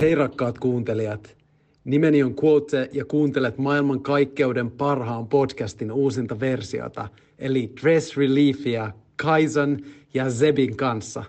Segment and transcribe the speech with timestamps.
[0.00, 1.36] Hei rakkaat kuuntelijat.
[1.84, 9.78] Nimeni on Quote ja kuuntelet maailman kaikkeuden parhaan podcastin uusinta versiota, eli Dress Reliefia Kaisan
[10.14, 11.24] ja Zebin kanssa.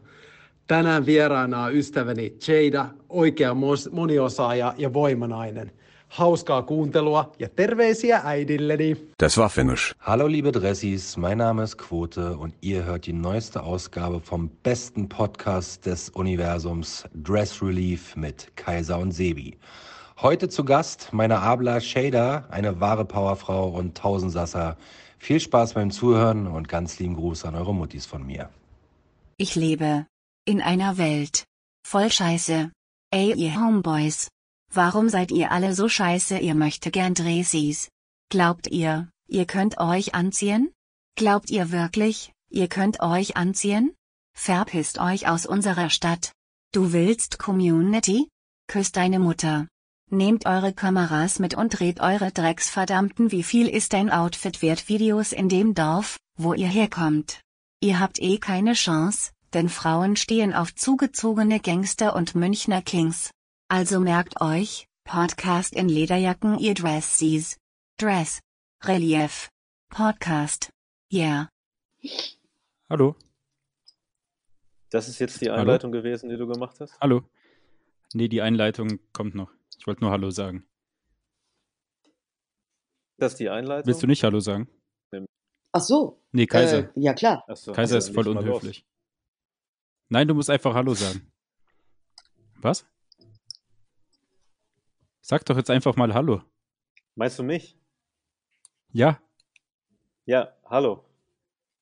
[0.68, 3.56] Tänään vieraana on ystäväni Jada, oikea
[3.92, 5.72] moniosaaja ja voimanainen–
[6.20, 8.98] Hauskaa kuuntelua ja terveisiä äidilleni.
[9.24, 9.96] Das war Finnisch.
[10.00, 15.08] Hallo liebe Dressis, mein Name ist Quote und ihr hört die neueste Ausgabe vom besten
[15.08, 19.58] Podcast des Universums Dress Relief mit Kaiser und Sebi.
[20.22, 24.76] Heute zu Gast meine Abla Shader, eine wahre Powerfrau und Tausendsasser.
[25.18, 28.50] Viel Spaß beim Zuhören und ganz lieben Gruß an eure Muttis von mir.
[29.38, 30.06] Ich lebe
[30.46, 31.46] in einer Welt
[31.88, 32.70] voll Scheiße.
[33.14, 34.28] Ey ihr Homeboys.
[34.74, 37.90] Warum seid ihr alle so scheiße ihr möchte gern Dressis?
[38.30, 40.72] Glaubt ihr, ihr könnt euch anziehen?
[41.18, 43.94] Glaubt ihr wirklich, ihr könnt euch anziehen?
[44.34, 46.32] Verpisst euch aus unserer Stadt.
[46.72, 48.30] Du willst Community?
[48.68, 49.68] Küsst deine Mutter.
[50.10, 55.34] Nehmt eure Kameras mit und dreht eure Drecksverdammten wie viel ist dein Outfit wert Videos
[55.34, 57.42] in dem Dorf, wo ihr herkommt.
[57.82, 63.32] Ihr habt eh keine Chance, denn Frauen stehen auf zugezogene Gangster und Münchner Kings.
[63.74, 67.58] Also merkt euch, Podcast in Lederjacken ihr Dressies.
[67.98, 68.42] Dress.
[68.84, 69.48] Relief.
[69.88, 70.74] Podcast.
[71.10, 71.48] Yeah.
[72.90, 73.16] Hallo.
[74.90, 76.04] Das ist jetzt die Einleitung Hallo?
[76.04, 77.00] gewesen, die du gemacht hast?
[77.00, 77.24] Hallo.
[78.14, 79.54] Nee, die Einleitung kommt noch.
[79.80, 80.68] Ich wollte nur Hallo sagen.
[83.20, 83.88] Das ist die Einleitung?
[83.88, 84.68] Willst du nicht Hallo sagen?
[85.72, 86.22] Ach so.
[86.34, 86.94] Nee, Kaiser.
[86.94, 87.46] Äh, ja, klar.
[87.56, 88.86] So, Kaiser also ist voll unhöflich.
[90.10, 91.32] Nein, du musst einfach Hallo sagen.
[92.58, 92.86] Was?
[95.32, 96.42] Sag doch jetzt einfach mal Hallo.
[97.16, 97.78] Meinst du mich?
[98.92, 99.18] Ja.
[100.26, 101.06] Ja, hallo.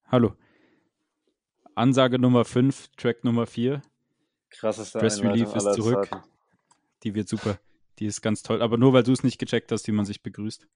[0.06, 0.36] Hallo.
[1.74, 3.82] Ansage Nummer 5, Track Nummer 4.
[4.52, 6.10] Krasseste Dress Relief ist zurück.
[6.12, 6.24] Zeiten.
[7.02, 7.58] Die wird super.
[7.98, 8.62] Die ist ganz toll.
[8.62, 10.68] Aber nur weil du es nicht gecheckt hast, wie man sich begrüßt.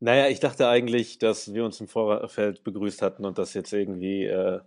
[0.00, 4.24] Naja, ich dachte eigentlich, dass wir uns im Vorfeld begrüßt hatten und das jetzt irgendwie
[4.24, 4.60] äh,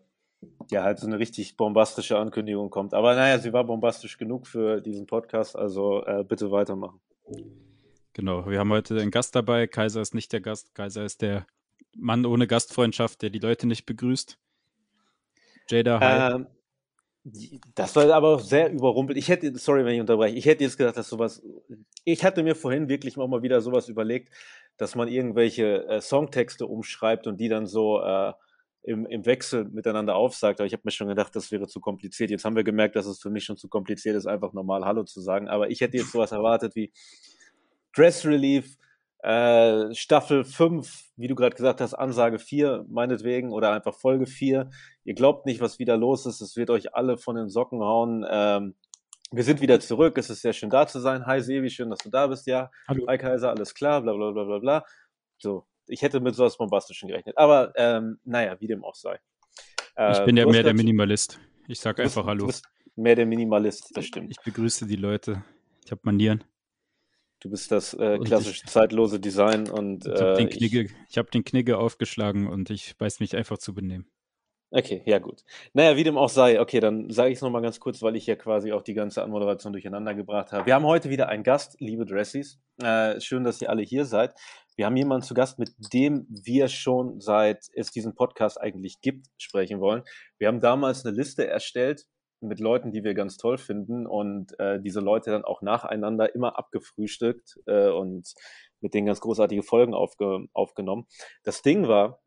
[0.69, 2.93] ja halt so eine richtig bombastische Ankündigung kommt.
[2.93, 7.01] Aber naja, sie war bombastisch genug für diesen Podcast, also äh, bitte weitermachen.
[8.13, 9.67] Genau, wir haben heute einen Gast dabei.
[9.67, 10.73] Kaiser ist nicht der Gast.
[10.73, 11.45] Kaiser ist der
[11.95, 14.37] Mann ohne Gastfreundschaft, der die Leute nicht begrüßt.
[15.69, 16.35] Jada, hi.
[16.35, 16.47] Ähm,
[17.75, 19.17] das war aber sehr überrumpelt.
[19.17, 21.43] Ich hätte, sorry, wenn ich unterbreche, ich hätte jetzt gedacht, dass sowas,
[22.05, 24.33] ich hatte mir vorhin wirklich auch mal wieder sowas überlegt,
[24.77, 28.31] dass man irgendwelche äh, Songtexte umschreibt und die dann so äh,
[28.83, 30.59] im, im Wechsel miteinander aufsagt.
[30.59, 32.29] Aber ich habe mir schon gedacht, das wäre zu kompliziert.
[32.29, 35.03] Jetzt haben wir gemerkt, dass es für mich schon zu kompliziert ist, einfach normal Hallo
[35.03, 35.47] zu sagen.
[35.47, 36.91] Aber ich hätte jetzt sowas erwartet wie
[37.93, 38.77] Dress Relief,
[39.19, 44.69] äh, Staffel 5, wie du gerade gesagt hast, Ansage 4, meinetwegen, oder einfach Folge 4.
[45.03, 46.41] Ihr glaubt nicht, was wieder los ist.
[46.41, 48.25] Es wird euch alle von den Socken hauen.
[48.29, 48.75] Ähm,
[49.31, 50.17] wir sind wieder zurück.
[50.17, 51.25] Es ist sehr schön da zu sein.
[51.25, 52.47] Hi Sevi, schön, dass du da bist.
[52.47, 53.05] Ja, Hallo.
[53.07, 54.85] Hi Kaiser, alles klar, bla bla bla bla bla.
[55.39, 57.37] So, ich hätte mit sowas Bombastischen gerechnet.
[57.37, 59.19] Aber ähm, naja, wie dem auch sei.
[59.95, 61.39] Äh, ich bin ja mehr der Minimalist.
[61.67, 62.49] Ich sag einfach Hallo.
[62.95, 64.31] Mehr der Minimalist, das stimmt.
[64.31, 65.43] Ich begrüße die Leute.
[65.85, 66.43] Ich habe Manieren.
[67.39, 71.29] Du bist das äh, klassische ich, zeitlose Design und ich habe den, Knigge, ich, hab
[71.29, 74.09] den Knigge aufgeschlagen und ich weiß mich einfach zu benehmen.
[74.69, 75.43] Okay, ja gut.
[75.73, 76.59] Naja, wie dem auch sei.
[76.59, 79.23] Okay, dann sage ich es nochmal ganz kurz, weil ich ja quasi auch die ganze
[79.23, 80.65] Anmoderation durcheinander gebracht habe.
[80.65, 82.59] Wir haben heute wieder einen Gast, liebe Dressies.
[82.81, 84.33] Äh, schön, dass ihr alle hier seid.
[84.77, 89.25] Wir haben jemanden zu Gast, mit dem wir schon seit es diesen Podcast eigentlich gibt,
[89.39, 90.03] sprechen wollen.
[90.37, 92.05] Wir haben damals eine Liste erstellt
[92.41, 96.59] mit Leuten, die wir ganz toll finden und äh, diese Leute dann auch nacheinander immer
[96.59, 98.35] abgefrühstückt äh, und
[98.79, 101.07] mit denen ganz großartige Folgen aufge aufgenommen.
[101.43, 102.19] Das Ding war,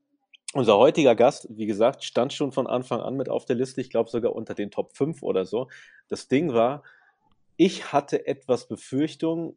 [0.52, 3.90] unser heutiger Gast, wie gesagt, stand schon von Anfang an mit auf der Liste, ich
[3.90, 5.68] glaube sogar unter den Top 5 oder so.
[6.08, 6.82] Das Ding war,
[7.56, 9.54] ich hatte etwas Befürchtung,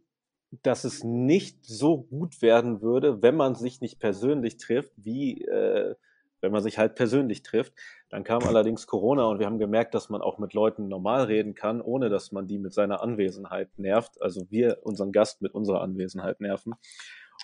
[0.61, 5.95] dass es nicht so gut werden würde, wenn man sich nicht persönlich trifft, wie äh,
[6.43, 7.73] wenn man sich halt persönlich trifft.
[8.09, 11.55] Dann kam allerdings Corona und wir haben gemerkt, dass man auch mit Leuten normal reden
[11.55, 14.21] kann, ohne dass man die mit seiner Anwesenheit nervt.
[14.21, 16.73] Also wir unseren Gast mit unserer Anwesenheit nerven.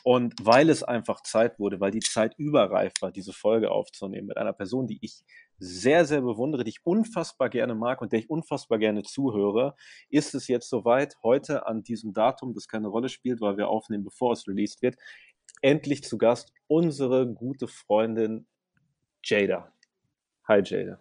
[0.04, 4.38] Und weil es einfach Zeit wurde, weil die Zeit überreif war, diese Folge aufzunehmen mit
[4.38, 5.24] einer Person, die ich
[5.60, 9.76] sehr, sehr bewundere, die ich unfassbar gerne mag und der ich unfassbar gerne zuhöre,
[10.10, 14.04] ist es jetzt soweit, heute an diesem Datum, das keine Rolle spielt, weil wir aufnehmen,
[14.04, 14.96] bevor es released wird,
[15.62, 18.48] endlich zu Gast unsere gute Freundin
[19.24, 19.74] Jada.
[20.48, 21.00] Hi Jada.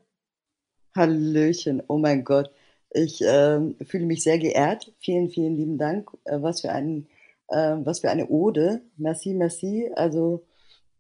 [0.97, 2.51] Hallöchen, oh mein Gott.
[2.91, 4.93] Ich äh, fühle mich sehr geehrt.
[4.99, 6.11] Vielen, vielen lieben Dank.
[6.25, 7.07] Äh, was für ein
[7.49, 8.83] äh, was für eine Ode.
[8.97, 9.91] Merci, merci.
[9.95, 10.45] Also,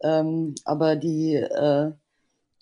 [0.02, 1.93] ähm, aber die, äh,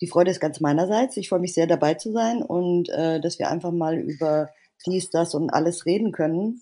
[0.01, 1.17] die Freude ist ganz meinerseits.
[1.17, 4.49] Ich freue mich sehr dabei zu sein und äh, dass wir einfach mal über
[4.85, 6.61] dies, das und alles reden können.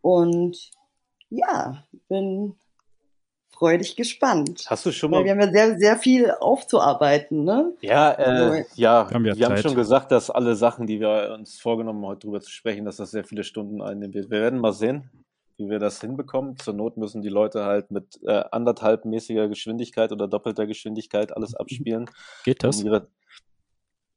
[0.00, 0.70] Und
[1.30, 2.54] ja, bin
[3.52, 4.64] freudig gespannt.
[4.66, 5.24] Hast du schon Weil mal.
[5.24, 7.72] wir haben ja sehr, sehr viel aufzuarbeiten, ne?
[7.80, 11.00] Ja, äh, Also- ja, Wir haben ja wir haben schon gesagt, dass alle Sachen, die
[11.00, 14.30] wir uns vorgenommen haben, heute drüber zu sprechen, dass das sehr viele Stunden einnehmen wird.
[14.30, 15.08] Wir werden mal sehen,
[15.56, 16.56] wie wir das hinbekommen.
[16.56, 22.10] Zur Not müssen die Leute halt mit äh, anderthalbmäßiger Geschwindigkeit oder doppelter Geschwindigkeit alles abspielen.
[22.44, 22.80] Geht das?
[22.80, 23.08] Um ihre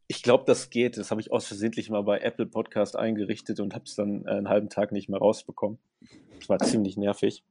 [0.08, 0.98] ich glaube, das geht.
[0.98, 4.32] Das habe ich aus versehentlich mal bei Apple Podcast eingerichtet und habe es dann äh,
[4.32, 5.80] einen halben Tag nicht mehr rausbekommen.
[6.40, 7.44] Das war ziemlich nervig.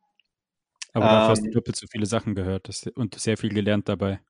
[0.95, 4.21] Aber dafür hast du Ähm, doppelt so viele Sachen gehört und sehr viel gelernt dabei.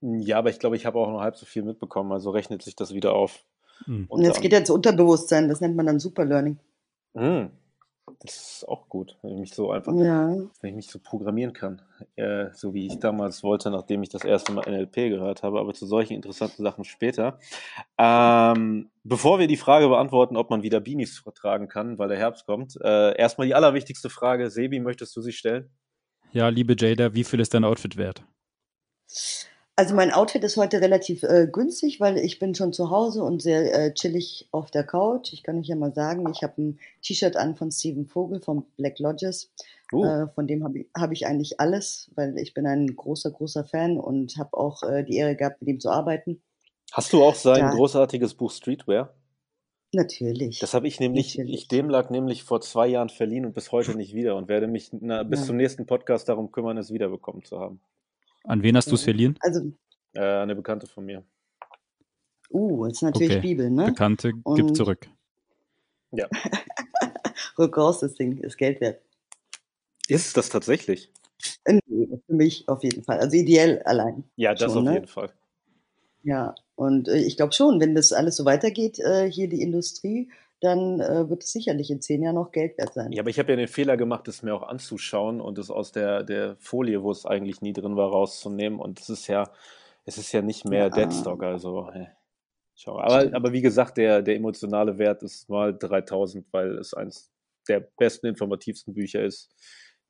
[0.00, 2.10] Ja, aber ich glaube, ich habe auch noch halb so viel mitbekommen.
[2.12, 3.44] Also rechnet sich das wieder auf.
[3.84, 4.06] Hm.
[4.08, 6.58] Und jetzt geht ja ins Unterbewusstsein, das nennt man dann Superlearning.
[7.14, 7.50] Hm,
[8.20, 10.28] das ist auch gut, wenn ich mich so einfach, Ja.
[10.60, 11.80] wenn ich mich so programmieren kann,
[12.16, 15.72] äh, so wie ich damals wollte, nachdem ich das erste Mal NLP gehört habe, aber
[15.74, 17.38] zu solchen interessanten Sachen später.
[17.98, 22.46] Ähm, bevor wir die Frage beantworten, ob man wieder Beanies tragen kann, weil der Herbst
[22.46, 24.50] kommt, äh, erstmal die allerwichtigste Frage.
[24.50, 25.70] Sebi, möchtest du sie stellen?
[26.32, 28.22] Ja, liebe Jada, wie viel ist dein Outfit wert?
[29.76, 33.40] Also mein Outfit ist heute relativ äh, günstig, weil ich bin schon zu Hause und
[33.40, 35.32] sehr äh, chillig auf der Couch.
[35.32, 38.66] Ich kann euch ja mal sagen, ich habe ein T-Shirt an von Steven Vogel von
[38.76, 39.50] Black Lodges.
[39.92, 43.30] Uh, Äh, von dem habe ich, hab ich eigentlich alles, weil ich bin ein großer,
[43.30, 46.42] großer Fan und habe auch äh, die Ehre gehabt, mit ihm zu arbeiten.
[46.92, 47.70] hast du auch sein ja.
[47.70, 49.14] großartiges Buch Streetwear?
[49.92, 50.58] Natürlich.
[50.60, 51.62] Das habe ich nämlich, Natürlich.
[51.62, 54.68] ich dem lag nämlich vor zwei Jahren verliehen und bis heute nicht wieder und werde
[54.68, 55.46] mich na, bis Ja.
[55.46, 57.80] zum nächsten Podcast darum kümmern, es wiederbekommen zu haben.
[58.44, 59.04] An wen hast du es Ja.
[59.06, 59.36] verliehen?
[59.40, 59.72] Also,
[60.12, 61.22] Äh, eine Bekannte von mir.
[62.50, 63.40] uh, ist natürlich Okay.
[63.40, 63.86] Bibel, ne?
[63.86, 65.08] Bekannte, gib Und- zurück.
[67.58, 69.00] Rück raus, das Ding ist Geld wert.
[70.08, 71.12] Ist es das tatsächlich?
[71.64, 73.20] Äh, nee, Für mich auf jeden Fall.
[73.20, 74.24] Also ideell allein.
[74.36, 74.94] Ja, das Schon, auf ne?
[74.94, 75.32] jeden Fall.
[76.22, 80.30] Ja, und äh, ich glaube schon, wenn das alles so weitergeht, äh, hier die Industrie,
[80.60, 83.12] dann äh, wird es sicherlich in zehn Jahren noch Geld wert sein.
[83.12, 85.92] Ja, aber ich habe ja den Fehler gemacht, es mir auch anzuschauen und es aus
[85.92, 88.78] der, der Folie, wo es eigentlich nie drin war, rauszunehmen.
[88.78, 89.50] Und es ist ja,
[90.04, 90.88] es ist ja nicht mehr Ja.
[90.90, 91.90] Deadstock, also.
[92.74, 92.98] Schau.
[92.98, 97.30] Aber, aber wie gesagt, der, der emotionale Wert ist mal 3000, weil es eins
[97.68, 99.54] der besten, informativsten Bücher ist,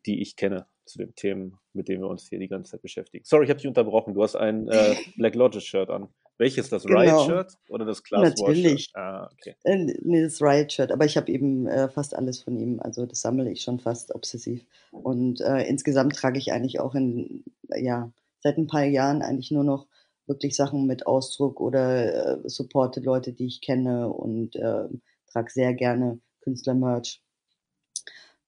[0.06, 3.24] die ich kenne zu den Themen, mit denen wir uns hier die ganze Zeit beschäftigen.
[3.24, 4.14] Sorry, ich habe dich unterbrochen.
[4.14, 6.08] Du hast ein äh, Black Lodges Shirt an.
[6.40, 6.70] Welches?
[6.70, 7.00] Das Genau.
[7.00, 8.56] Riot-Shirt oder das Class War-Shirt?
[8.64, 8.90] Natürlich.
[8.94, 9.54] Ah, okay.
[9.62, 13.20] Äh, nee, das Riot-Shirt, aber ich habe eben äh, fast alles von ihm, also das
[13.20, 14.64] sammle ich schon fast obsessiv.
[14.90, 17.44] Und äh, insgesamt trage ich eigentlich auch in,
[17.76, 18.10] ja,
[18.42, 19.86] seit ein paar Jahren eigentlich nur noch
[20.26, 24.88] wirklich Sachen mit Ausdruck oder äh, supporte Leute, die ich kenne und äh,
[25.30, 27.20] trage sehr gerne Künstler-Merch.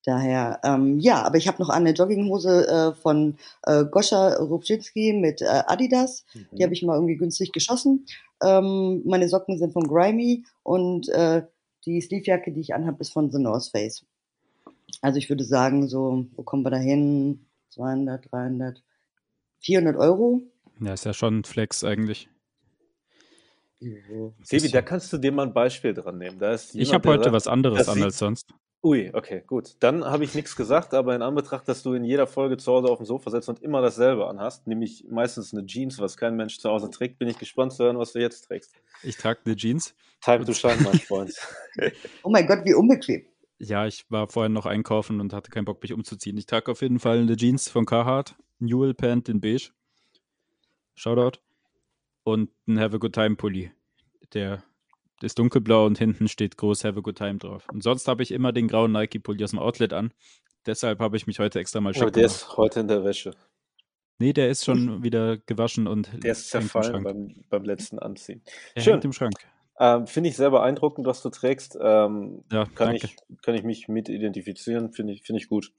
[0.05, 5.43] Daher, ähm, ja, aber ich habe noch eine Jogginghose äh, von äh, Goscha Rubczynski mit
[5.43, 6.25] äh, Adidas.
[6.35, 6.63] Die Mhm.
[6.65, 8.07] habe ich mal irgendwie günstig geschossen.
[8.43, 11.43] Ähm, meine Socken sind von Grimy und äh,
[11.87, 14.05] die Sleevejacke, die ich anhabe, ist von The North Face.
[15.03, 17.47] Also ich würde sagen, so, wo kommen wir da hin?
[17.71, 18.83] 200, 300,
[19.61, 20.43] 400 Euro?
[20.81, 22.29] Ja, ist ja schon ein Flex eigentlich.
[24.43, 26.39] Sebi, da kannst du dir mal ein Beispiel dran nehmen.
[26.39, 28.55] Da ist Ich jemand, habe der heute sagt, was anderes an als sonst.
[28.85, 29.77] Ui, okay, gut.
[29.79, 32.89] Dann habe ich nichts gesagt, aber in Anbetracht, dass du in jeder Folge zu Hause
[32.89, 36.59] auf dem Sofa sitzt und immer dasselbe anhast, nämlich meistens eine Jeans, was kein Mensch
[36.59, 38.75] zu Hause trägt, bin ich gespannt zu hören, was du jetzt trägst.
[39.05, 39.95] Ich trage eine Jeans.
[40.21, 41.33] Time to shine, mein Freund.
[42.25, 43.25] Oh mein Gott, wie unbequem.
[43.59, 46.37] Ja, ich war vorhin noch einkaufen und hatte keinen Bock, mich umzuziehen.
[46.37, 49.71] Ich trage auf jeden Fall eine Jeans von Carhartt, Newell Pant in beige.
[50.97, 51.39] Shoutout.
[52.25, 53.71] Und ein Have a Good Time Pulli.
[54.35, 54.65] Der
[55.23, 57.67] ist dunkelblau und hinten steht groß Have a Good Time drauf.
[57.73, 60.13] Und sonst habe ich immer den grauen Nike Pulli aus dem Outlet an.
[60.67, 62.37] Deshalb habe ich mich heute extra mal schick Aber der gemacht.
[62.37, 63.33] ist heute in der Wäsche.
[64.19, 68.43] Nee, der ist schon wieder gewaschen und Der ist zerfallen beim, beim letzten Anziehen.
[68.75, 69.01] Er Schön.
[69.01, 69.35] im Schrank.
[69.81, 71.77] Ähm, Finde ich sehr beeindruckend, was du trägst.
[71.81, 73.07] Ähm, Ja, kann, danke.
[73.07, 75.73] ich, kann ich mich mit identifizieren, finde ich, finde ich gut.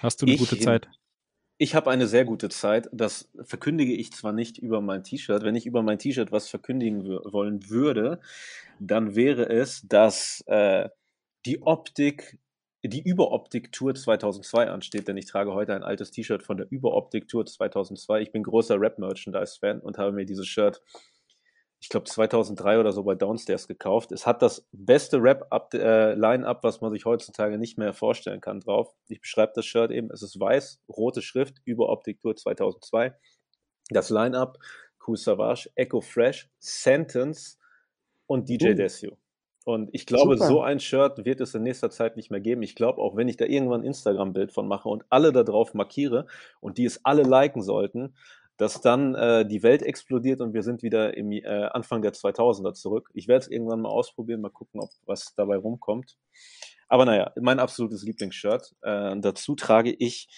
[0.00, 0.88] Hast du eine Ich gute Zeit?
[1.56, 2.88] Ich habe eine sehr gute Zeit.
[2.92, 5.44] Das verkündige ich zwar nicht über mein T-Shirt.
[5.44, 8.20] Wenn ich über mein T-Shirt was verkündigen wollen würde,
[8.80, 10.88] dann wäre es, dass äh,
[11.46, 12.40] die Optik,
[12.82, 18.22] die Überoptik-Tour 2002 ansteht, denn ich trage heute ein altes T-Shirt von der Überoptik-Tour 2002.
[18.22, 20.82] Ich bin großer Rap-Merchandise-Fan und habe mir dieses Shirt,
[21.84, 24.10] ich glaube 2003 oder so bei Downstairs gekauft.
[24.10, 28.94] Es hat das beste Rap-Line-Up, was man sich heutzutage nicht mehr vorstellen kann, drauf.
[29.08, 30.10] Ich beschreibe das Shirt eben.
[30.10, 33.14] Es ist weiß, rote Schrift, Überoptik Tour 2002.
[33.90, 34.56] Das Line-Up,
[35.06, 37.58] Cool Savage, Echo Fresh, Sentence
[38.24, 38.74] und DJ Uh.
[38.76, 39.18] Desio.
[39.66, 40.48] Und ich glaube, Super.
[40.48, 42.62] so ein Shirt wird es in nächster Zeit nicht mehr geben.
[42.62, 45.74] Ich glaube, auch wenn ich da irgendwann ein Instagram-Bild von mache und alle da drauf
[45.74, 46.26] markiere
[46.60, 48.14] und die es alle liken sollten,
[48.56, 52.74] dass dann äh, die Welt explodiert und wir sind wieder im äh, Anfang der 2000er
[52.74, 53.10] zurück.
[53.14, 56.16] Ich werde es irgendwann mal ausprobieren, mal gucken, ob was dabei rumkommt.
[56.88, 58.74] Aber naja, mein absolutes Lieblingsshirt.
[58.82, 60.28] Äh, dazu trage ich,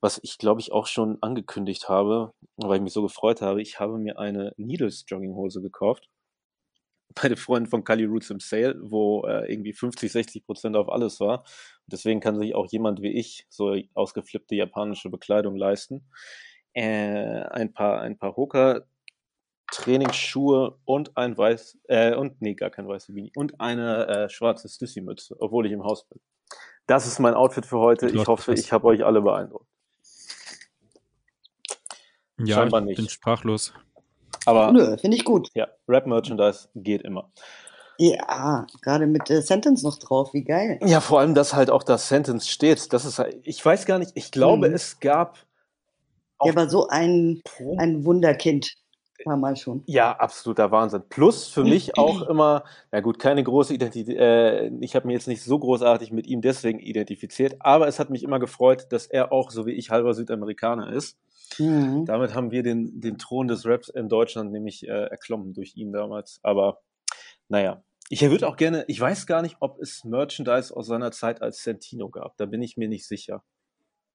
[0.00, 3.80] was ich glaube ich auch schon angekündigt habe, weil ich mich so gefreut habe, ich
[3.80, 6.08] habe mir eine Needles Jogginghose gekauft
[7.14, 10.88] bei den Freunden von Kali Roots im Sale, wo äh, irgendwie 50, 60 Prozent auf
[10.88, 11.44] alles war.
[11.86, 16.10] Deswegen kann sich auch jemand wie ich so ausgeflippte japanische Bekleidung leisten.
[16.78, 18.82] Äh, ein paar, ein paar Hoka
[19.72, 24.68] Trainingsschuhe und ein weiß, äh, und nee, gar kein weiße Beanie und eine äh, schwarze
[24.68, 26.20] Stüssi-Mütze, obwohl ich im Haus bin.
[26.86, 28.08] Das ist mein Outfit für heute.
[28.08, 29.66] Ich hoffe, ich habe euch alle beeindruckt.
[32.38, 32.96] Ja, Scheinbar ich nicht.
[32.96, 33.74] bin sprachlos.
[34.46, 35.50] Aber Nö, finde ich gut.
[35.54, 37.32] Ja, Rap-Merchandise geht immer.
[37.98, 40.78] Ja, gerade mit äh, Sentence noch drauf, wie geil.
[40.84, 42.92] Ja, vor allem, dass halt auch das Sentence steht.
[42.92, 44.74] Das ist halt, ich weiß gar nicht, ich glaube, mhm.
[44.74, 45.47] es gab.
[46.44, 47.42] Der war so ein,
[47.78, 48.74] ein Wunderkind.
[49.24, 49.82] War mal schon.
[49.86, 51.02] Ja, absoluter Wahnsinn.
[51.08, 55.26] Plus für mich auch immer, na gut, keine große Identität, äh, ich habe mich jetzt
[55.26, 59.32] nicht so großartig mit ihm deswegen identifiziert, aber es hat mich immer gefreut, dass er
[59.32, 61.18] auch, so wie ich, halber Südamerikaner ist.
[61.58, 62.04] Mhm.
[62.04, 65.92] Damit haben wir den, den Thron des Raps in Deutschland nämlich äh, erklommen durch ihn
[65.92, 66.38] damals.
[66.42, 66.80] Aber
[67.48, 71.42] naja, ich würde auch gerne, ich weiß gar nicht, ob es Merchandise aus seiner Zeit
[71.42, 72.36] als Sentino gab.
[72.36, 73.42] Da bin ich mir nicht sicher.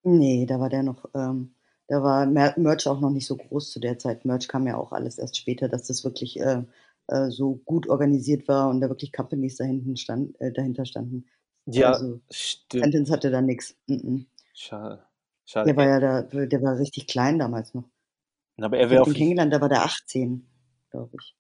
[0.04, 1.56] Nee, da war der noch, ähm,
[1.94, 4.26] da war Merch auch noch nicht so groß zu der Zeit.
[4.26, 6.64] Merch kam ja auch alles erst später, dass das wirklich äh,
[7.06, 11.28] äh, so gut organisiert war und da wirklich Companies dahinten stand, äh, dahinter standen.
[11.68, 12.86] Ja, also, stimmt.
[12.86, 13.76] Sentence hatte da nichts.
[13.86, 14.26] Mhm.
[14.56, 15.04] Schade.
[15.46, 15.68] Schade.
[15.68, 17.84] Der war ja da, der war richtig klein damals noch.
[18.60, 19.14] Aber er wäre auf.
[19.14, 20.48] kennengelernt, da war der 18,
[20.90, 21.36] glaube ich.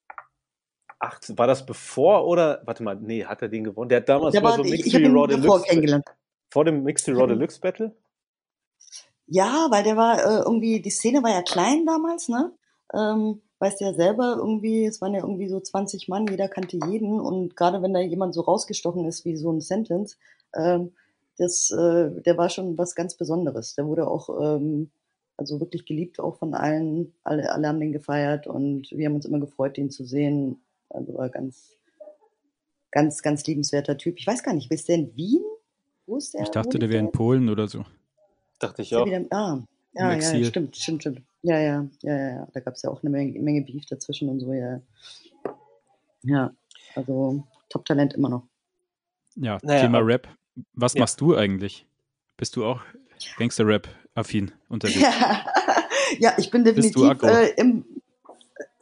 [0.99, 3.89] 18, war das bevor oder, warte mal, nee, hat er den gewonnen?
[3.89, 6.03] Der hat damals der war, so Mixed Raw Deluxe.
[6.51, 7.95] Vor dem Mixed Raw Deluxe Battle?
[9.33, 12.51] Ja, weil der war äh, irgendwie, die Szene war ja klein damals, ne?
[12.93, 16.77] Ähm, weißt du ja selber, irgendwie, es waren ja irgendwie so 20 Mann, jeder kannte
[16.87, 20.19] jeden und gerade wenn da jemand so rausgestochen ist wie so ein Sentence,
[20.55, 20.91] ähm,
[21.39, 23.73] das, äh, der war schon was ganz Besonderes.
[23.73, 24.91] Der wurde auch ähm,
[25.35, 27.15] also wirklich geliebt auch von allen.
[27.23, 30.61] Alle, alle haben den gefeiert und wir haben uns immer gefreut, den zu sehen.
[30.89, 31.75] Also war ganz,
[32.91, 34.19] ganz, ganz liebenswerter Typ.
[34.19, 35.41] Ich weiß gar nicht, bist der in Wien?
[36.05, 36.43] Wo ist der?
[36.43, 37.83] Ich dachte, der wäre in Polen oder so.
[38.63, 39.05] Dachte ich auch.
[39.05, 39.59] Wieder, ah,
[39.93, 41.21] ja, ja, stimmt, stimmt, stimmt.
[41.43, 42.47] Ja, ja, ja, ja, ja.
[42.53, 44.81] Da gab es ja auch eine Menge, Menge Beef dazwischen und so, ja.
[46.23, 46.51] Ja,
[46.95, 48.43] also Top-Talent immer noch.
[49.35, 50.27] Ja, naja, Thema Rap
[50.73, 51.01] was ja.
[51.01, 51.85] machst du eigentlich?
[52.37, 52.81] Bist du auch
[53.37, 55.01] Gangster-Rap-affin unterwegs?
[55.01, 55.45] Ja.
[56.19, 57.85] ja, ich bin definitiv äh, im,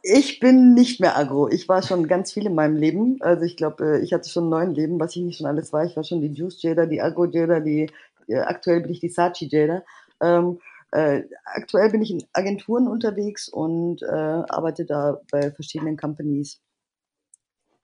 [0.02, 1.48] ich bin nicht mehr agro.
[1.48, 3.18] Ich war schon ganz viel in meinem Leben.
[3.20, 5.84] Also ich glaube, äh, ich hatte schon neun Leben, was ich nicht schon alles war.
[5.84, 7.90] Ich war schon die Juice Jada, die Agro Jada, die
[8.34, 9.82] aktuell bin ich die Sachi Jada.
[10.20, 10.60] Ähm,
[10.92, 16.60] äh, aktuell bin ich in Agenturen unterwegs und äh, arbeite da bei verschiedenen Companies.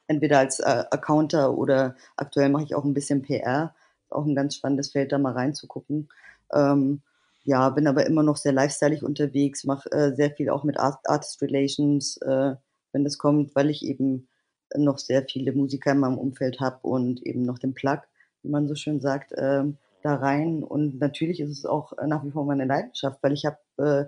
[0.07, 3.75] Entweder als äh, Accounter oder aktuell mache ich auch ein bisschen PR
[4.11, 6.09] auch ein ganz spannendes Feld, da mal reinzugucken.
[6.53, 7.03] Ähm,
[7.45, 10.99] ja, bin aber immer noch sehr lifestyleig unterwegs, mache äh, sehr viel auch mit Art
[11.09, 12.55] Artist Relations, äh,
[12.93, 14.29] wenn das kommt, weil ich eben
[14.77, 18.01] noch sehr viele Musiker in meinem Umfeld habe und eben noch den Plug,
[18.43, 19.65] wie man so schön sagt, äh,
[20.03, 20.63] da rein.
[20.63, 24.05] Und natürlich ist es auch nach wie vor meine Leidenschaft, weil ich habe äh,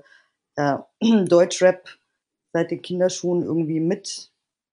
[0.56, 0.86] ja,
[1.26, 1.88] Deutschrap
[2.52, 4.30] seit den Kinderschuhen irgendwie mit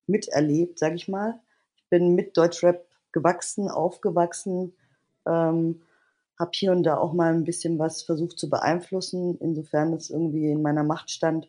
[0.07, 1.39] miterlebt, sag ich mal.
[1.75, 4.73] Ich bin mit Deutschrap gewachsen, aufgewachsen,
[5.25, 5.81] ähm,
[6.39, 10.51] habe hier und da auch mal ein bisschen was versucht zu beeinflussen, insofern es irgendwie
[10.51, 11.47] in meiner Macht stand.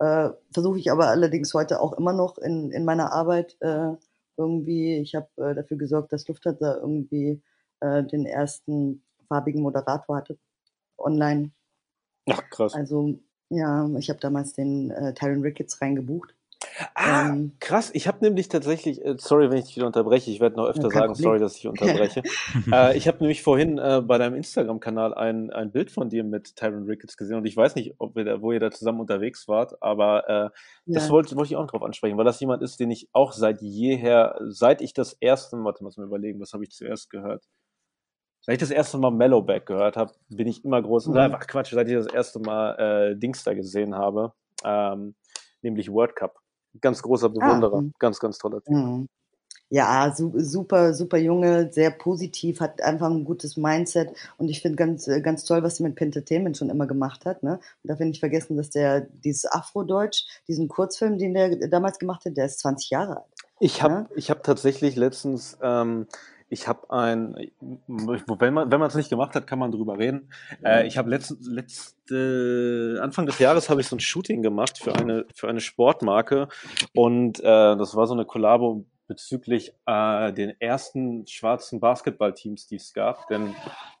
[0.00, 3.92] Äh, Versuche ich aber allerdings heute auch immer noch in, in meiner Arbeit äh,
[4.36, 4.98] irgendwie.
[4.98, 7.40] Ich habe äh, dafür gesorgt, dass Lufthansa irgendwie
[7.80, 10.38] äh, den ersten farbigen Moderator hatte
[10.96, 11.52] online.
[12.28, 12.74] Ach, krass.
[12.74, 13.18] Also
[13.50, 16.34] ja, ich habe damals den äh, Tyron Ricketts reingebucht.
[16.94, 17.90] Ah, ähm, krass.
[17.94, 20.90] Ich habe nämlich tatsächlich, äh, sorry, wenn ich dich wieder unterbreche, ich werde noch öfter
[20.90, 21.22] sagen, Problem.
[21.22, 22.22] sorry, dass ich unterbreche.
[22.72, 26.56] äh, ich habe nämlich vorhin äh, bei deinem Instagram-Kanal ein, ein Bild von dir mit
[26.56, 29.46] Tyron Ricketts gesehen und ich weiß nicht, ob wir da, wo ihr da zusammen unterwegs
[29.46, 30.50] wart, aber äh,
[30.86, 31.12] das ja.
[31.12, 33.62] wollte wollt ich auch noch drauf ansprechen, weil das jemand ist, den ich auch seit
[33.62, 37.44] jeher, seit ich das erste Mal, warte mal, mal überlegen, was habe ich zuerst gehört?
[38.48, 41.18] Seit ich das erste Mal Mellowback gehört habe, bin ich immer groß, mhm.
[41.18, 44.32] einfach Quatsch, seit ich das erste Mal äh, Dings da gesehen habe,
[44.64, 45.14] ähm,
[45.60, 46.40] nämlich World Cup
[46.80, 47.82] ganz großer Bewunderer.
[47.86, 47.90] Ah.
[47.98, 48.74] Ganz, ganz toller Typ.
[48.74, 49.08] Mhm.
[49.68, 55.06] Ja, super, super Junge, sehr positiv, hat einfach ein gutes Mindset und ich finde ganz,
[55.08, 57.42] äh, ganz toll, was er mit Pentertainment schon immer gemacht hat.
[57.42, 57.60] Ne?
[57.82, 62.24] Und darf ich nicht vergessen, dass der dieses Afrodeutsch, diesen Kurzfilm, den der damals gemacht
[62.24, 63.26] hat, der ist 20 Jahre alt.
[63.60, 64.08] Ich habe ne?
[64.16, 66.06] ich hab tatsächlich letztens ähm,
[66.50, 67.50] Ich habe ein,
[67.86, 70.30] wenn man wenn man es nicht gemacht hat, kann man drüber reden.
[70.64, 74.94] Äh, ich habe letzte, letzte Anfang des Jahres habe ich so ein Shooting gemacht für
[74.94, 76.48] eine für eine Sportmarke
[76.94, 82.92] und äh, das war so eine Kollabo bezüglich äh, den ersten schwarzen Basketballteams, die es
[82.92, 83.26] gab.
[83.28, 83.54] Denn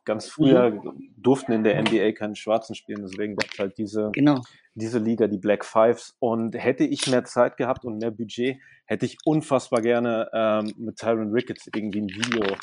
[0.04, 1.10] ganz früher mhm.
[1.16, 4.42] durften in der NBA keine Schwarzen spielen, deswegen gab es halt diese, genau.
[4.74, 6.14] diese Liga, die Black Fives.
[6.20, 10.96] Und hätte ich mehr Zeit gehabt und mehr Budget, hätte ich unfassbar gerne ähm, mit
[10.96, 12.56] Tyron Ricketts irgendwie ein Video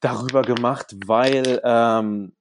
[0.00, 2.32] darüber gemacht, weil ähm,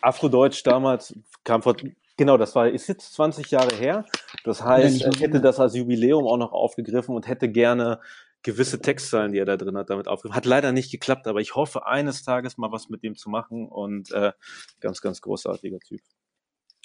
[0.00, 1.76] Afrodeutsch damals kam vor
[2.16, 4.04] Genau, das war, ist jetzt 20 Jahre her.
[4.44, 7.98] Das heißt, er hätte das als Jubiläum auch noch aufgegriffen und hätte gerne
[8.42, 10.36] gewisse Textzeilen, die er da drin hat, damit aufgegriffen.
[10.36, 13.66] Hat leider nicht geklappt, aber ich hoffe, eines Tages mal was mit dem zu machen
[13.66, 14.32] und äh,
[14.80, 16.02] ganz, ganz großartiger Typ.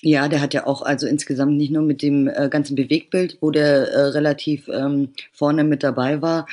[0.05, 3.49] Ja, der hat ja auch also insgesamt nicht nur mit dem äh, ganzen Bewegtbild, wo
[3.49, 6.45] der äh, relativ ähm, vorne mit dabei war,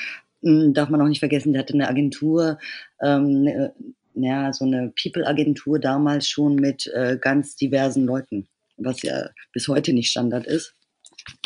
[0.42, 2.58] hm, darf man auch nicht vergessen, der hatte eine Agentur,
[3.02, 3.74] ähm, ne,
[4.14, 8.46] ja, so eine People-Agentur damals schon mit äh, ganz diversen Leuten
[8.84, 10.74] was ja bis heute nicht Standard ist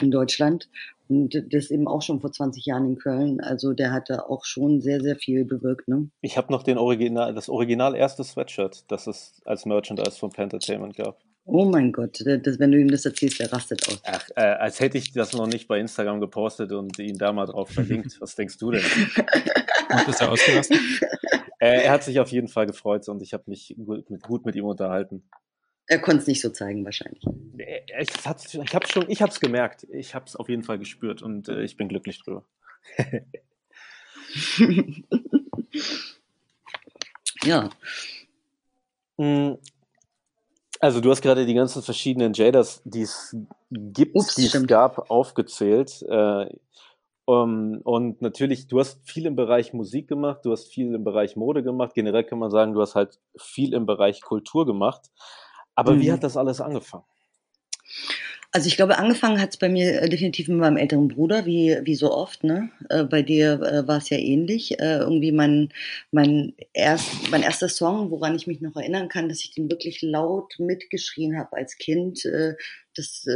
[0.00, 0.68] in Deutschland.
[1.08, 3.40] Und das eben auch schon vor 20 Jahren in Köln.
[3.40, 5.86] Also der hatte auch schon sehr, sehr viel bewirkt.
[5.86, 6.10] Ne?
[6.20, 10.96] Ich habe noch den Original, das Original erste Sweatshirt, das es als Merchandise von Entertainment
[10.96, 11.20] gab.
[11.48, 14.00] Oh mein Gott, das, wenn du ihm das erzählst, der rastet aus.
[14.04, 17.46] Ach, äh, als hätte ich das noch nicht bei Instagram gepostet und ihn da mal
[17.46, 18.20] drauf verlinkt.
[18.20, 18.82] Was denkst du denn?
[18.82, 20.80] Und ist er ausgerastet?
[21.58, 24.44] Äh, er hat sich auf jeden Fall gefreut und ich habe mich gut mit, gut
[24.44, 25.22] mit ihm unterhalten.
[25.86, 27.24] Er konnte es nicht so zeigen, wahrscheinlich.
[27.98, 29.86] Ich, ich habe schon, ich habe es gemerkt.
[29.92, 32.44] Ich habe es auf jeden Fall gespürt und äh, ich bin glücklich drüber.
[37.44, 37.70] ja.
[40.80, 43.34] Also du hast gerade die ganzen verschiedenen Jadas, die es
[43.70, 46.02] gibt, Ups, die es gab, aufgezählt.
[46.08, 46.46] Äh,
[47.24, 51.34] um, und natürlich, du hast viel im Bereich Musik gemacht, du hast viel im Bereich
[51.34, 51.92] Mode gemacht.
[51.94, 55.10] Generell kann man sagen, du hast halt viel im Bereich Kultur gemacht.
[55.74, 56.00] Aber mhm.
[56.00, 57.04] wie hat das alles angefangen?
[58.52, 61.78] Also ich glaube, angefangen hat es bei mir äh, definitiv mit meinem älteren Bruder, wie,
[61.82, 62.44] wie so oft.
[62.44, 62.70] Ne?
[62.88, 64.78] Äh, bei dir äh, war es ja ähnlich.
[64.78, 65.70] Äh, irgendwie mein,
[66.10, 70.02] mein, erst, mein erster Song, woran ich mich noch erinnern kann, dass ich den wirklich
[70.02, 72.54] laut mitgeschrien habe als Kind, äh,
[72.94, 73.26] das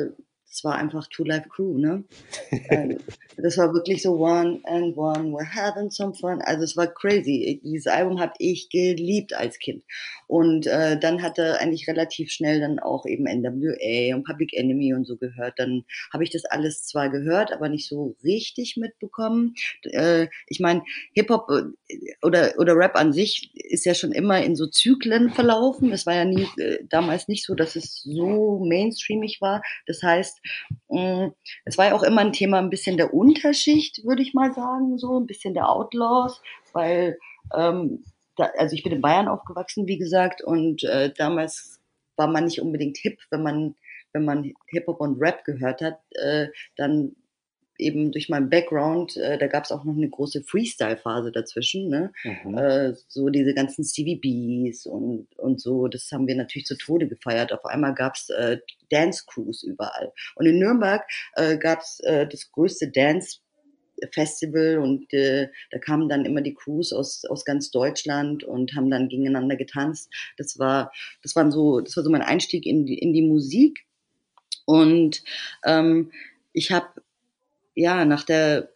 [0.51, 2.05] das war einfach Two Life Crew, ne?
[2.51, 2.99] Ähm,
[3.37, 6.43] das war wirklich so One and One, we're having some fun.
[6.43, 7.61] Also es war crazy.
[7.63, 9.85] Dieses Album habe ich geliebt als Kind.
[10.27, 15.05] Und äh, dann hatte eigentlich relativ schnell dann auch eben NWA und Public Enemy und
[15.05, 15.55] so gehört.
[15.59, 19.55] Dann habe ich das alles zwar gehört, aber nicht so richtig mitbekommen.
[19.85, 20.83] Äh, ich meine,
[21.15, 25.93] Hip-Hop äh, oder, oder Rap an sich ist ja schon immer in so Zyklen verlaufen.
[25.93, 29.63] Es war ja nie äh, damals nicht so, dass es so mainstreamig war.
[29.87, 30.40] Das heißt,
[30.89, 31.29] Mm,
[31.65, 34.99] es war ja auch immer ein Thema ein bisschen der Unterschicht, würde ich mal sagen,
[34.99, 36.41] so ein bisschen der Outlaws,
[36.73, 37.19] weil
[37.55, 38.05] ähm,
[38.37, 41.81] da, also ich bin in Bayern aufgewachsen, wie gesagt, und äh, damals
[42.17, 43.75] war man nicht unbedingt hip, wenn man
[44.13, 47.15] wenn man Hip Hop und Rap gehört hat, äh, dann
[47.81, 52.13] eben durch meinen Background, äh, da gab es auch noch eine große Freestyle-Phase dazwischen, ne?
[52.25, 52.57] Mhm.
[52.57, 57.09] Äh, so diese ganzen Stevie Bs und, und so, das haben wir natürlich zu Tode
[57.09, 57.53] gefeiert.
[57.53, 58.59] Auf einmal gab es äh,
[58.91, 60.13] Dance-Crews überall.
[60.37, 61.03] Und in Nürnberg
[61.35, 63.41] äh, gab es äh, das größte Dance-
[64.13, 68.91] Festival und äh, da kamen dann immer die Crews aus, aus ganz Deutschland und haben
[68.91, 70.11] dann gegeneinander getanzt.
[70.37, 73.85] Das war, das waren so, das war so mein Einstieg in die, in die Musik.
[74.65, 75.23] Und
[75.65, 76.13] ähm,
[76.53, 76.89] ich habe
[77.81, 78.69] ja, nach der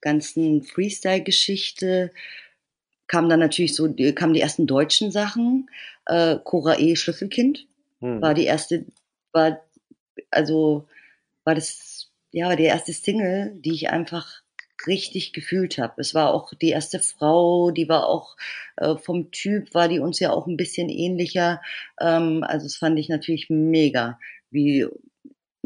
[0.00, 2.12] ganzen Freestyle-Geschichte
[3.06, 5.70] kamen dann natürlich so, kamen die ersten deutschen Sachen.
[6.06, 6.96] Äh, Cora E.
[6.96, 7.66] Schlüsselkind
[8.00, 8.20] hm.
[8.20, 8.84] war die erste,
[9.32, 9.60] war,
[10.30, 10.88] also,
[11.44, 14.42] war das, ja, war die erste Single, die ich einfach
[14.86, 15.94] richtig gefühlt habe.
[15.98, 18.36] Es war auch die erste Frau, die war auch
[18.76, 21.62] äh, vom Typ, war die uns ja auch ein bisschen ähnlicher.
[22.00, 24.18] Ähm, also das fand ich natürlich mega,
[24.50, 24.86] wie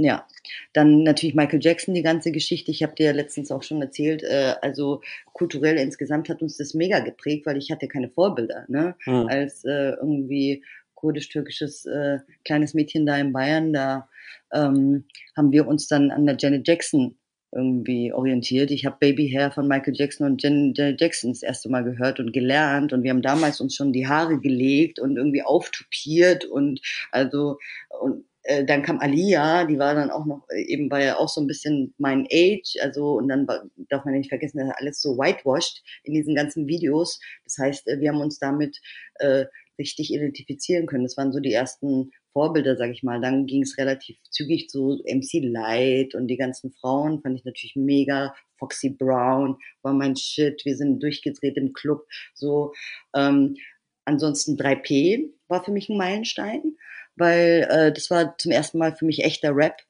[0.02, 0.26] ja,
[0.72, 2.70] dann natürlich Michael Jackson, die ganze Geschichte.
[2.70, 5.00] Ich habe dir ja letztens auch schon erzählt, äh, also
[5.32, 8.64] kulturell insgesamt hat uns das mega geprägt, weil ich hatte keine Vorbilder.
[8.68, 8.94] Ne?
[9.06, 9.26] Mhm.
[9.28, 14.08] Als äh, irgendwie kurdisch-türkisches äh, kleines Mädchen da in Bayern, da
[14.52, 15.04] ähm,
[15.36, 17.16] haben wir uns dann an der Janet Jackson
[17.54, 18.70] irgendwie orientiert.
[18.70, 22.18] Ich habe Baby Hair von Michael Jackson und Jen, Janet Jackson das erste Mal gehört
[22.18, 26.80] und gelernt und wir haben damals uns schon die Haare gelegt und irgendwie auftupiert und
[27.10, 27.58] also
[28.00, 31.40] und äh, dann kam Alia, die war dann auch noch, äh, eben ja auch so
[31.40, 33.46] ein bisschen mein Age, also und dann
[33.88, 37.20] darf man nicht vergessen, dass alles so whitewashed in diesen ganzen Videos.
[37.44, 38.81] Das heißt, äh, wir haben uns damit
[39.16, 39.46] äh,
[39.78, 41.05] richtig identifizieren können.
[41.05, 43.20] Das waren so die ersten Vorbilder, sag ich mal.
[43.20, 47.76] Dann ging es relativ zügig zu MC Light und die ganzen Frauen fand ich natürlich
[47.76, 48.35] mega.
[48.59, 50.64] Foxy Brown war mein Shit.
[50.64, 52.07] Wir sind durchgedreht im Club.
[52.35, 52.72] So,
[53.14, 53.57] ähm,
[54.05, 56.76] ansonsten 3P war für mich ein Meilenstein,
[57.16, 59.83] weil äh, das war zum ersten Mal für mich echter Rap.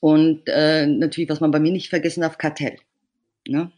[0.00, 2.76] Und äh, natürlich, was man bei mir nicht vergessen darf, Kartell.
[3.46, 3.70] Ne?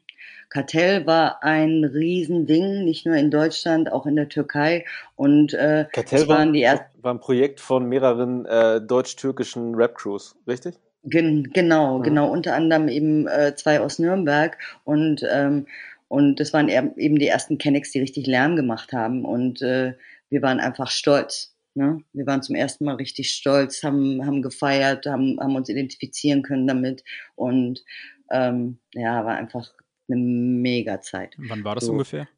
[0.50, 4.84] Kartell war ein Riesending, nicht nur in Deutschland, auch in der Türkei.
[5.16, 10.36] Und äh, Kartell war, waren die ersten, war ein Projekt von mehreren äh, deutsch-türkischen Rap-Crews,
[10.46, 10.74] richtig?
[11.04, 12.02] Gen genau, mhm.
[12.02, 12.30] genau.
[12.30, 15.66] Unter anderem eben äh, zwei aus Nürnberg und ähm,
[16.12, 19.24] und das waren eben die ersten Kennex, die richtig Lärm gemacht haben.
[19.24, 19.94] Und äh,
[20.28, 21.51] wir waren einfach stolz.
[21.74, 22.02] Ne?
[22.12, 26.66] Wir waren zum ersten Mal richtig stolz, haben, haben gefeiert, haben, haben uns identifizieren können
[26.66, 27.02] damit.
[27.34, 27.84] Und
[28.30, 29.72] ähm, ja, war einfach
[30.08, 31.34] eine mega Zeit.
[31.38, 32.28] Wann war das so, ungefähr?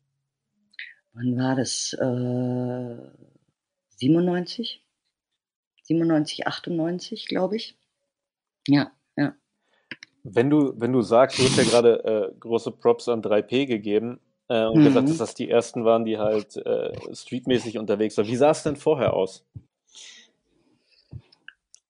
[1.12, 1.92] Wann war das?
[1.94, 2.96] Äh,
[3.96, 4.84] 97?
[5.82, 7.76] 97, 98, glaube ich.
[8.66, 9.34] Ja, ja.
[10.22, 14.20] Wenn du, wenn du sagst, du hast ja gerade äh, große Props an 3P gegeben
[14.48, 14.84] äh, und mhm.
[14.84, 18.26] gesagt, dass das die ersten waren, die halt äh, streetmäßig unterwegs waren.
[18.26, 19.44] Wie sah es denn vorher aus?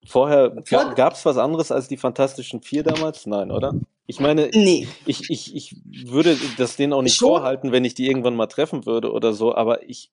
[0.07, 3.27] Vorher gab es was anderes als die Fantastischen Vier damals?
[3.27, 3.75] Nein, oder?
[4.07, 4.87] Ich meine, nee.
[5.07, 7.29] ich, ich, ich würde das denen auch nicht Schon?
[7.29, 10.11] vorhalten, wenn ich die irgendwann mal treffen würde oder so, aber ich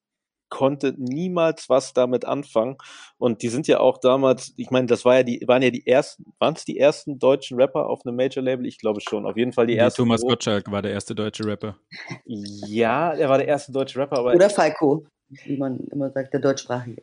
[0.52, 2.76] konnte niemals was damit anfangen.
[3.16, 5.86] Und die sind ja auch damals, ich meine, das war ja die, waren ja die
[5.86, 8.66] ersten, waren es die ersten deutschen Rapper auf einem Major-Label?
[8.66, 9.24] Ich glaube schon.
[9.24, 10.02] Auf jeden Fall die ersten.
[10.02, 11.78] Thomas Gottschalk war der erste deutsche Rapper.
[12.26, 14.34] Ja, er war der erste deutsche Rapper, aber.
[14.34, 17.02] Oder Falco, wie man immer sagt, der deutschsprachige.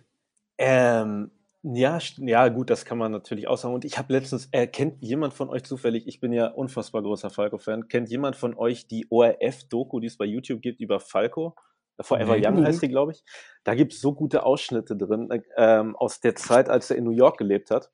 [0.60, 1.32] Ähm,
[1.64, 3.74] ja, ja, gut, das kann man natürlich auch sagen.
[3.74, 7.32] Und ich habe letztens, äh, kennt jemand von euch zufällig, ich bin ja unfassbar großer
[7.32, 11.56] Falco-Fan, kennt jemand von euch die ORF-Doku, die es bei YouTube gibt über Falco?
[12.02, 12.46] Forever mhm.
[12.46, 13.24] Young heißt die, glaube ich.
[13.64, 17.04] Da gibt es so gute Ausschnitte drin äh, ähm, aus der Zeit, als er in
[17.04, 17.92] New York gelebt hat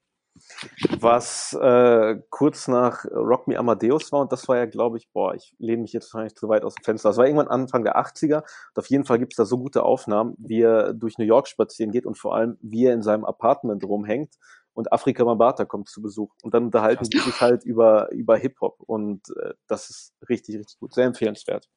[0.99, 5.33] was äh, kurz nach Rock Me Amadeus war und das war ja, glaube ich, boah,
[5.33, 7.09] ich lehne mich jetzt wahrscheinlich zu weit aus dem Fenster.
[7.09, 9.83] Das war irgendwann Anfang der 80er und auf jeden Fall gibt es da so gute
[9.83, 13.23] Aufnahmen, wie er durch New York spazieren geht und vor allem, wie er in seinem
[13.23, 14.35] Apartment rumhängt
[14.73, 18.81] und Afrika Mabata kommt zu Besuch und dann unterhalten die sich halt über, über Hip-Hop
[18.81, 21.69] und äh, das ist richtig, richtig gut, sehr empfehlenswert.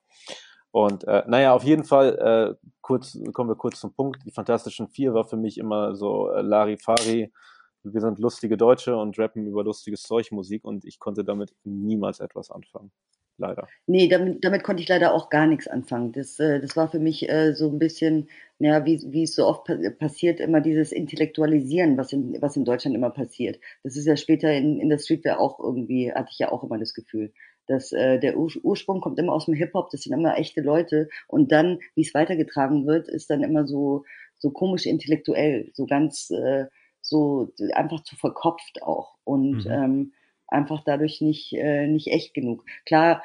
[0.70, 4.24] Und äh, naja, auf jeden Fall, äh, kurz, kommen wir kurz zum Punkt.
[4.24, 7.32] Die Fantastischen Vier war für mich immer so äh, Larifari,
[7.84, 12.20] wir sind lustige Deutsche und rappen über lustiges Zeug Musik und ich konnte damit niemals
[12.20, 12.90] etwas anfangen.
[13.40, 13.68] Leider.
[13.86, 16.10] Nee, damit, damit konnte ich leider auch gar nichts anfangen.
[16.10, 18.28] Das, äh, das war für mich äh, so ein bisschen,
[18.58, 22.64] naja, wie, wie es so oft pa passiert, immer dieses Intellektualisieren, was in, was in
[22.64, 23.60] Deutschland immer passiert.
[23.84, 26.78] Das ist ja später in, in der Streetwear auch irgendwie, hatte ich ja auch immer
[26.78, 27.32] das Gefühl
[27.68, 31.08] dass äh, der Ur Ursprung kommt immer aus dem Hip-Hop, das sind immer echte Leute
[31.26, 34.04] und dann, wie es weitergetragen wird, ist dann immer so
[34.38, 36.66] so komisch intellektuell, so ganz äh,
[37.00, 39.70] so einfach zu verkopft auch und mhm.
[39.70, 40.12] ähm,
[40.46, 42.64] einfach dadurch nicht, äh, nicht echt genug.
[42.86, 43.22] Klar,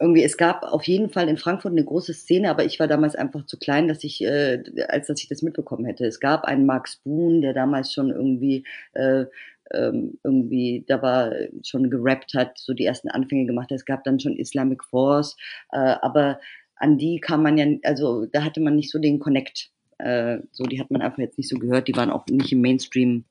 [0.00, 3.14] irgendwie, es gab auf jeden Fall in Frankfurt eine große Szene, aber ich war damals
[3.14, 6.04] einfach zu klein, dass ich, äh, als dass ich das mitbekommen hätte.
[6.04, 9.26] Es gab einen Max Boon, der damals schon irgendwie, äh,
[9.72, 11.32] ähm, irgendwie, da war
[11.64, 13.76] schon gerappt hat, so die ersten Anfänge gemacht hat.
[13.76, 15.36] Es gab dann schon Islamic Force,
[15.72, 16.40] äh, aber
[16.76, 19.70] an die kam man ja, also da hatte man nicht so den Connect.
[19.98, 21.88] Äh, so, die hat man einfach jetzt nicht so gehört.
[21.88, 23.24] Die waren auch nicht im Mainstream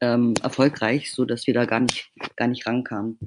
[0.00, 3.18] ähm, erfolgreich, so dass wir da gar nicht, gar nicht rankamen.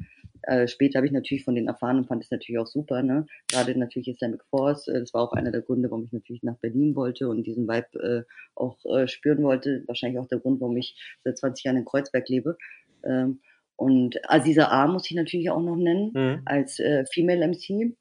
[0.48, 3.02] Äh, später habe ich natürlich von denen erfahren und fand es natürlich auch super.
[3.02, 3.26] Ne?
[3.50, 4.88] Gerade natürlich Islamic Force.
[4.88, 7.68] Äh, das war auch einer der Gründe, warum ich natürlich nach Berlin wollte und diesen
[7.68, 8.24] Vibe äh,
[8.56, 9.84] auch äh, spüren wollte.
[9.88, 12.58] Wahrscheinlich auch der Grund, warum ich seit 20 Jahren in Kreuzberg lebe.
[13.04, 13.40] Ähm,
[13.76, 16.42] und Aziza A muss ich natürlich auch noch nennen mhm.
[16.46, 17.96] als äh, Female MC.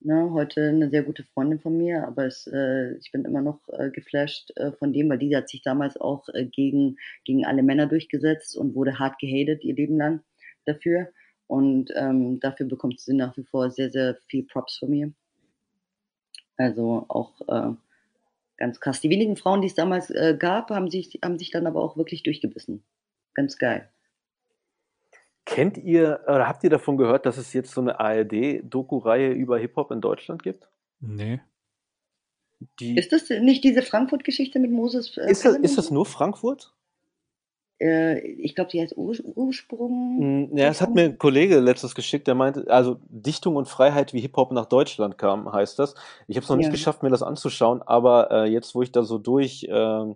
[0.00, 3.60] Ne, heute eine sehr gute Freundin von mir, aber es, äh, ich bin immer noch
[3.70, 7.62] äh, geflasht äh, von dem, weil die hat sich damals auch äh, gegen, gegen alle
[7.62, 10.20] Männer durchgesetzt und wurde hart gehatet ihr Leben lang
[10.66, 11.08] dafür.
[11.46, 15.12] Und ähm, dafür bekommt sie nach wie vor sehr, sehr viel Props von mir.
[16.56, 17.74] Also auch äh,
[18.56, 19.00] ganz krass.
[19.00, 21.96] Die wenigen Frauen, die es damals äh, gab, haben sich, haben sich dann aber auch
[21.96, 22.82] wirklich durchgebissen.
[23.34, 23.88] Ganz geil.
[25.44, 29.92] Kennt ihr oder habt ihr davon gehört, dass es jetzt so eine ARD-Doku-Reihe über Hip-Hop
[29.92, 30.68] in Deutschland gibt?
[30.98, 31.40] Nee.
[32.80, 35.16] Die ist das nicht diese Frankfurt-Geschichte mit Moses?
[35.16, 36.74] Äh, ist, das, ist das nur Frankfurt?
[37.80, 40.48] Äh, ich glaube, die heißt Ur Ursprung.
[40.50, 44.12] Hm, ja, das hat mir ein Kollege letztes geschickt, der meinte, also Dichtung und Freiheit,
[44.12, 45.94] wie Hip-Hop nach Deutschland kam, heißt das.
[46.26, 46.72] Ich habe es noch nicht ja.
[46.72, 49.64] geschafft, mir das anzuschauen, aber äh, jetzt, wo ich da so durch.
[49.64, 50.14] Äh,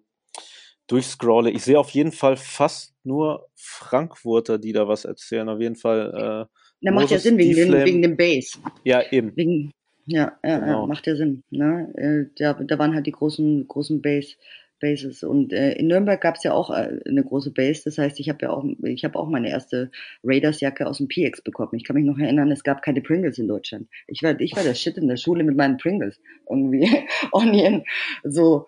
[0.90, 1.50] durchscrolle.
[1.50, 5.48] Ich sehe auf jeden Fall fast nur Frankfurter, die da was erzählen.
[5.48, 6.48] Auf jeden Fall.
[6.50, 8.58] Äh, Na, macht ja Sinn wegen, den, wegen dem Bass.
[8.82, 9.32] Ja, eben.
[9.36, 9.72] Wegen,
[10.06, 10.80] Ja, ja, Genau.
[10.82, 11.44] ja macht ja Sinn.
[11.50, 11.92] Ne?
[11.94, 14.34] Äh, Da, da waren halt die großen, großen Base,
[14.80, 15.22] Bases.
[15.22, 17.82] Und äh, in Nürnberg gab es ja auch äh, eine große Base.
[17.84, 19.90] Das heißt, ich habe ja auch, ich habe auch meine erste
[20.24, 21.74] Raiders-Jacke aus dem PX bekommen.
[21.74, 23.88] Ich kann mich noch erinnern, es gab keine Pringles in Deutschland.
[24.08, 26.20] Ich war, ich war der Shit in der Schule mit meinen Pringles.
[26.48, 26.88] Irgendwie
[27.32, 27.84] Onion.
[28.24, 28.66] So.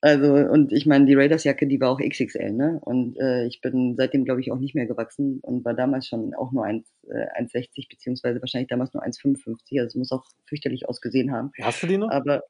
[0.00, 2.78] Also, und ich meine, die Raiders-Jacke, die war auch XXL, ne?
[2.82, 6.34] Und äh, ich bin seitdem, glaube ich, auch nicht mehr gewachsen und war damals schon
[6.34, 9.80] auch nur 1, äh, 1,60, beziehungsweise wahrscheinlich damals nur 1,55.
[9.80, 11.52] Also es muss auch fürchterlich ausgesehen haben.
[11.62, 12.10] Hast du die noch?
[12.10, 12.42] Aber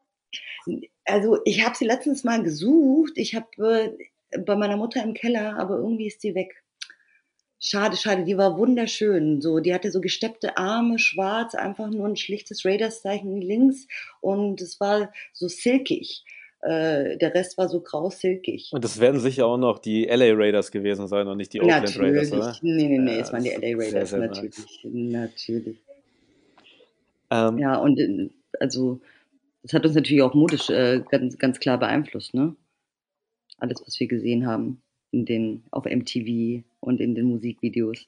[1.04, 3.12] also ich habe sie letztens mal gesucht.
[3.16, 3.96] Ich habe
[4.30, 6.62] äh, bei meiner Mutter im Keller, aber irgendwie ist sie weg.
[7.60, 9.40] Schade, schade, die war wunderschön.
[9.40, 13.86] So, die hatte so gesteppte Arme, schwarz, einfach nur ein schlichtes Raiders-Zeichen links
[14.20, 16.24] und es war so silkig.
[16.60, 18.70] Äh, der Rest war so grau silkig.
[18.72, 21.84] Und das werden sicher auch noch die LA Raiders gewesen sein und nicht die Oakland
[21.84, 22.32] Natürlich.
[22.32, 22.58] Raiders, oder?
[22.62, 24.84] Nee, nee, nee, Ja, es waren die LA Raiders, sehr, sehr natürlich.
[24.84, 25.76] Natürlich.
[27.30, 29.00] Ähm, Ja, und äh, also
[29.64, 32.54] das hat uns natürlich auch modisch äh, ganz, ganz klar beeinflusst, ne?
[33.56, 38.04] Alles, was wir gesehen haben in den, auf MTV und in den Musikvideos.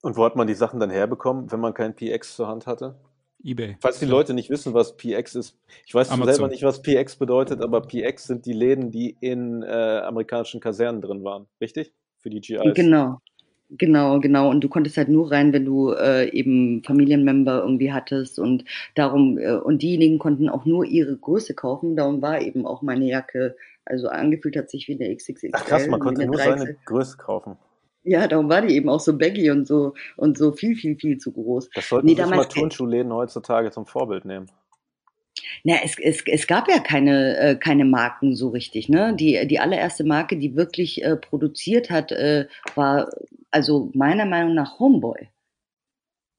[0.00, 2.98] Und wo hat man die Sachen dann herbekommen, wenn man kein PX zur Hand hatte?
[3.44, 3.76] Ebay.
[3.80, 6.34] Falls die Leute nicht wissen, was PX ist, ich weiß Amazon.
[6.34, 11.02] selber nicht, was PX bedeutet, aber PX sind die Läden, die in äh, amerikanischen Kasernen
[11.02, 11.92] drin waren, richtig?
[12.20, 12.62] Für die GIs.
[12.74, 13.20] Genau.
[13.70, 14.48] Genau, genau.
[14.48, 19.38] Und du konntest halt nur rein, wenn du äh, eben Familienmember irgendwie hattest und darum,
[19.38, 21.96] äh, und diejenigen konnten auch nur ihre Größe kaufen.
[21.96, 25.50] Darum war eben auch meine Jacke, also angefühlt hat sich wie eine XXXL.
[25.52, 26.58] Ach krass, man konnte nur 13.
[26.58, 27.56] seine Größe kaufen.
[28.04, 31.18] Ja, darum war die eben auch so baggy und so und so viel, viel, viel
[31.18, 31.70] zu groß.
[31.74, 34.46] Das sollten Nee, sich mal Turnschuhläden heutzutage zum Vorbild nehmen.
[35.64, 38.88] Na, es, es, es gab ja keine, äh, keine Marken so richtig.
[38.88, 39.14] Ne?
[39.18, 43.08] Die, die allererste Marke, die wirklich äh, produziert hat, äh, war
[43.50, 45.28] also meiner Meinung nach Homeboy,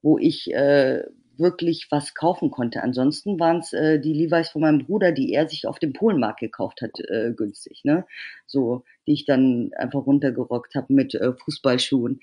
[0.01, 1.03] wo ich äh,
[1.37, 2.83] wirklich was kaufen konnte.
[2.83, 6.39] Ansonsten waren es äh, die Levi's von meinem Bruder, die er sich auf dem Polenmarkt
[6.39, 7.83] gekauft hat, äh, günstig.
[7.83, 8.05] Ne?
[8.45, 12.21] So, die ich dann einfach runtergerockt habe mit äh, Fußballschuhen,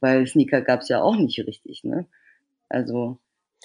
[0.00, 1.84] weil Sneaker gab es ja auch nicht richtig.
[1.84, 2.06] Ne?
[2.68, 3.18] Also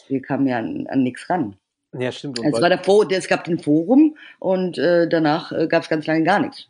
[0.07, 1.57] wir kamen ja an, an nichts ran.
[1.97, 2.39] Ja, stimmt.
[2.39, 6.07] Und Es war davor, es gab den Forum und äh, danach äh, gab es ganz
[6.07, 6.67] lange gar nichts.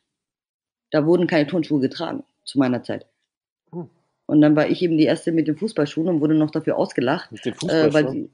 [0.90, 3.06] Da wurden keine Turnschuhe getragen zu meiner Zeit.
[4.32, 7.34] Und dann war ich eben die erste mit den Fußballschuhen und wurde noch dafür ausgelacht,
[7.34, 8.14] mit den äh, weil Fußballschuhen.
[8.14, 8.30] sie,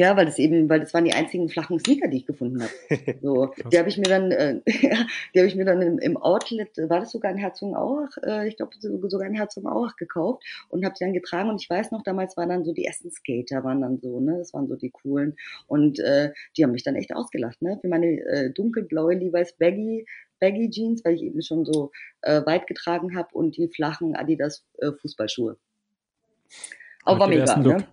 [0.00, 2.72] ja, weil das eben, weil das waren die einzigen flachen Sneaker, die ich gefunden habe.
[3.20, 6.70] So, die habe ich mir dann, äh, die habe ich mir dann im, im Outlet,
[6.88, 11.04] war das sogar in Herzogenaurach, äh, ich glaube sogar in Herzogenaurach gekauft und habe die
[11.04, 13.98] dann getragen und ich weiß noch, damals waren dann so die ersten Skater waren dann
[13.98, 17.60] so, ne, das waren so die coolen und äh, die haben mich dann echt ausgelacht,
[17.60, 20.06] ne, für meine äh, dunkelblaue Levi's Baggy
[20.40, 21.90] Baggy Jeans, weil ich eben schon so
[22.22, 25.56] äh, weit getragen habe und die flachen Adidas äh, Fußballschuhe.
[27.06, 27.28] Mit war
[27.64, 27.76] Look.
[27.78, 27.86] ne?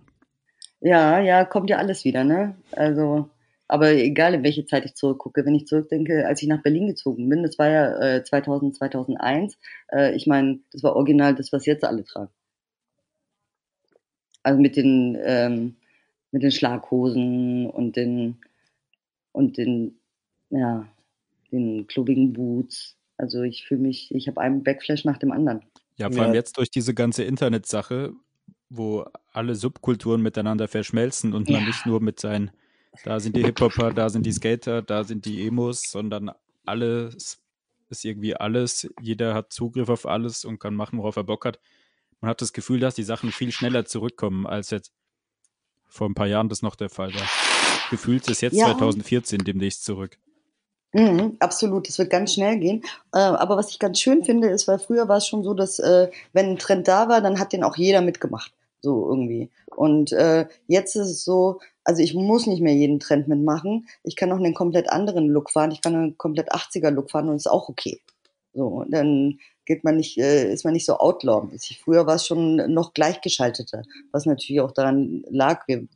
[0.80, 2.56] Ja, ja, kommt ja alles wieder, ne?
[2.72, 3.30] Also,
[3.68, 7.28] aber egal, in welche Zeit ich zurückgucke, wenn ich zurückdenke, als ich nach Berlin gezogen
[7.28, 9.58] bin, das war ja äh, 2000, 2001,
[9.92, 12.32] äh, ich meine, das war original das, was jetzt alle tragen.
[14.42, 15.76] Also mit den, ähm,
[16.32, 18.38] mit den Schlaghosen und den,
[19.30, 19.98] und den,
[20.50, 20.86] ja,
[21.52, 22.96] den klobigen Boots.
[23.18, 25.62] Also ich fühle mich, ich habe einen Backflash nach dem anderen.
[25.96, 26.40] Ja, vor allem Ja.
[26.40, 28.12] jetzt durch diese ganze Internetsache,
[28.70, 31.66] wo alle Subkulturen miteinander verschmelzen und man Ja.
[31.68, 32.50] nicht nur mit seinen,
[33.04, 36.30] da sind die Hip-Hopper, da sind die Skater, da sind die Emos, sondern
[36.64, 37.38] alles
[37.90, 38.88] ist irgendwie alles.
[39.02, 41.60] Jeder hat Zugriff auf alles und kann machen, worauf er Bock hat.
[42.20, 44.92] Man hat das Gefühl, dass die Sachen viel schneller zurückkommen, als jetzt
[45.88, 47.28] vor ein paar Jahren das noch der Fall war.
[47.90, 48.66] Gefühlt ist jetzt Ja.
[48.68, 50.18] 2014 demnächst zurück.
[50.94, 52.82] Mhm, absolut, das wird ganz schnell gehen.
[53.14, 55.78] Äh, aber was ich ganz schön finde, ist, weil früher war es schon so, dass
[55.78, 58.52] äh, wenn ein Trend da war, dann hat den auch jeder mitgemacht.
[58.82, 59.50] So irgendwie.
[59.66, 63.86] Und äh, jetzt ist es so, also ich muss nicht mehr jeden Trend mitmachen.
[64.02, 65.70] Ich kann auch einen komplett anderen Look fahren.
[65.70, 68.00] Ich kann einen komplett 80er Look fahren und ist auch okay.
[68.52, 71.80] So, dann geht man nicht, äh, ist man nicht so outlaw-mäßig.
[71.80, 75.66] Früher war es schon noch gleichgeschalteter, was natürlich auch daran lag.
[75.68, 75.86] Wir,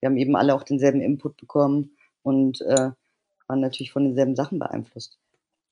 [0.00, 2.90] wir haben eben alle auch denselben Input bekommen und äh,
[3.48, 5.18] waren natürlich von denselben Sachen beeinflusst.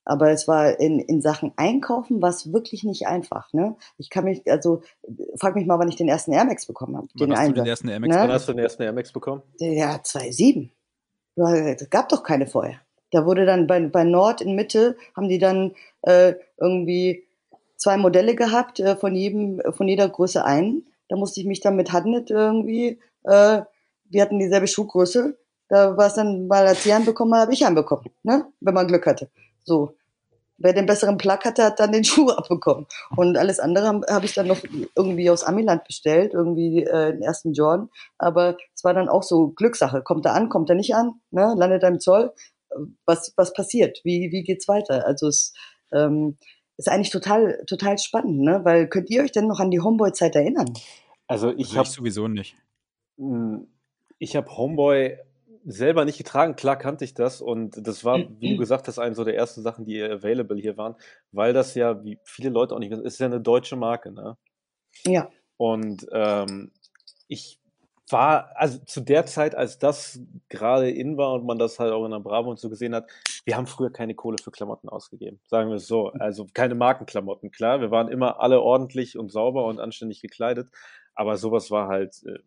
[0.05, 3.53] Aber es war in, in Sachen Einkaufen war es wirklich nicht einfach.
[3.53, 3.75] Ne?
[3.97, 4.83] Ich kann mich, also
[5.37, 7.09] frag mich mal, wann ich den ersten Air Max bekommen habe.
[7.15, 8.23] Wann Den hast du den ersten Air Max Ne?
[8.23, 9.43] Wann hast du den ersten Air Max bekommen?
[9.59, 10.69] Ja, 2,7.
[11.37, 12.77] Ja, Es gab doch keine vorher.
[13.11, 17.25] Da wurde dann bei, bei Nord in Mitte, haben die dann äh, irgendwie
[17.77, 20.87] zwei Modelle gehabt, äh, von jedem, von jeder Größe einen.
[21.09, 23.63] Da musste ich mich dann mit Handnet irgendwie, äh,
[24.11, 25.37] wir hatten dieselbe Schuhgröße.
[25.69, 28.47] Da war es dann, weil als sie einen bekommen habe, ich einen bekommen, ne?
[28.61, 29.31] wenn man Glück hatte.
[29.65, 29.97] So.
[30.59, 32.87] wer den besseren Plug hatte, hat dann den Schuh abbekommen.
[33.17, 34.63] Und alles andere habe hab ich dann noch
[34.97, 37.89] irgendwie aus Amiland bestellt, irgendwie äh, den ersten Jordan.
[38.19, 40.03] Aber es war dann auch so Glückssache.
[40.03, 41.55] Kommt er an, kommt er nicht an, ne?
[41.57, 42.33] landet er im Zoll?
[43.07, 44.01] Was, was passiert?
[44.05, 45.07] Wie, wie geht's weiter?
[45.07, 45.53] Also es
[45.93, 46.37] ähm,
[46.77, 48.65] ist eigentlich total, total spannend, ne?
[48.65, 50.73] Weil könnt ihr euch denn noch an die Homeboy-Zeit erinnern?
[51.27, 52.57] Also ich Also habe ich sowieso nicht.
[54.19, 55.19] ich habe Homeboy
[55.65, 56.57] selber nicht getragen.
[56.57, 59.63] Klar kannte ich das und das war, wie du gesagt hast, eine so der ersten
[59.63, 60.95] Sachen, die available hier waren,
[61.33, 64.37] weil das ja, wie viele Leute auch nicht wissen, ist ja eine deutsche Marke, ne?
[65.07, 65.31] Ja.
[65.57, 66.73] Und ähm,
[67.29, 67.59] ich
[68.11, 72.05] war, also zu der Zeit, als das gerade in war und man das halt auch
[72.05, 73.11] in der Bravo und so gesehen hat,
[73.45, 76.13] wir haben früher keine Kohle für Klamotten ausgegeben, sagen wir es so.
[76.13, 77.81] Also keine Markenklamotten, klar.
[77.81, 80.69] Wir waren immer alle ordentlich und sauber und anständig gekleidet,
[81.15, 82.39] aber sowas war halt äh,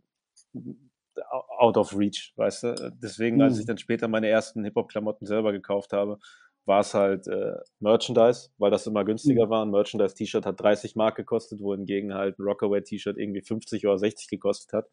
[1.67, 2.91] out of reach, weißt du?
[3.01, 3.59] Deswegen, als Mhm.
[3.61, 6.19] ich dann später meine ersten Hip-Hop-Klamotten selber gekauft habe,
[6.65, 9.63] war es halt äh, Merchandise, weil das immer günstiger war.
[9.65, 14.73] Ein Merchandise-T-Shirt hat 30 Mark gekostet, wohingegen halt ein Rockaway-T-Shirt irgendwie 50 oder 60 gekostet
[14.73, 14.87] hat.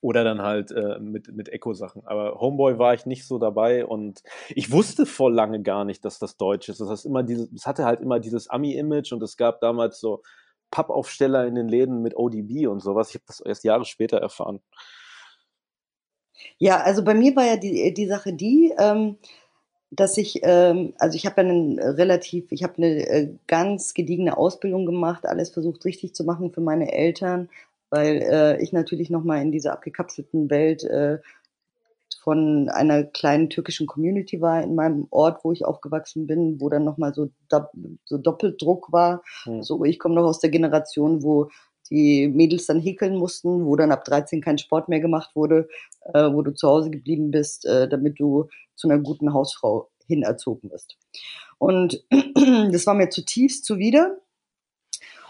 [0.00, 2.02] Oder dann halt äh, mit, mit Echo-Sachen.
[2.06, 6.18] Aber Homeboy war ich nicht so dabei und ich wusste vor lange gar nicht, dass
[6.18, 6.80] das Deutsch ist.
[6.80, 10.22] Das heißt immer dieses, es hatte halt immer dieses Ami-Image und es gab damals so
[10.72, 13.10] Pappaufsteller in den Läden mit ODB und sowas.
[13.10, 14.60] Ich habe das erst Jahre später erfahren.
[16.58, 19.16] Ja, also bei mir war ja die, die Sache die, ähm,
[19.90, 24.36] dass ich, ähm, also ich habe ja einen relativ, ich habe eine äh, ganz gediegene
[24.36, 27.50] Ausbildung gemacht, alles versucht richtig zu machen für meine Eltern,
[27.90, 31.18] weil äh, ich natürlich nochmal in dieser abgekapselten Welt äh,
[32.22, 36.84] von einer kleinen türkischen Community war in meinem Ort, wo ich aufgewachsen bin, wo dann
[36.84, 37.30] nochmal so,
[38.04, 39.22] so Doppeldruck war.
[39.44, 39.62] Hm.
[39.62, 41.50] So, ich komme noch aus der Generation, wo
[41.92, 45.68] die Mädels dann häkeln mussten, wo dann ab 13 kein Sport mehr gemacht wurde,
[46.14, 50.70] äh, wo du zu Hause geblieben bist, äh, damit du zu einer guten Hausfrau hinerzogen
[50.70, 50.96] wirst.
[51.58, 52.02] Und
[52.72, 54.16] das war mir zutiefst zuwider.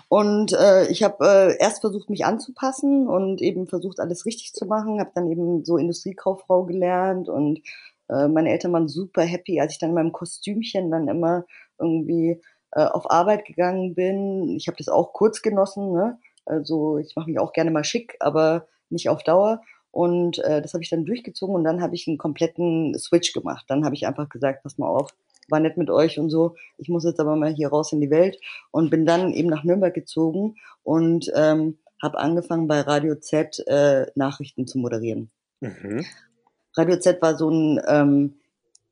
[0.09, 4.67] Und äh, ich habe äh, erst versucht, mich anzupassen und eben versucht, alles richtig zu
[4.67, 5.01] machen.
[5.01, 7.61] Habe dann eben so Industriekauffrau gelernt und
[8.09, 11.45] äh, meine Eltern waren super happy, als ich dann in meinem Kostümchen dann immer
[11.79, 12.41] irgendwie
[12.73, 14.51] äh, auf Arbeit gegangen bin.
[14.51, 15.93] Ich habe das auch kurz genossen.
[15.93, 16.19] Ne?
[16.45, 19.63] Also ich mache mich auch gerne mal schick, aber nicht auf Dauer.
[19.91, 23.67] Und äh, das habe ich dann durchgezogen und dann habe ich einen kompletten Switch gemacht.
[23.69, 25.15] Dann habe ich einfach gesagt, pass mal auf,
[25.49, 26.57] war nett mit euch und so.
[26.79, 28.39] Ich muss jetzt aber mal hier raus in die Welt
[28.71, 34.07] und bin dann eben nach Nürnberg gezogen und ähm, habe angefangen bei Radio Z äh,
[34.15, 35.31] Nachrichten zu moderieren.
[35.61, 36.05] Mhm.
[36.75, 38.35] Radio Z war so ein ähm,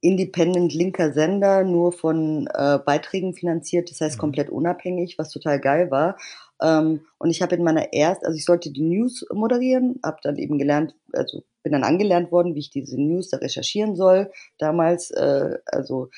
[0.01, 4.21] independent linker Sender, nur von äh, Beiträgen finanziert, das heißt Mhm.
[4.21, 6.17] komplett unabhängig, was total geil war.
[6.63, 10.37] Ähm, und ich habe in meiner erst, also ich sollte die News moderieren, habe dann
[10.37, 14.31] eben gelernt, also bin dann angelernt worden, wie ich diese News da recherchieren soll.
[14.59, 16.09] Damals, äh, also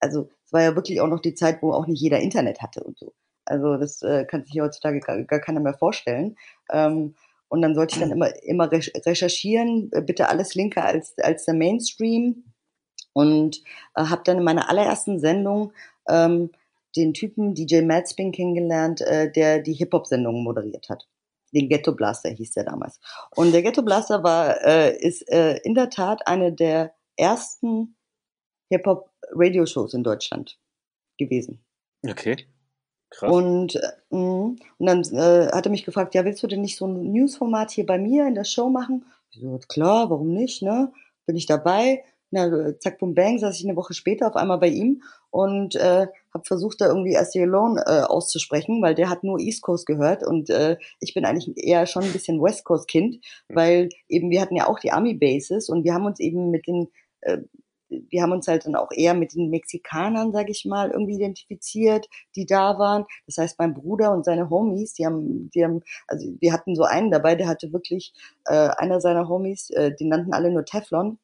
[0.00, 2.82] also es war ja wirklich auch noch die Zeit, wo auch nicht jeder Internet hatte
[2.82, 3.14] und so.
[3.44, 6.36] Also das äh, kann sich heutzutage gar, gar keiner mehr vorstellen.
[6.70, 7.14] Ähm,
[7.48, 11.44] und dann sollte ich dann immer immer rech- recherchieren, äh, bitte alles linker als als
[11.44, 12.44] der Mainstream
[13.12, 13.62] und
[13.94, 15.72] äh, habe dann in meiner allerersten Sendung
[16.08, 16.50] ähm,
[16.96, 21.08] den Typen DJ Madspin kennengelernt, äh, der die Hip-Hop-Sendung moderiert hat.
[21.54, 22.98] Den Ghetto Blaster hieß der damals.
[23.34, 27.96] Und der Ghetto Blaster war, äh, ist äh, in der Tat eine der ersten
[28.70, 30.58] Hip-Hop-Radio-Shows in Deutschland
[31.18, 31.62] gewesen.
[32.08, 32.36] Okay.
[33.10, 33.30] Krass.
[33.30, 36.78] Und, äh, mh, und dann äh, hat er mich gefragt, ja, willst du denn nicht
[36.78, 39.04] so ein News-Format hier bei mir in der Show machen?
[39.30, 40.92] Ich so, klar, warum nicht, ne?
[41.26, 42.04] Bin ich dabei?
[42.34, 46.06] Na, zack, bum, bang, saß ich eine Woche später auf einmal bei ihm und äh,
[46.32, 50.26] habe versucht, da irgendwie Asty Alone äh, auszusprechen, weil der hat nur East Coast gehört
[50.26, 54.40] und äh, ich bin eigentlich eher schon ein bisschen West Coast Kind, weil eben wir
[54.40, 56.88] hatten ja auch die Army Bases und wir haben uns eben mit den
[57.20, 57.38] äh,
[58.10, 62.08] wir haben uns halt dann auch eher mit den Mexikanern, sag ich mal, irgendwie identifiziert,
[62.36, 63.04] die da waren.
[63.26, 66.84] Das heißt, mein Bruder und seine Homies, die haben, die haben, also wir hatten so
[66.84, 68.14] einen dabei, der hatte wirklich,
[68.46, 71.18] äh, einer seiner Homies, äh, die nannten alle nur Teflon.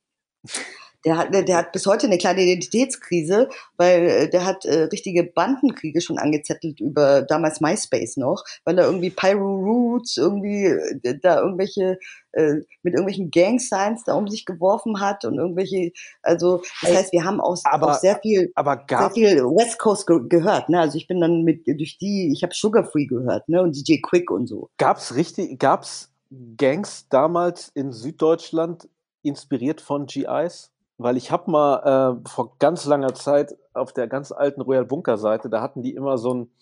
[1.04, 5.22] Der hat, der hat bis heute eine kleine Identitätskrise, weil äh, der hat äh, richtige
[5.24, 11.40] Bandenkriege schon angezettelt über damals MySpace noch, weil er irgendwie Pyro Roots irgendwie äh, da
[11.40, 11.98] irgendwelche
[12.32, 17.12] äh, mit irgendwelchen Gang Signs da um sich geworfen hat und irgendwelche, also das heißt,
[17.12, 20.80] wir haben auch, aber- auch sehr viel Aber sehr viel West Coast ge gehört, ne?
[20.80, 23.62] Also ich bin dann mit durch die, ich habe Sugar Free gehört, ne?
[23.62, 24.68] Und DJ Quick und so.
[24.78, 26.10] gab's richtig, gab's
[26.56, 28.88] Gangs damals in Süddeutschland
[29.22, 30.70] inspiriert von GIs?
[30.98, 35.16] Weil ich habe mal äh, vor ganz langer Zeit auf der ganz alten Royal Bunker
[35.16, 36.52] Seite, da hatten die immer so ein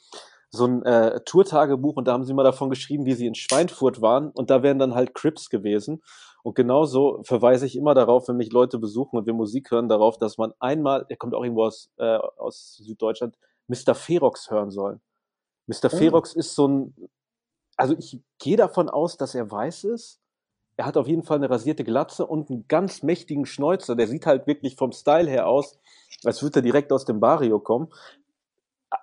[0.50, 4.00] so ein äh, Tourtagebuch und da haben sie mal davon geschrieben, wie sie in Schweinfurt
[4.00, 6.02] waren und da wären dann halt Crips gewesen
[6.42, 10.18] Und genauso verweise ich immer darauf, wenn mich Leute besuchen und wir Musik hören, darauf,
[10.18, 13.36] dass man einmal, der kommt auch irgendwo aus, äh, aus Süddeutschland,
[13.68, 13.94] Mr.
[13.94, 15.00] Ferox hören soll.
[15.66, 15.86] Mr.
[15.86, 15.96] Oh.
[15.96, 16.94] Ferox ist so ein,
[17.76, 20.20] also ich gehe davon aus, dass er weiß ist.
[20.76, 23.96] Er hat auf jeden Fall eine rasierte Glatze und einen ganz mächtigen Schnäuzer.
[23.96, 25.78] Der sieht halt wirklich vom Style her aus,
[26.24, 27.88] als würde er direkt aus dem Barrio kommen.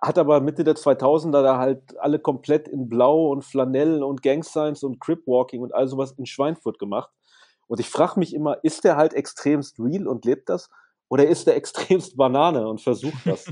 [0.02, 4.84] Hat aber Mitte der 2000er da halt alle komplett in Blau und Flanell und Gangsigns
[4.84, 7.10] und Cripwalking und all sowas in Schweinfurt gemacht.
[7.68, 10.70] Und ich frage mich immer, ist der halt extremst real und lebt das?
[11.10, 13.52] Oder ist der extremst Banane und versucht das?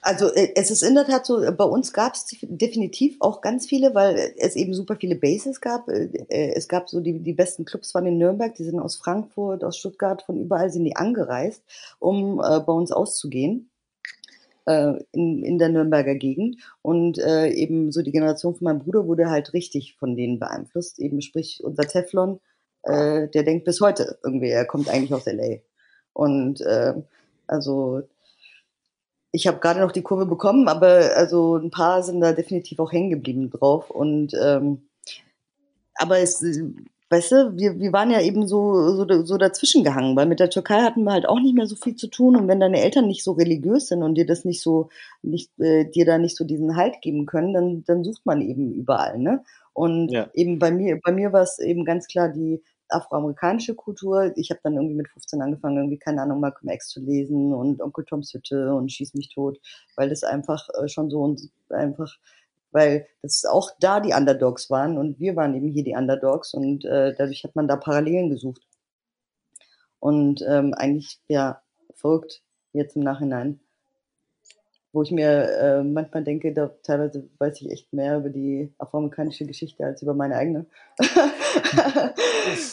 [0.00, 3.66] Also äh, es ist in der Tat so, bei uns gab es definitiv auch ganz
[3.66, 5.88] viele, weil es eben super viele Bases gab.
[5.88, 8.96] Äh, äh, Es gab so die, die besten Clubs waren in Nürnberg, die sind aus
[8.96, 11.62] Frankfurt, aus Stuttgart, von überall sind die angereist,
[11.98, 13.70] um äh, bei uns auszugehen
[14.66, 16.58] äh, in, in der Nürnberger Gegend.
[16.80, 21.00] Und äh, eben so die Generation von meinem Bruder wurde halt richtig von denen beeinflusst.
[21.00, 22.40] Eben sprich unser Teflon,
[22.82, 25.58] der denkt bis heute irgendwie, er kommt eigentlich aus LA.
[26.14, 26.64] Und
[27.46, 28.00] also
[29.32, 32.92] ich habe gerade noch die Kurve bekommen, aber also ein paar sind da definitiv auch
[32.92, 33.90] hängen geblieben drauf.
[33.90, 34.82] Und ähm,
[35.94, 36.64] aber es, äh,
[37.10, 40.50] weißt du, wir, wir waren ja eben so, so, so dazwischen gehangen, weil mit der
[40.50, 42.36] Türkei hatten wir halt auch nicht mehr so viel zu tun.
[42.36, 44.88] Und wenn deine Eltern nicht so religiös sind und dir das nicht so,
[45.22, 48.72] nicht, äh, dir da nicht so diesen Halt geben können, dann, dann sucht man eben
[48.72, 49.42] überall, ne?
[49.72, 50.28] Und Ja.
[50.34, 54.32] eben bei mir, bei mir war es eben ganz klar die afroamerikanische Kultur.
[54.36, 57.80] Ich habe dann irgendwie mit 15 angefangen, irgendwie, keine Ahnung, Malcolm X zu lesen und
[57.80, 59.60] Onkel Toms Hütte und Schieß mich tot,
[59.96, 62.16] weil das einfach äh, schon so und einfach,
[62.72, 66.84] weil das auch da die Underdogs waren und wir waren eben hier die Underdogs und
[66.84, 68.62] äh, dadurch hat man da Parallelen gesucht.
[69.98, 71.62] Und ähm, eigentlich, ja,
[71.94, 73.60] verrückt jetzt im Nachhinein.
[74.92, 79.46] Wo ich mir äh, manchmal denke, da teilweise weiß ich echt mehr über die afroamerikanische
[79.46, 80.66] Geschichte als über meine eigene.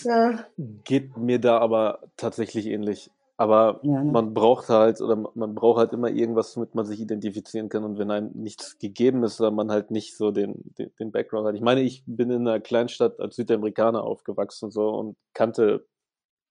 [0.04, 0.46] ja.
[0.84, 3.12] Geht mir da aber tatsächlich ähnlich.
[3.40, 4.12] Aber Ja, ne?
[4.12, 7.84] man braucht halt, oder man braucht halt immer irgendwas, womit man sich identifizieren kann.
[7.84, 11.48] Und wenn einem nichts gegeben ist, oder man halt nicht so den, den, den Background
[11.48, 11.56] hat.
[11.56, 15.86] Ich meine, ich bin in einer Kleinstadt als Südamerikaner aufgewachsen und so und kannte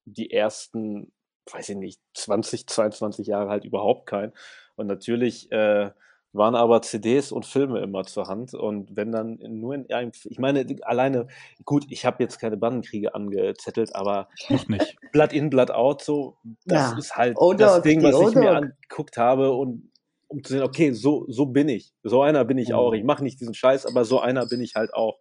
[0.04, 1.10] die ersten,
[1.50, 4.32] weiß ich nicht, 20, 22 Jahre halt überhaupt keinen.
[4.76, 5.90] Und natürlich äh,
[6.32, 8.52] waren aber CDs und Filme immer zur Hand.
[8.54, 11.28] Und wenn dann nur in einem, ich meine, alleine,
[11.64, 14.96] gut, ich habe jetzt keine Bandenkriege angezettelt, aber Noch nicht.
[15.12, 16.36] Blood in, Blood out, so,
[16.66, 16.98] das Ja.
[16.98, 18.56] ist halt O-Dog, das Ding, was ich mir O-Dog.
[18.56, 19.90] angeguckt habe und
[20.28, 21.94] um zu sehen, okay, so, so bin ich.
[22.02, 22.74] So einer bin ich Mhm.
[22.74, 22.92] auch.
[22.92, 25.18] Ich mache nicht diesen Scheiß, aber so einer bin ich halt auch.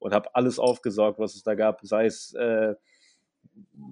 [0.00, 2.74] Und habe alles aufgesaugt, was es da gab, sei es äh,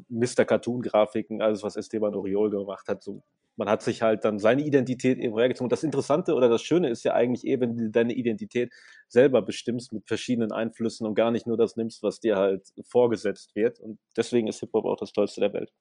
[0.08, 0.44] Mr.
[0.44, 3.02] Cartoon-Grafiken, alles, was Esteban Oriol gemacht hat.
[3.02, 3.22] So,
[3.56, 5.66] man hat sich halt dann seine Identität eben hergezogen.
[5.66, 8.72] Und das Interessante oder das Schöne ist ja eigentlich eh, wenn du deine Identität
[9.08, 13.54] selber bestimmst mit verschiedenen Einflüssen und gar nicht nur das nimmst, was dir halt vorgesetzt
[13.56, 13.80] wird.
[13.80, 15.72] Und deswegen ist Hip-Hop auch das Tollste der Welt.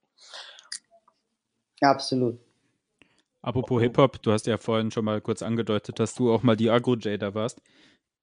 [1.82, 2.40] Absolut.
[3.42, 6.72] Apropos Hip-Hop, du hast ja vorhin schon mal kurz angedeutet, dass du auch mal die
[6.72, 7.62] Agro-Jader warst.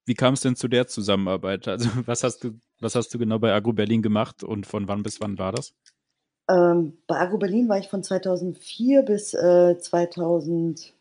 [0.05, 1.69] Wie kam es denn zu der Zusammenarbeit?
[1.69, 5.03] Also, was hast du, was hast du genau bei Agro Berlin gemacht und von wann
[5.03, 5.73] bis wann war das?
[6.51, 10.93] Ähm, bei Agro Berlin war ich von 2004 bis äh, 2005,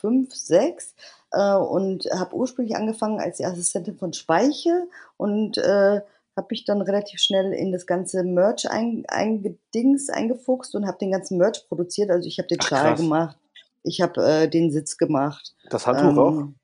[0.00, 0.94] 2006
[1.32, 6.00] äh, und habe ursprünglich angefangen als die Assistentin von Speiche und äh,
[6.36, 11.10] habe mich dann relativ schnell in das ganze Merch ein, eingedings, eingefuchst und habe den
[11.10, 12.10] ganzen Merch produziert.
[12.10, 13.00] Also ich habe den Ach, Schal krass.
[13.00, 13.36] gemacht,
[13.82, 15.54] ich habe äh, den Sitz gemacht.
[15.70, 16.38] Das Handtuch auch?
[16.40, 16.54] Ähm,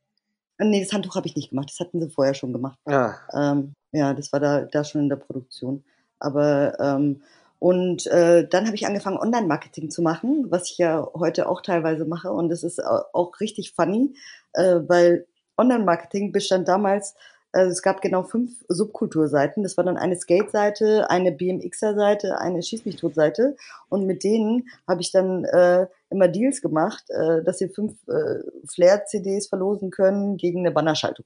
[0.58, 2.78] Nee, das Handtuch habe ich nicht gemacht, das hatten sie vorher schon gemacht.
[2.86, 3.18] Ja.
[3.32, 5.84] Ähm, ja, das war da, da schon in der Produktion.
[6.18, 7.22] Aber ähm,
[7.58, 12.04] und äh, dann habe ich angefangen, Online-Marketing zu machen, was ich ja heute auch teilweise
[12.04, 12.30] mache.
[12.30, 14.14] Und das ist au- auch richtig funny,
[14.52, 15.26] äh, weil
[15.56, 17.14] Online-Marketing bestand damals,
[17.52, 19.62] also es gab genau fünf Subkulturseiten.
[19.62, 23.56] Das war dann eine Skate-Seite, eine BMXer-Seite, eine Schieß mich tot-Seite.
[23.88, 28.40] Und mit denen habe ich dann äh, immer Deals gemacht, äh, dass sie fünf äh,
[28.68, 31.24] Flair-CDs verlosen können gegen eine Bannerschaltung.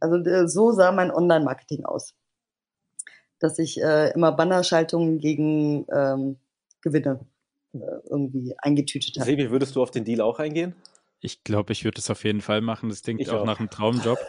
[0.00, 2.14] Also äh, so sah mein Online-Marketing aus.
[3.38, 6.36] Dass ich äh, immer Bannerschaltungen gegen ähm,
[6.82, 7.20] Gewinne
[7.72, 7.78] äh,
[8.08, 9.26] irgendwie eingetütet habe.
[9.26, 10.74] Sebi, würdest du auf den Deal auch eingehen?
[11.20, 12.88] Ich glaube, ich würde es auf jeden Fall machen.
[12.88, 13.44] Das klingt Ich auch, auch.
[13.46, 14.18] nach einem Traumjob.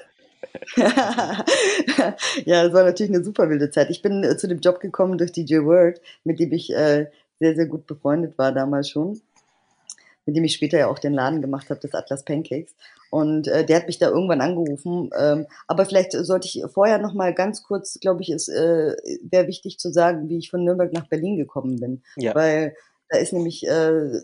[2.46, 3.90] ja, es war natürlich eine super wilde Zeit.
[3.90, 7.08] Ich bin äh, zu dem Job gekommen durch DJ Word, mit dem ich äh,
[7.40, 9.22] sehr, sehr gut befreundet war damals schon.
[10.28, 12.76] Mit dem ich später ja auch den Laden gemacht habe, das Atlas Pancakes.
[13.10, 15.10] Und äh, der hat mich da irgendwann angerufen.
[15.18, 19.48] Ähm, aber vielleicht sollte ich vorher noch mal ganz kurz, glaube ich, es äh, wäre
[19.48, 22.04] wichtig zu sagen, wie ich von Nürnberg nach Berlin gekommen bin.
[22.18, 22.36] Ja.
[22.36, 22.76] Weil
[23.10, 24.20] da ist nämlich, äh,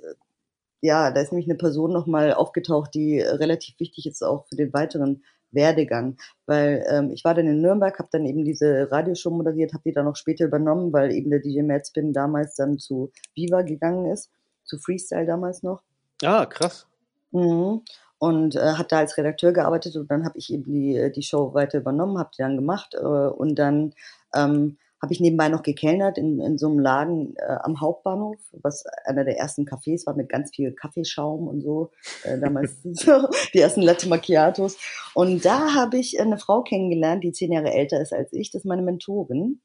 [0.81, 4.57] ja, da ist nämlich eine Person noch mal aufgetaucht, die relativ wichtig ist auch für
[4.57, 5.23] den weiteren
[5.53, 9.83] Werdegang, weil ähm, ich war dann in Nürnberg, habe dann eben diese Radioshow moderiert, habe
[9.85, 14.11] die dann auch später übernommen, weil eben der DJ Madspin damals dann zu Viva gegangen
[14.11, 14.31] ist,
[14.63, 15.83] zu Freestyle damals noch.
[16.23, 16.87] Ah, krass.
[17.31, 17.81] Mhm.
[18.17, 21.53] Und äh, hat da als Redakteur gearbeitet und dann habe ich eben die, die Show
[21.53, 23.93] weiter übernommen, habe die dann gemacht äh, und dann
[24.33, 28.85] ähm, habe ich nebenbei noch gekellnert in, in so einem Laden äh, am Hauptbahnhof, was
[29.03, 31.91] einer der ersten Cafés war mit ganz viel Kaffeeschaum und so.
[32.23, 34.77] Äh, damals so, die ersten Latte Macchiatos.
[35.13, 38.51] Und da habe ich eine Frau kennengelernt, die zehn Jahre älter ist als ich.
[38.51, 39.59] Das ist meine Mentorin.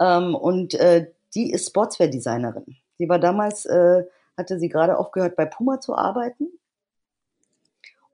[0.00, 2.76] Ähm, und äh, die ist Sportswear-Designerin.
[2.96, 4.02] Sie war damals, äh,
[4.38, 6.48] hatte sie gerade aufgehört, bei Puma zu arbeiten.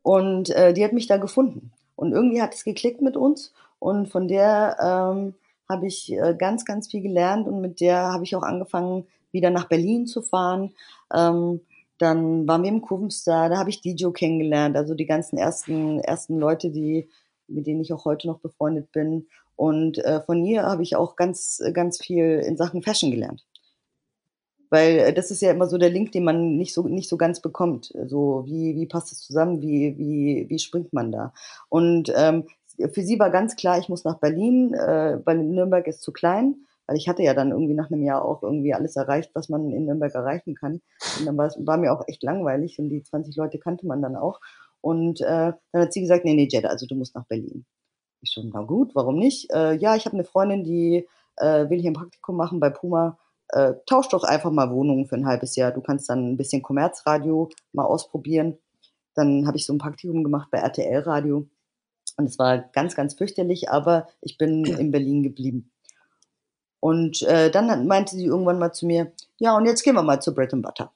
[0.03, 1.70] Und äh, die hat mich da gefunden.
[1.97, 3.53] Und irgendwie hat es geklickt mit uns.
[3.79, 5.35] Und von der ähm,
[5.68, 9.51] habe ich äh, ganz, ganz viel gelernt und mit der habe ich auch angefangen, wieder
[9.51, 10.72] nach Berlin zu fahren.
[11.12, 11.61] Ähm,
[11.99, 16.39] dann waren wir im Kurvenstar, da habe ich DJ kennengelernt, also die ganzen ersten, ersten
[16.39, 17.09] Leute, die,
[17.47, 19.27] mit denen ich auch heute noch befreundet bin.
[19.57, 23.45] Und äh, von ihr habe ich auch ganz, ganz viel in Sachen Fashion gelernt.
[24.75, 27.16] Weil äh, das ist ja immer so der Link, den man nicht so, nicht so
[27.16, 27.95] ganz bekommt.
[28.07, 29.62] So, wie, wie passt es zusammen?
[29.62, 31.33] Wie, wie, wie springt man da?
[31.68, 32.49] Und ähm,
[32.93, 36.57] für sie war ganz klar, ich muss nach Berlin, äh, weil Nürnberg ist zu klein,
[36.89, 39.70] weil ich hatte ja dann irgendwie nach einem Jahr auch irgendwie alles erreicht, was man
[39.70, 40.81] in Nürnberg erreichen kann.
[41.20, 44.03] Und dann war, es, war mir auch echt langweilig und die 20 Leute kannte man
[44.03, 44.41] dann auch.
[44.81, 47.64] Und äh, dann hat sie gesagt, nee, nee, Jetta, also du musst nach Berlin.
[48.22, 49.53] Ich schon, na gut, warum nicht?
[49.53, 51.07] Äh, ja, ich habe eine Freundin, die
[51.37, 53.18] äh, will hier ein Praktikum machen bei Puma.
[53.49, 55.72] Äh, tausch doch einfach mal Wohnungen für ein halbes Jahr.
[55.72, 58.59] Du kannst dann ein bisschen Kommerzradio mal ausprobieren.
[59.14, 61.49] Dann habe ich so ein Praktikum gemacht bei RTL Radio
[62.16, 65.70] und es war ganz, ganz fürchterlich, aber ich bin in Berlin geblieben.
[66.80, 70.20] Und äh, dann meinte sie irgendwann mal zu mir, ja, und jetzt gehen wir mal
[70.20, 70.92] zu Bread and Butter.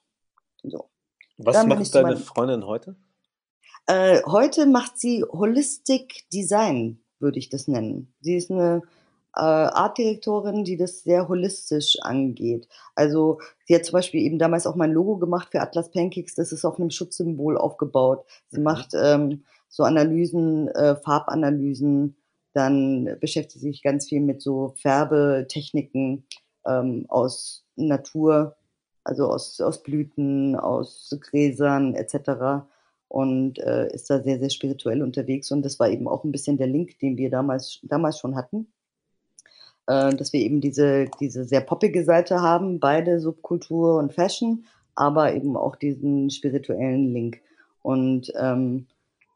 [0.62, 0.90] So.
[1.38, 2.96] Was dann macht deine Freundin heute?
[3.86, 8.12] Äh, heute macht sie Holistic Design, würde ich das nennen.
[8.20, 8.82] Sie ist eine
[9.38, 12.68] äh, Artdirektorin, die das sehr holistisch angeht.
[12.96, 16.34] Also sie hat zum Beispiel eben damals auch mein Logo gemacht für Atlas Pancakes.
[16.34, 18.24] Das ist auf einem Schutzsymbol aufgebaut.
[18.48, 18.64] Sie mhm.
[18.64, 22.16] macht ähm, so Analysen, äh, Farbanalysen,
[22.52, 26.26] dann beschäftigt sich ganz viel mit so Färbetechniken
[26.66, 28.56] ähm, aus Natur,
[29.04, 32.66] also aus, aus Blüten, aus Gräsern etc.
[33.06, 35.52] Und äh, ist da sehr, sehr spirituell unterwegs.
[35.52, 38.72] Und das war eben auch ein bisschen der Link, den wir damals, damals schon hatten.
[39.88, 44.64] Äh, dass wir eben diese, diese sehr poppige Seite haben, beide Subkultur und Fashion,
[44.94, 47.40] aber eben auch diesen spirituellen Link.
[47.82, 48.86] Und ähm,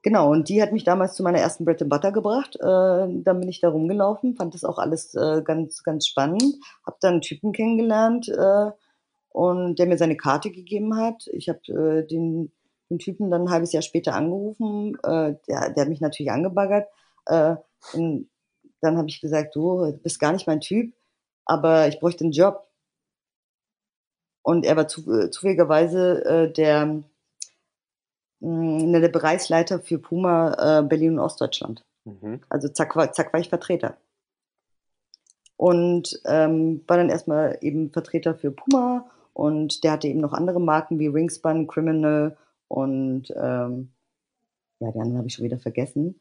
[0.03, 2.57] Genau, und die hat mich damals zu meiner ersten Bread and Butter gebracht.
[2.57, 6.43] Äh, dann bin ich da rumgelaufen, fand das auch alles äh, ganz, ganz spannend.
[6.85, 8.71] Hab dann einen Typen kennengelernt äh,
[9.29, 11.29] und der mir seine Karte gegeben hat.
[11.33, 12.51] Ich habe äh, den,
[12.91, 14.97] den Typen dann ein halbes Jahr später angerufen.
[15.05, 16.89] Äh, der, der hat mich natürlich angebaggert.
[17.27, 17.55] Äh,
[17.93, 18.29] und
[18.83, 20.93] dann habe ich gesagt, du bist gar nicht mein Typ,
[21.45, 22.69] aber ich bräuchte einen Job.
[24.43, 27.03] Und er war zu, äh, zufälligerweise äh, der
[28.41, 31.85] mh, der Bereichsleiter für Puma äh, Berlin und Ostdeutschland.
[32.05, 32.41] Mhm.
[32.49, 33.97] Also zack, zack war ich Vertreter.
[35.57, 40.61] Und ähm, war dann erstmal eben Vertreter für Puma und der hatte eben noch andere
[40.61, 43.93] Marken wie Ringspan, Criminal und ähm,
[44.81, 46.21] ja, die anderen habe ich schon wieder vergessen.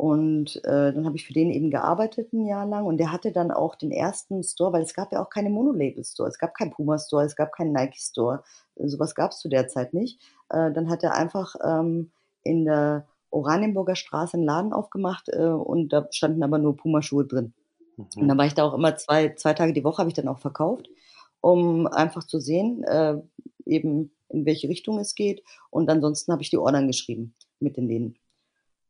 [0.00, 3.32] Und äh, dann habe ich für den eben gearbeitet ein Jahr lang und der hatte
[3.32, 6.70] dann auch den ersten Store, weil es gab ja auch keine Monolabel-Store, es gab keinen
[6.70, 8.42] Puma-Store, es gab keinen Nike-Store,
[8.76, 10.18] sowas gab es zu der Zeit nicht.
[10.48, 12.12] Äh, dann hat er einfach ähm,
[12.44, 17.52] in der Oranienburger Straße einen Laden aufgemacht äh, und da standen aber nur Pumaschuhe drin.
[17.98, 18.06] Mhm.
[18.22, 20.28] Und dann war ich da auch immer zwei, zwei Tage die Woche, habe ich dann
[20.28, 20.88] auch verkauft,
[21.42, 23.18] um einfach zu sehen, äh,
[23.66, 25.42] eben in welche Richtung es geht.
[25.68, 28.16] Und ansonsten habe ich die Ordern geschrieben mit den Läden.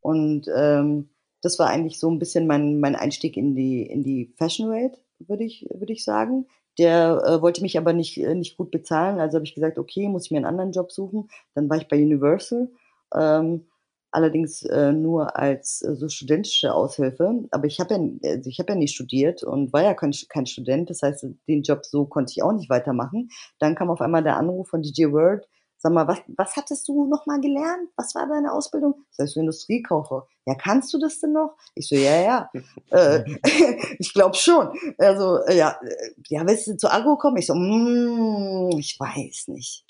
[0.01, 1.11] Und ähm,
[1.43, 5.45] das war eigentlich so ein bisschen mein, mein Einstieg in die, in die Fashion-Welt, würde
[5.45, 6.47] ich, würde ich sagen.
[6.79, 10.09] Der äh, wollte mich aber nicht, äh, nicht gut bezahlen, also habe ich gesagt, okay,
[10.09, 11.29] muss ich mir einen anderen Job suchen.
[11.55, 12.71] Dann war ich bei Universal,
[13.15, 13.67] ähm,
[14.13, 17.45] allerdings äh, nur als äh, so studentische Aushilfe.
[17.51, 20.47] Aber ich habe ja, also ich habe ja nicht studiert und war ja kein, kein
[20.47, 20.91] Student.
[20.91, 23.31] Das heißt, den Job so konnte ich auch nicht weitermachen.
[23.59, 25.49] Dann kam auf einmal der Anruf von DJ World,
[25.83, 27.89] sag mal, was, was hattest du noch mal gelernt?
[27.97, 29.07] Was war deine Ausbildung?
[29.17, 30.29] Das heißt, Industriekauffrau.
[30.47, 31.57] Ja, kannst du das denn noch?
[31.75, 32.51] Ich so, ja, ja.
[32.91, 33.25] äh,
[33.99, 34.69] ich glaube schon.
[34.99, 37.39] Also, äh, ja, äh, ja, willst du zu Agro kommen?
[37.39, 39.87] Ich so, mm, ich weiß nicht.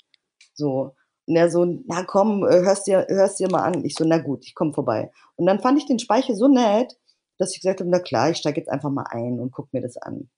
[0.53, 0.95] So.
[1.27, 3.83] Und er so, na komm, äh, hörst dir, hörst dir mal an.
[3.83, 5.11] Ich so, na gut, ich komme vorbei.
[5.35, 6.97] Und dann fand ich den Speicher so nett,
[7.37, 9.81] dass ich gesagt habe, na klar, ich steige jetzt einfach mal ein und guck mir
[9.81, 10.29] das an.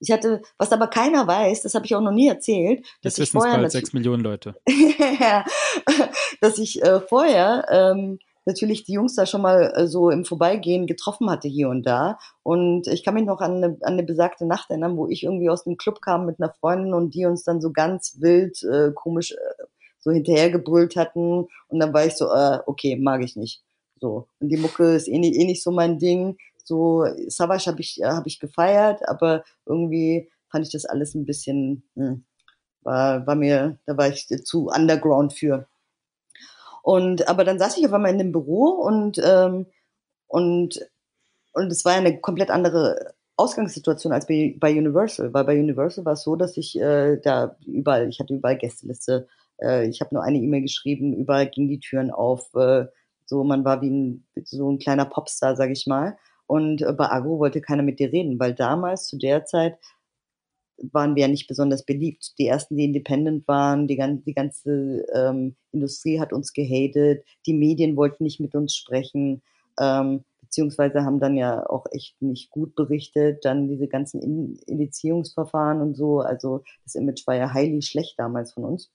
[0.00, 3.28] Ich hatte, was aber keiner weiß, das habe ich auch noch nie erzählt, dass das
[3.28, 4.54] ich vorher bald sechs Millionen Leute.
[6.40, 10.86] dass ich äh, vorher ähm, natürlich die Jungs da schon mal äh, so im Vorbeigehen
[10.86, 12.18] getroffen hatte hier und da.
[12.42, 15.50] Und ich kann mich noch an eine, an eine besagte Nacht erinnern, wo ich irgendwie
[15.50, 18.92] aus dem Club kam mit einer Freundin und die uns dann so ganz wild, äh,
[18.94, 19.64] komisch äh,
[20.00, 21.46] so hinterhergebrüllt hatten.
[21.68, 23.62] Und dann war ich so, äh, okay, mag ich nicht.
[24.00, 24.26] So.
[24.40, 26.36] Und die Mucke ist eh nicht, eh nicht so mein Ding.
[26.72, 31.26] So, Savage habe ich, äh, hab ich gefeiert, aber irgendwie fand ich das alles ein
[31.26, 32.24] bisschen, hm,
[32.80, 35.66] war, war mir, da war ich zu underground für.
[36.82, 39.66] Und aber dann saß ich auf einmal in dem Büro und ähm,
[40.28, 40.80] und
[41.52, 46.14] und es war eine komplett andere Ausgangssituation als bei, bei Universal, weil bei Universal war
[46.14, 49.28] es so, dass ich äh, da überall, ich hatte überall Gästeliste,
[49.60, 52.86] äh, ich habe nur eine E-Mail geschrieben, überall gingen die Türen auf, äh,
[53.26, 56.16] so man war wie ein, so ein kleiner Popstar, sag ich mal.
[56.46, 59.78] Und äh, bei Agro wollte keiner mit dir reden, weil damals zu der Zeit
[60.90, 62.38] waren wir ja nicht besonders beliebt.
[62.38, 67.54] Die ersten, die independent waren, die, ganze, die ganze ähm, Industrie hat uns gehatet, die
[67.54, 69.42] Medien wollten nicht mit uns sprechen,
[69.78, 75.80] ähm, beziehungsweise haben dann ja auch echt nicht gut berichtet, dann diese ganzen In Indizierungsverfahren
[75.80, 76.20] und so.
[76.20, 78.90] Also das Image war ja highly schlecht damals von uns.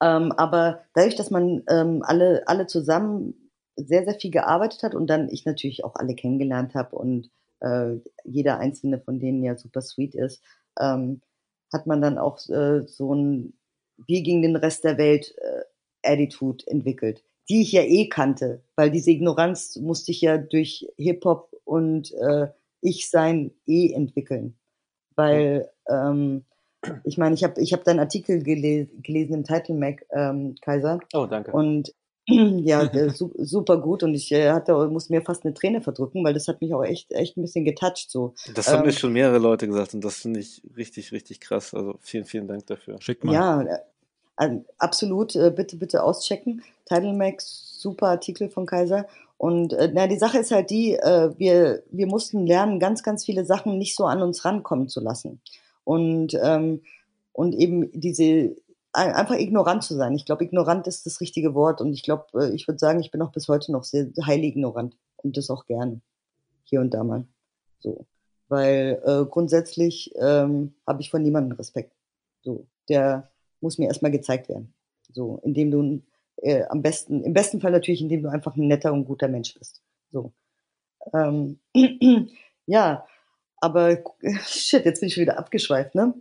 [0.00, 3.43] Ähm, aber dadurch, dass man ähm, alle, alle zusammen
[3.76, 7.96] sehr, sehr viel gearbeitet hat und dann ich natürlich auch alle kennengelernt habe und äh,
[8.24, 10.42] jeder einzelne von denen ja super sweet ist,
[10.78, 11.20] ähm,
[11.72, 13.54] hat man dann auch äh, so ein
[14.06, 15.62] Wir gegen den Rest der Welt äh,
[16.12, 21.50] Attitude entwickelt, die ich ja eh kannte, weil diese Ignoranz musste ich ja durch Hip-Hop
[21.64, 22.48] und äh,
[22.80, 24.56] Ich sein eh entwickeln.
[25.16, 26.44] Weil ähm,
[27.04, 30.98] ich meine, ich habe ich hab deinen Artikel gele gelesen im Title Mac, ähm, Kaiser.
[31.14, 31.52] Oh, danke.
[31.52, 31.94] Und
[32.28, 36.24] ja, äh, su super gut und ich äh, hatte, musste mir fast eine Träne verdrücken,
[36.24, 38.34] weil das hat mich auch echt, echt ein bisschen getoucht so.
[38.54, 41.74] Das haben ähm, mir schon mehrere Leute gesagt und das finde ich richtig, richtig krass.
[41.74, 43.00] Also vielen, vielen Dank dafür.
[43.00, 43.32] Schick mal.
[43.34, 43.62] Ja,
[44.38, 45.36] äh, absolut.
[45.36, 46.62] Äh, bitte, bitte auschecken.
[46.86, 49.06] Title Max, super Artikel von Kaiser.
[49.36, 53.24] Und äh, na, die Sache ist halt die, äh, wir, wir mussten lernen, ganz, ganz
[53.24, 55.40] viele Sachen nicht so an uns rankommen zu lassen.
[55.84, 56.82] Und, ähm,
[57.32, 58.56] und eben diese
[58.94, 60.14] einfach ignorant zu sein.
[60.14, 63.10] Ich glaube, ignorant ist das richtige Wort und ich glaube, äh, ich würde sagen, ich
[63.10, 66.00] bin auch bis heute noch sehr heilig ignorant und das auch gerne.
[66.64, 67.26] Hier und da mal.
[67.80, 68.06] So.
[68.48, 71.92] Weil äh, grundsätzlich ähm, habe ich von niemandem Respekt.
[72.42, 72.66] So.
[72.88, 73.30] Der
[73.60, 74.72] muss mir erstmal gezeigt werden.
[75.12, 76.02] So, indem du
[76.42, 79.54] äh, am besten, im besten Fall natürlich, indem du einfach ein netter und guter Mensch
[79.54, 79.82] bist.
[80.12, 80.32] So.
[81.12, 81.58] Ähm,
[82.66, 83.06] ja,
[83.60, 83.98] aber
[84.44, 86.14] shit, jetzt bin ich wieder abgeschweift, ne?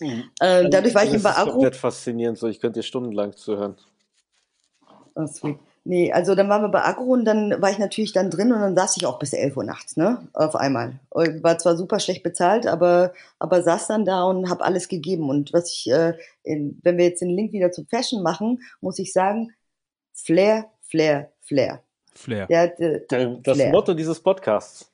[0.00, 0.30] Mhm.
[0.40, 1.36] Äh, dadurch war ich in Baaro.
[1.36, 3.76] Das ist komplett faszinierend, so ich könnte dir stundenlang zuhören.
[5.14, 5.58] Oh, sweet.
[5.84, 8.60] Nee, also dann waren wir bei Agro und dann war ich natürlich dann drin und
[8.60, 10.28] dann saß ich auch bis 11 Uhr nachts, ne?
[10.32, 11.00] Auf einmal.
[11.10, 15.28] War zwar super schlecht bezahlt, aber, aber saß dann da und habe alles gegeben.
[15.28, 19.00] Und was ich, äh, in, wenn wir jetzt den Link wieder zum Fashion machen, muss
[19.00, 19.52] ich sagen,
[20.12, 21.82] Flair, Flair, Flair.
[22.14, 22.46] Flair.
[22.46, 23.00] Der, der,
[23.42, 23.72] das Flair.
[23.72, 24.88] Motto dieses Podcasts.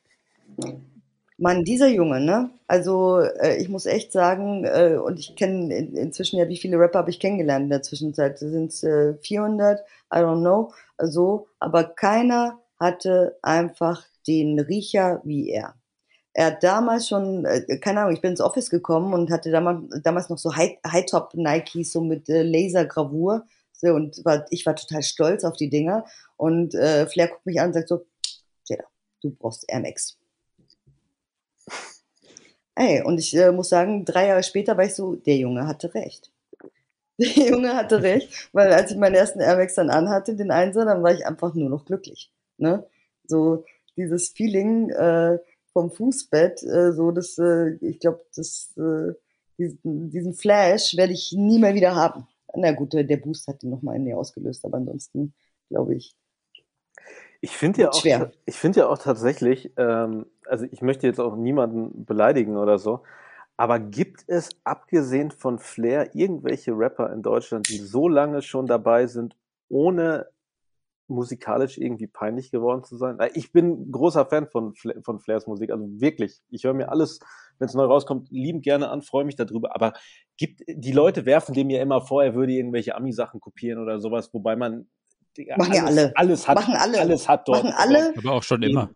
[1.41, 2.51] Mann, dieser Junge, ne?
[2.67, 6.79] Also äh, ich muss echt sagen, äh, und ich kenne in, inzwischen ja, wie viele
[6.79, 8.39] Rapper habe ich kennengelernt in der Zwischenzeit?
[8.41, 9.81] Sind es äh, 400?
[10.13, 10.73] I don't know.
[10.99, 15.75] So, aber keiner hatte einfach den Riecher wie er.
[16.35, 20.03] Er hat damals schon, äh, keine Ahnung, ich bin ins Office gekommen und hatte damals,
[20.03, 23.47] damals noch so High-Top Nikes so mit äh, Lasergravur.
[23.73, 26.05] So, und war, ich war total stolz auf die Dinger.
[26.37, 28.07] Und äh, Flair guckt mich an und sagt so,
[28.69, 28.85] Jada,
[29.23, 30.18] du brauchst Air Max.
[32.79, 35.95] Ey, und ich äh, muss sagen, drei Jahre später war ich so, der Junge hatte
[35.95, 36.31] recht.
[37.19, 40.85] Der Junge hatte recht, weil als ich meinen ersten Air Max dann anhatte, den Einser,
[40.85, 42.31] dann war ich einfach nur noch glücklich.
[42.59, 42.87] Ne?
[43.27, 43.65] So
[43.97, 45.39] dieses Feeling äh,
[45.73, 49.15] vom Fußbett, äh, so das, äh, ich glaube, das, äh,
[49.59, 52.29] diesen, diesen Flash werde ich nie mehr wieder haben.
[52.55, 55.35] Na gut, der Boost hat den nochmal in mir ausgelöst, aber ansonsten
[55.69, 56.15] glaube ich,
[57.41, 58.05] ich finde ja, auch,
[58.47, 63.03] ich finde ja auch tatsächlich, ähm, also ich möchte jetzt auch niemanden beleidigen oder so,
[63.57, 69.07] aber gibt es abgesehen von Flair irgendwelche Rapper in Deutschland, die so lange schon dabei
[69.07, 69.37] sind,
[69.69, 70.29] ohne
[71.09, 73.19] musikalisch irgendwie peinlich geworden zu sein?
[73.35, 76.41] Ich bin großer Fan von, Flair, von Flairs Musik, also wirklich.
[76.51, 77.21] Ich höre mir alles,
[77.59, 79.75] wenn es neu rauskommt, liebend gerne an, freue mich darüber.
[79.75, 79.93] Aber
[80.37, 84.33] gibt, die Leute werfen dem ja immer vor, er würde irgendwelche Ami-Sachen kopieren oder sowas,
[84.33, 84.89] wobei man
[85.57, 86.13] Machen ja alle.
[86.17, 87.01] Alles hat, Machen alle.
[87.01, 87.65] alles hat dort.
[87.65, 88.13] Machen alle.
[88.17, 88.91] Aber auch schon immer.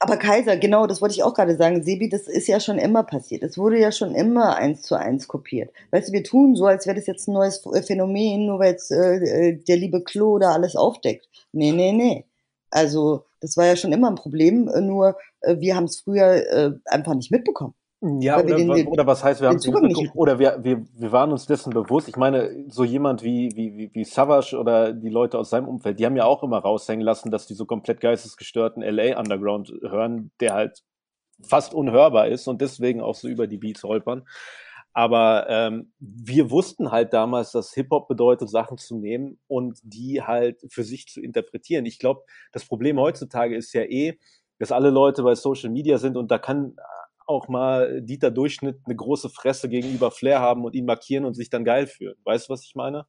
[0.00, 1.82] Aber Kaiser, genau, das wollte ich auch gerade sagen.
[1.82, 3.42] Sebi, das ist ja schon immer passiert.
[3.42, 5.72] Es wurde ja schon immer eins zu eins kopiert.
[5.90, 8.92] Weißt du, wir tun so, als wäre das jetzt ein neues Phänomen, nur weil jetzt
[8.92, 11.28] äh, äh, der liebe Klo da alles aufdeckt.
[11.52, 12.24] Nee, nee, nee.
[12.70, 16.70] Also, das war ja schon immer ein Problem, nur äh, wir haben es früher äh,
[16.84, 17.74] einfach nicht mitbekommen.
[18.00, 21.46] Ja, oder, den, oder, was heißt, wir haben nicht oder wir, wir, wir waren uns
[21.46, 22.08] dessen bewusst.
[22.08, 25.98] Ich meine, so jemand wie, wie, wie, wie Savage oder die Leute aus seinem Umfeld,
[25.98, 30.30] die haben ja auch immer raushängen lassen, dass die so komplett geistesgestörten LA Underground hören,
[30.38, 30.84] der halt
[31.42, 34.28] fast unhörbar ist und deswegen auch so über die Beats holpern.
[34.92, 40.60] Aber ähm, wir wussten halt damals, dass Hip-Hop bedeutet, Sachen zu nehmen und die halt
[40.70, 41.84] für sich zu interpretieren.
[41.84, 42.22] Ich glaube,
[42.52, 44.18] das Problem heutzutage ist ja eh,
[44.58, 46.76] dass alle Leute bei Social Media sind und da kann
[47.28, 51.50] auch mal Dieter Durchschnitt eine große Fresse gegenüber Flair haben und ihn markieren und sich
[51.50, 52.16] dann geil fühlen.
[52.24, 53.06] Weißt du, was ich meine?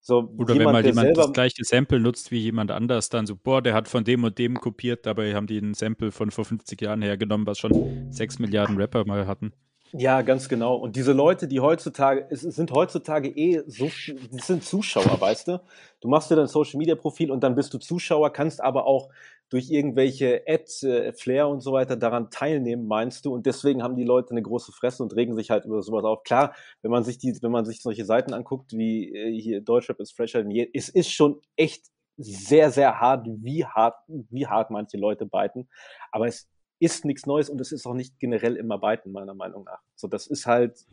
[0.00, 3.36] So, Oder jemand, wenn mal jemand das gleiche Sample nutzt wie jemand anders, dann so,
[3.36, 6.44] boah, der hat von dem und dem kopiert, dabei haben die ein Sample von vor
[6.44, 9.52] 50 Jahren hergenommen, was schon 6 Milliarden Rapper mal hatten.
[9.92, 10.76] Ja, ganz genau.
[10.76, 13.90] Und diese Leute, die heutzutage, es sind heutzutage eh so,
[14.32, 15.60] das sind Zuschauer, weißt du?
[16.00, 19.08] Du machst dir dein Social Media Profil und dann bist du Zuschauer, kannst aber auch
[19.50, 23.32] durch irgendwelche Ads, äh, Flair und so weiter daran teilnehmen, meinst du?
[23.32, 26.22] Und deswegen haben die Leute eine große Fresse und regen sich halt über sowas auf.
[26.22, 30.00] Klar, wenn man sich die, wenn man sich solche Seiten anguckt, wie äh, hier Deutschrap
[30.00, 31.86] ist fresher denn je, es ist schon echt
[32.18, 35.68] sehr, sehr hart, wie hart, wie hart manche Leute beiten.
[36.10, 36.48] Aber es
[36.80, 39.80] ist nichts Neues und es ist auch nicht generell immer Byten, meiner Meinung nach.
[39.94, 40.84] So, das ist halt,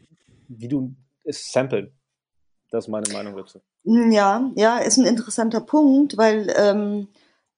[0.47, 1.91] wie du es samplen.
[2.71, 3.61] Das ist meine Meinung dazu.
[3.85, 7.07] Hm, ja, ja, ist ein interessanter Punkt, weil ähm,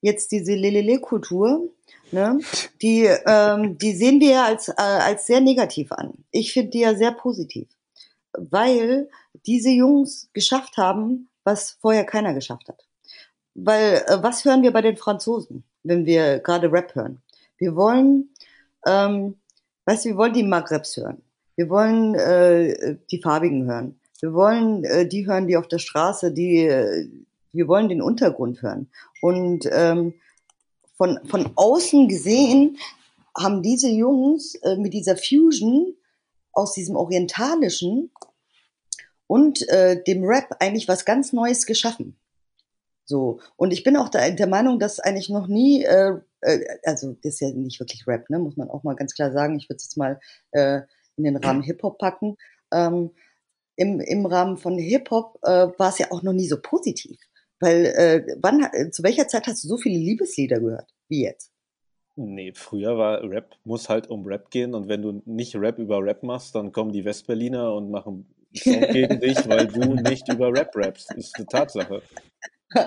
[0.01, 1.69] jetzt diese Lelele-Kultur,
[2.11, 2.39] ne,
[2.81, 6.13] die, ähm, die sehen wir ja als, äh, als sehr negativ an.
[6.31, 7.67] Ich finde die ja sehr positiv,
[8.33, 9.09] weil
[9.45, 12.85] diese Jungs geschafft haben, was vorher keiner geschafft hat.
[13.55, 17.21] Weil, äh, was hören wir bei den Franzosen, wenn wir gerade Rap hören?
[17.57, 18.29] Wir wollen,
[18.85, 19.37] ähm,
[19.85, 21.21] weißt du, wir wollen die Maghrebs hören.
[21.55, 23.99] Wir wollen äh, die Farbigen hören.
[24.19, 27.07] Wir wollen äh, die hören, die auf der Straße, die, äh,
[27.57, 28.89] wir wollen den Untergrund hören.
[29.21, 30.13] Und ähm,
[30.95, 32.77] von, von außen gesehen
[33.37, 35.95] haben diese Jungs äh, mit dieser Fusion
[36.51, 38.11] aus diesem Orientalischen
[39.27, 42.17] und äh, dem Rap eigentlich was ganz Neues geschaffen.
[43.05, 43.39] So.
[43.55, 47.35] Und ich bin auch der, der Meinung, dass eigentlich noch nie, äh, äh, also das
[47.35, 49.55] ist ja nicht wirklich Rap, ne, muss man auch mal ganz klar sagen.
[49.57, 50.19] Ich würde es jetzt mal
[50.51, 50.81] äh,
[51.15, 52.37] in den Rahmen Hip-Hop packen.
[52.71, 53.11] Ähm,
[53.75, 57.17] im, Im Rahmen von Hip-Hop äh, war es ja auch noch nie so positiv.
[57.59, 61.51] Weil äh, wann, zu welcher Zeit hast du so viele Liebeslieder gehört wie jetzt?
[62.15, 66.03] Nee, früher war Rap, muss halt um Rap gehen und wenn du nicht Rap über
[66.03, 70.51] Rap machst, dann kommen die Westberliner und machen Song gegen dich, weil du nicht über
[70.51, 71.11] Rap rappst.
[71.11, 72.01] Das ist eine Tatsache.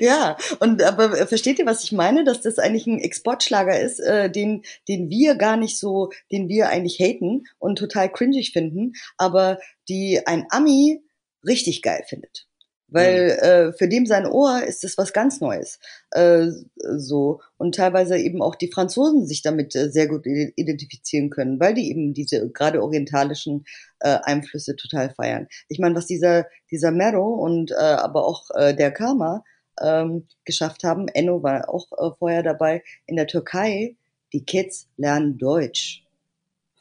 [0.00, 4.30] ja, und aber versteht ihr, was ich meine, dass das eigentlich ein Exportschlager ist, äh,
[4.30, 9.58] den, den wir gar nicht so, den wir eigentlich haten und total cringig finden, aber
[9.88, 11.02] die ein Ami
[11.44, 12.47] richtig geil findet.
[12.90, 15.78] Weil äh, für dem sein Ohr ist es was ganz Neues.
[16.10, 17.40] Äh, so.
[17.58, 21.90] Und teilweise eben auch die Franzosen sich damit äh, sehr gut identifizieren können, weil die
[21.90, 23.66] eben diese gerade orientalischen
[24.00, 25.48] äh, Einflüsse total feiern.
[25.68, 29.44] Ich meine, was dieser, dieser Mero und äh, aber auch äh, der Karma
[29.82, 33.96] ähm, geschafft haben, Enno war auch äh, vorher dabei, in der Türkei,
[34.32, 36.04] die Kids lernen Deutsch.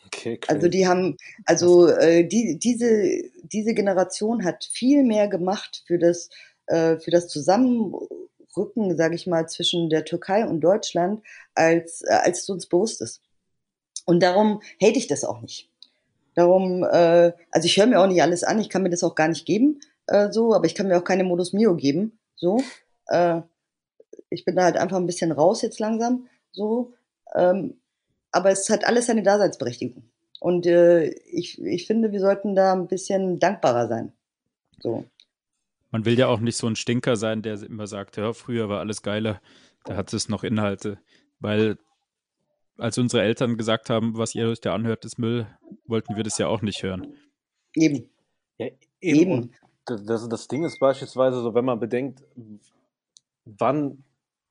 [0.07, 5.99] Okay, also die haben, also äh, die, diese, diese Generation hat viel mehr gemacht für
[5.99, 6.29] das,
[6.67, 11.21] äh, für das Zusammenrücken, sage ich mal, zwischen der Türkei und Deutschland,
[11.55, 13.21] als, äh, als es uns bewusst ist.
[14.05, 15.69] Und darum hate ich das auch nicht.
[16.35, 19.15] Darum, äh, also ich höre mir auch nicht alles an, ich kann mir das auch
[19.15, 22.61] gar nicht geben, äh, so, aber ich kann mir auch keine Modus Mio geben, so.
[23.07, 23.41] Äh,
[24.29, 26.93] ich bin da halt einfach ein bisschen raus jetzt langsam, so.
[27.35, 27.79] Ähm,
[28.31, 30.03] aber es hat alles seine Daseinsberechtigung.
[30.39, 34.13] Und äh, ich, ich finde, wir sollten da ein bisschen dankbarer sein.
[34.79, 35.05] So.
[35.89, 38.79] Man will ja auch nicht so ein Stinker sein, der immer sagt, ja, früher war
[38.79, 39.41] alles geiler,
[39.85, 40.99] da hat es noch Inhalte.
[41.39, 41.77] Weil
[42.77, 45.47] als unsere Eltern gesagt haben, was ihr euch da anhört, ist Müll,
[45.85, 47.15] wollten wir das ja auch nicht hören.
[47.73, 48.09] Eben.
[48.57, 48.67] Ja,
[49.01, 49.19] eben.
[49.19, 49.51] eben.
[49.85, 52.23] Das, das Ding ist beispielsweise so, wenn man bedenkt,
[53.45, 54.03] wann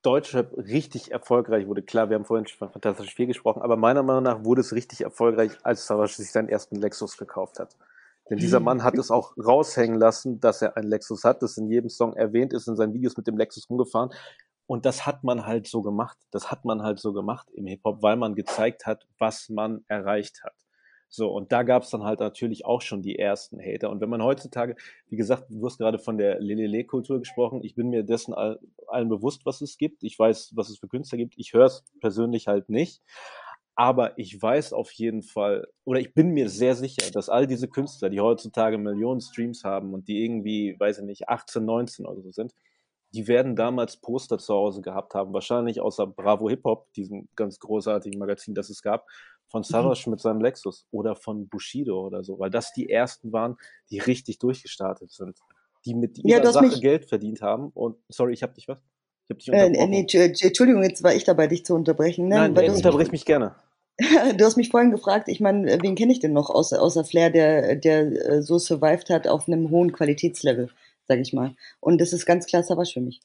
[0.06, 1.82] Deutschrap richtig erfolgreich wurde.
[1.82, 4.72] Klar, wir haben vorhin schon von Fantastisch 4 gesprochen, aber meiner Meinung nach wurde es
[4.72, 7.76] richtig erfolgreich, als Savage sich seinen ersten Lexus gekauft hat.
[8.30, 11.68] Denn dieser Mann hat es auch raushängen lassen, dass er einen Lexus hat, das in
[11.68, 14.10] jedem Song erwähnt ist, in seinen Videos mit dem Lexus rumgefahren.
[14.66, 16.18] Und das hat man halt so gemacht.
[16.30, 20.44] Das hat man halt so gemacht im Hip-Hop, weil man gezeigt hat, was man erreicht
[20.44, 20.54] hat.
[21.08, 23.90] So, und da gab es dann halt natürlich auch schon die ersten Hater.
[23.90, 24.76] Und wenn man heutzutage,
[25.08, 29.08] wie gesagt, du hast gerade von der Lelele-Kultur gesprochen, ich bin mir dessen all, allen
[29.08, 30.02] bewusst, was es gibt.
[30.02, 31.34] Ich weiß, was es für Künstler gibt.
[31.38, 33.02] Ich höre es persönlich halt nicht.
[33.78, 37.68] Aber ich weiß auf jeden Fall, oder ich bin mir sehr sicher, dass all diese
[37.68, 42.22] Künstler, die heutzutage Millionen Streams haben und die irgendwie, weiß ich nicht, 18, 19 oder
[42.22, 42.54] so sind,
[43.14, 47.58] die werden damals Poster zu Hause gehabt haben, wahrscheinlich außer Bravo Hip Hop, diesem ganz
[47.58, 49.06] großartigen Magazin, das es gab,
[49.48, 53.56] von Savage mit seinem Lexus oder von Bushido oder so, weil das die ersten waren,
[53.90, 55.38] die richtig durchgestartet sind,
[55.84, 57.70] die mit Ja, ihrer hast Sache Geld verdient haben.
[57.74, 58.78] Und sorry, ich hab dich was?
[59.28, 59.90] Ich hab dich Äh, unterbrochen.
[59.90, 62.28] nee, Entsch- Entschuldigung, jetzt war ich dabei, dich zu unterbrechen.
[62.28, 62.36] Ne?
[62.36, 63.54] Nein, hast unterbrich mich gerne.
[64.36, 67.30] du hast mich vorhin gefragt, ich meine, wen kenne ich denn noch außer, außer Flair,
[67.30, 70.70] der, der äh, so survived hat auf einem hohen Qualitätslevel,
[71.06, 71.54] sag ich mal.
[71.80, 73.20] Und das ist ganz klar Savage für mich.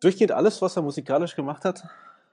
[0.00, 1.82] Durchgehend alles, was er musikalisch gemacht hat.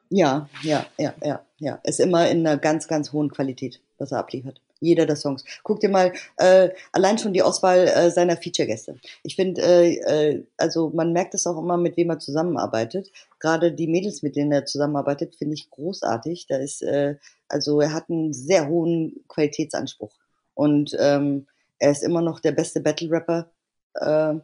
[0.09, 1.79] Ja, ja, ja, ja, ja.
[1.83, 4.61] Ist immer in einer ganz, ganz hohen Qualität, was er abliefert.
[4.79, 5.45] Jeder der Songs.
[5.63, 8.99] Guck dir mal äh, allein schon die Auswahl äh, seiner Feature-Gäste.
[9.23, 13.09] Ich finde, äh, äh, also man merkt es auch immer, mit wem er zusammenarbeitet.
[13.39, 16.47] Gerade die Mädels, mit denen er zusammenarbeitet, finde ich großartig.
[16.47, 17.15] Da ist, äh,
[17.47, 20.13] also er hat einen sehr hohen Qualitätsanspruch.
[20.53, 21.47] Und ähm,
[21.79, 23.49] er ist immer noch der beste Battle-Rapper,
[23.95, 24.35] äh,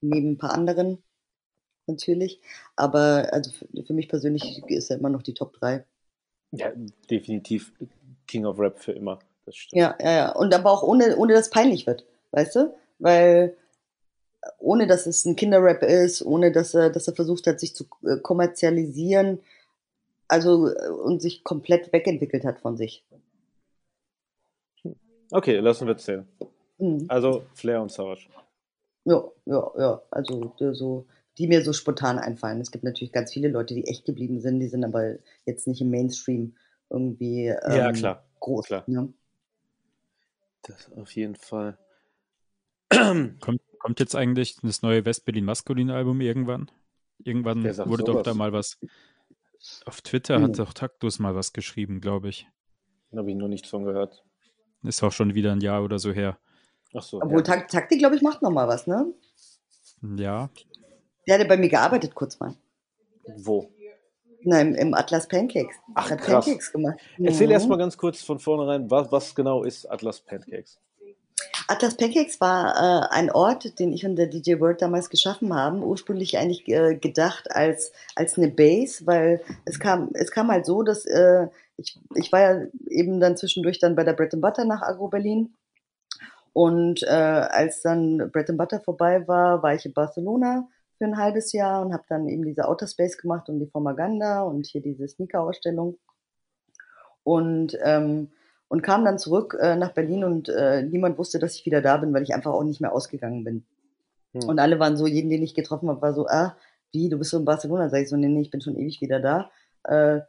[0.00, 1.02] neben ein paar anderen
[1.86, 2.40] natürlich.
[2.74, 5.84] Aber also für, mich persönlich ist er immer noch die Top 3.
[6.52, 6.72] Ja,
[7.10, 7.72] definitiv
[8.26, 9.18] King of Rap für immer.
[9.44, 9.80] Das stimmt.
[9.80, 10.32] Ja, ja, ja.
[10.32, 12.74] Und aber auch ohne, ohne dass es peinlich wird, weißt du?
[12.98, 13.56] Weil
[14.58, 17.84] ohne dass es ein Kinderrap ist, ohne dass er, dass er versucht hat, sich zu
[18.04, 19.40] äh, kommerzialisieren,
[20.28, 23.04] also äh, und sich komplett wegentwickelt hat von sich.
[25.32, 26.28] Okay, lassen wir zählen.
[26.78, 27.06] Mhm.
[27.08, 28.28] Also Flair und Savage.
[29.04, 30.02] Ja, ja, ja.
[30.10, 31.06] Also so,
[31.38, 32.60] die mir so spontan einfallen.
[32.60, 35.80] Es gibt natürlich ganz viele Leute, die echt geblieben sind, die sind aber jetzt nicht
[35.80, 36.54] im Mainstream
[36.90, 38.24] irgendwie ähm, Ja, klar.
[38.40, 38.66] groß.
[38.66, 38.84] Klar.
[38.86, 39.12] Ne?
[40.62, 41.78] Das auf jeden Fall.
[43.40, 46.70] Kommt, kommt jetzt eigentlich das neue West-Berlin-Maskulin-Album irgendwann?
[47.24, 48.24] Irgendwann wurde doch sowas?
[48.24, 48.78] da mal was.
[49.84, 50.42] Auf Twitter Hm.
[50.44, 52.46] hat doch Taktus mal was geschrieben, glaube ich.
[53.10, 54.24] Da habe ich noch nichts von gehört.
[54.82, 56.38] Ist auch schon wieder ein Jahr oder so her.
[56.96, 57.20] Ach so.
[57.20, 57.42] Obwohl ja.
[57.44, 59.06] Tak Taktik, glaube ich, macht noch mal was, ne?
[60.16, 60.50] Ja,
[61.26, 62.54] Der hat ja bei mir gearbeitet kurz mal.
[63.36, 63.68] Wo?
[64.42, 65.74] Nein, im, Atlas Pancakes.
[65.94, 66.44] Ach, Hat krass.
[66.44, 66.98] Pancakes gemacht.
[67.18, 67.52] Erzähl Mhm.
[67.52, 70.78] erst mal ganz kurz von vornherein, was, was genau ist Atlas Pancakes?
[71.68, 75.82] Atlas Pancakes war äh, ein Ort, den ich und der DJ World damals geschaffen haben.
[75.82, 80.82] Ursprünglich eigentlich äh, gedacht als, als eine Base, weil es kam, es kam halt so,
[80.84, 84.64] dass äh, ich, ich war ja eben dann zwischendurch dann bei der Bread and Butter
[84.64, 85.54] nach Agro Berlin.
[86.56, 91.18] Und äh, als dann Bread and Butter vorbei war, war ich in Barcelona für ein
[91.18, 94.80] halbes Jahr und habe dann eben diese Outer Space gemacht und die Formaganda und hier
[94.80, 95.98] diese Sneaker-Ausstellung.
[97.24, 98.28] Und, ähm,
[98.68, 101.98] und kam dann zurück äh, nach Berlin und äh, niemand wusste, dass ich wieder da
[101.98, 103.66] bin, weil ich einfach auch nicht mehr ausgegangen bin.
[104.32, 104.48] Hm.
[104.48, 106.56] Und alle waren so, jeden, den ich getroffen habe, war so, ah,
[106.90, 107.90] wie, du bist so in Barcelona?
[107.90, 109.50] Sag ich so, nee, nee, ich bin schon ewig wieder da.
[109.84, 110.20] Äh,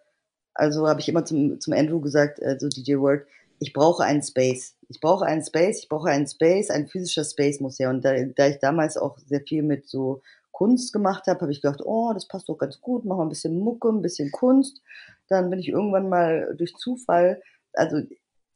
[0.53, 3.25] also habe ich immer zum, zum Andrew gesagt, äh, so DJ Word,
[3.59, 4.76] ich brauche einen Space.
[4.89, 7.89] Ich brauche einen Space, ich brauche einen Space, ein physischer Space muss her.
[7.89, 10.21] Und da, da ich damals auch sehr viel mit so
[10.51, 13.29] Kunst gemacht habe, habe ich gedacht, oh, das passt doch ganz gut, mach mal ein
[13.29, 14.81] bisschen Mucke, ein bisschen Kunst.
[15.27, 17.41] Dann bin ich irgendwann mal durch Zufall,
[17.73, 17.97] also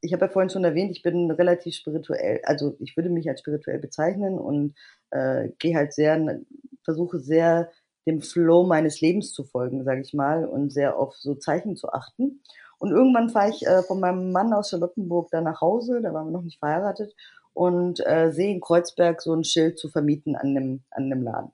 [0.01, 3.41] ich habe ja vorhin schon erwähnt, ich bin relativ spirituell, also ich würde mich als
[3.41, 4.73] spirituell bezeichnen und
[5.11, 6.39] äh, gehe halt sehr,
[6.83, 7.71] versuche sehr
[8.07, 11.89] dem Flow meines Lebens zu folgen, sage ich mal, und sehr auf so Zeichen zu
[11.89, 12.41] achten.
[12.81, 16.25] Und irgendwann fahre ich äh, von meinem Mann aus Charlottenburg da nach Hause, da waren
[16.25, 17.15] wir noch nicht verheiratet,
[17.53, 21.51] und äh, sehe in Kreuzberg so ein Schild zu vermieten an einem, an einem Laden.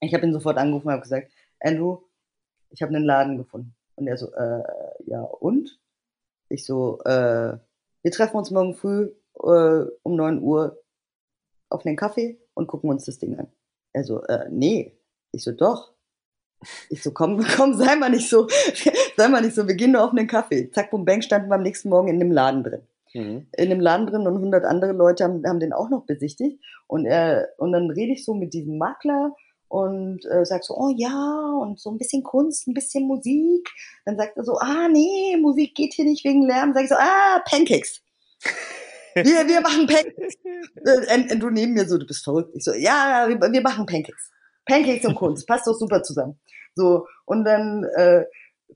[0.00, 1.30] Ich habe ihn sofort angerufen und habe gesagt,
[1.60, 1.98] Andrew,
[2.70, 3.76] ich habe einen Laden gefunden.
[3.94, 4.64] Und er so, äh,
[5.06, 5.78] ja, und?
[6.48, 7.56] Ich so, äh,
[8.02, 9.12] wir treffen uns morgen früh
[9.44, 10.82] äh, um 9 Uhr
[11.68, 13.46] auf einen Kaffee und gucken uns das Ding an.
[13.92, 14.98] Er so, äh, nee.
[15.30, 15.92] Ich so, doch.
[16.88, 18.46] Ich so, komm, komm, sei mal nicht so,
[19.16, 20.70] sei mal nicht so, wir gehen nur auf einen Kaffee.
[20.70, 22.82] Zack, bum, bang, standen wir am nächsten Morgen in dem Laden drin.
[23.14, 23.46] Mhm.
[23.56, 26.60] In dem Laden drin und 100 andere Leute haben, haben den auch noch besichtigt.
[26.86, 29.34] Und, er, und dann rede ich so mit diesem Makler
[29.68, 33.68] und äh, sag so, oh ja, und so ein bisschen Kunst, ein bisschen Musik.
[34.04, 36.72] Dann sagt er so, ah nee, Musik geht hier nicht wegen Lärm.
[36.74, 38.02] Sag ich so, ah, Pancakes.
[39.12, 40.36] Wir, wir machen Pancakes.
[40.44, 42.52] Äh, und, und du neben mir so, du bist verrückt.
[42.54, 44.30] Ich so, ja, wir, wir machen Pancakes.
[44.66, 46.38] Pancakes und Kunst, passt doch super zusammen.
[46.74, 48.24] So, und dann äh,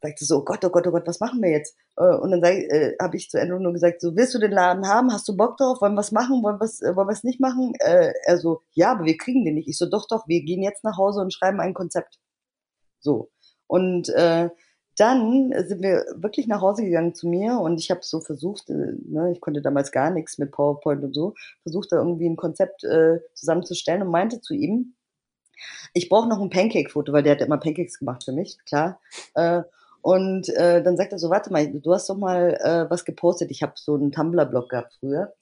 [0.02, 1.76] sagt er so, oh Gott, oh Gott, oh Gott, was machen wir jetzt?
[1.96, 4.88] Äh, und dann äh, habe ich zu Andrew nur gesagt, so, willst du den Laden
[4.88, 5.12] haben?
[5.12, 5.80] Hast du Bock drauf?
[5.80, 6.42] Wollen wir was machen?
[6.42, 7.72] Wollen wir äh, es nicht machen?
[7.78, 9.68] Äh, er so, ja, aber wir kriegen den nicht.
[9.68, 12.18] Ich so, doch, doch, wir gehen jetzt nach Hause und schreiben ein Konzept.
[13.00, 13.30] So.
[13.66, 14.50] Und äh,
[14.96, 18.92] dann sind wir wirklich nach Hause gegangen zu mir und ich habe so versucht, äh,
[19.04, 22.84] ne, ich konnte damals gar nichts mit PowerPoint und so, versucht da irgendwie ein Konzept
[22.84, 24.94] äh, zusammenzustellen und meinte zu ihm,
[25.92, 29.00] ich brauche noch ein Pancake-Foto, weil der hat immer Pancakes gemacht für mich, klar.
[29.34, 29.62] Äh,
[30.02, 33.50] und äh, dann sagt er so, warte mal, du hast doch mal äh, was gepostet.
[33.50, 35.32] Ich habe so einen Tumblr-Blog gehabt früher,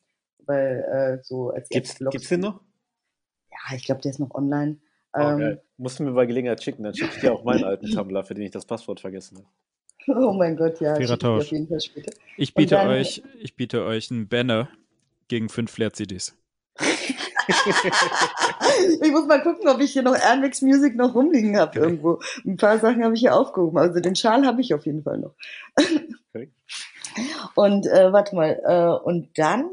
[0.46, 2.60] weil äh, so als Gibt's, gibt's den noch?
[3.50, 4.78] ja, ich glaube, der ist noch online.
[5.14, 5.58] Oh, Ähm.
[5.78, 8.34] Musst du mir bei Gelegenheit schicken, dann schicke ich dir auch meinen alten Tumblr, für
[8.34, 10.20] den ich das Passwort vergessen habe.
[10.28, 11.44] oh mein Gott, ja, Fairer ich Tausch.
[11.46, 12.12] auf jeden Fall später.
[12.36, 14.68] Ich Und biete dann- euch, ich biete euch einen Banner
[15.28, 16.36] gegen fünf Flair-CDs.
[19.02, 22.20] Ich muss mal gucken, ob ich hier noch Airmax Music noch rumliegen habe irgendwo.
[22.44, 23.78] Ein paar Sachen habe ich hier aufgehoben.
[23.78, 25.34] Also den Schal habe ich auf jeden Fall noch.
[26.34, 26.50] Okay.
[27.54, 29.68] Und äh, warte mal, äh, und dann,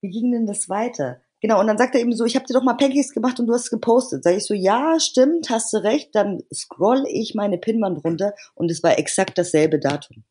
[0.00, 1.20] wie ging denn das weiter?
[1.40, 3.46] Genau, und dann sagt er eben so, ich habe dir doch mal Pancakes gemacht und
[3.46, 4.24] du hast es gepostet.
[4.24, 6.14] Sag ich so, ja, stimmt, hast du recht.
[6.14, 10.24] Dann scroll ich meine Pinwand runter und es war exakt dasselbe Datum.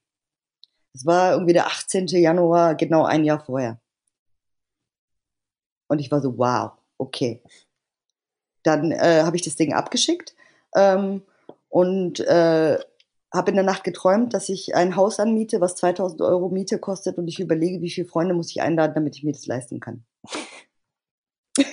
[0.96, 2.08] Es war irgendwie der 18.
[2.08, 3.80] Januar, genau ein Jahr vorher.
[5.94, 7.42] Und ich war so, wow, okay.
[8.64, 10.36] Dann äh, habe ich das Ding abgeschickt
[10.76, 11.22] ähm,
[11.70, 12.80] und äh,
[13.32, 17.20] habe in der Nacht geträumt, dass ich ein Haus anmiete, was 2000 Euro Miete kostet
[17.20, 20.04] und ich überlege, wie viele Freunde muss ich einladen, damit ich mir das leisten kann.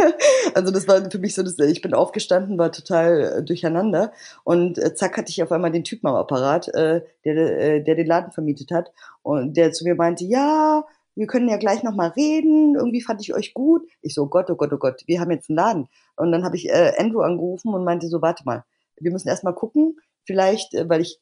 [0.55, 4.13] also das war für mich so, dass ich bin aufgestanden, war total äh, durcheinander
[4.45, 7.95] und äh, zack hatte ich auf einmal den Typen am Apparat, äh, der, äh, der
[7.95, 8.93] den Laden vermietet hat
[9.23, 10.85] und der zu mir meinte, ja,
[11.15, 13.83] wir können ja gleich noch mal reden, irgendwie fand ich euch gut.
[14.01, 15.89] Ich so, Gott, oh Gott, oh Gott, wir haben jetzt einen Laden.
[16.17, 18.65] Und dann habe ich äh, Andrew angerufen und meinte so, warte mal,
[18.99, 21.21] wir müssen erst mal gucken, vielleicht, äh, weil ich,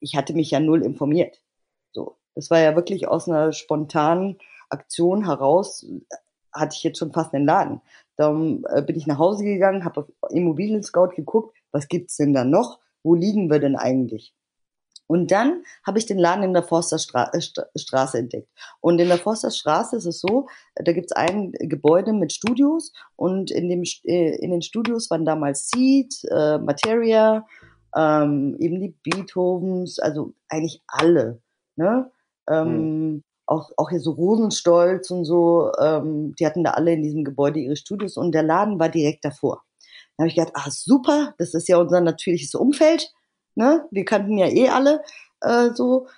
[0.00, 1.40] ich hatte mich ja null informiert.
[1.92, 6.00] So, das war ja wirklich aus einer spontanen Aktion heraus, äh,
[6.52, 7.80] hatte ich jetzt schon fast einen Laden.
[8.16, 12.34] Dann äh, bin ich nach Hause gegangen, habe auf Immobilien Scout geguckt, was gibt's denn
[12.34, 12.80] da noch?
[13.02, 14.34] Wo liegen wir denn eigentlich?
[15.12, 18.48] Und dann habe ich den Laden in der Forsterstraße Stra Straße entdeckt.
[18.80, 23.68] Und in der Forsterstraße ist es so, da gibt's ein Gebäude mit Studios und in,
[23.68, 27.46] dem, äh, in den Studios waren damals Seed, äh, Materia,
[27.94, 31.42] ähm, eben die Beethovens, also eigentlich alle.
[31.76, 32.10] Ne?
[32.48, 37.22] Ähm, auch, auch hier so Rosenstolz und so, ähm, die hatten da alle in diesem
[37.22, 39.62] Gebäude ihre Studios und der Laden war direkt davor.
[40.16, 43.12] Da habe ich gedacht, ah super, das ist ja unser natürliches Umfeld.
[43.54, 43.86] Ne?
[43.90, 45.02] Wir kannten ja eh alle
[45.40, 46.08] äh, so.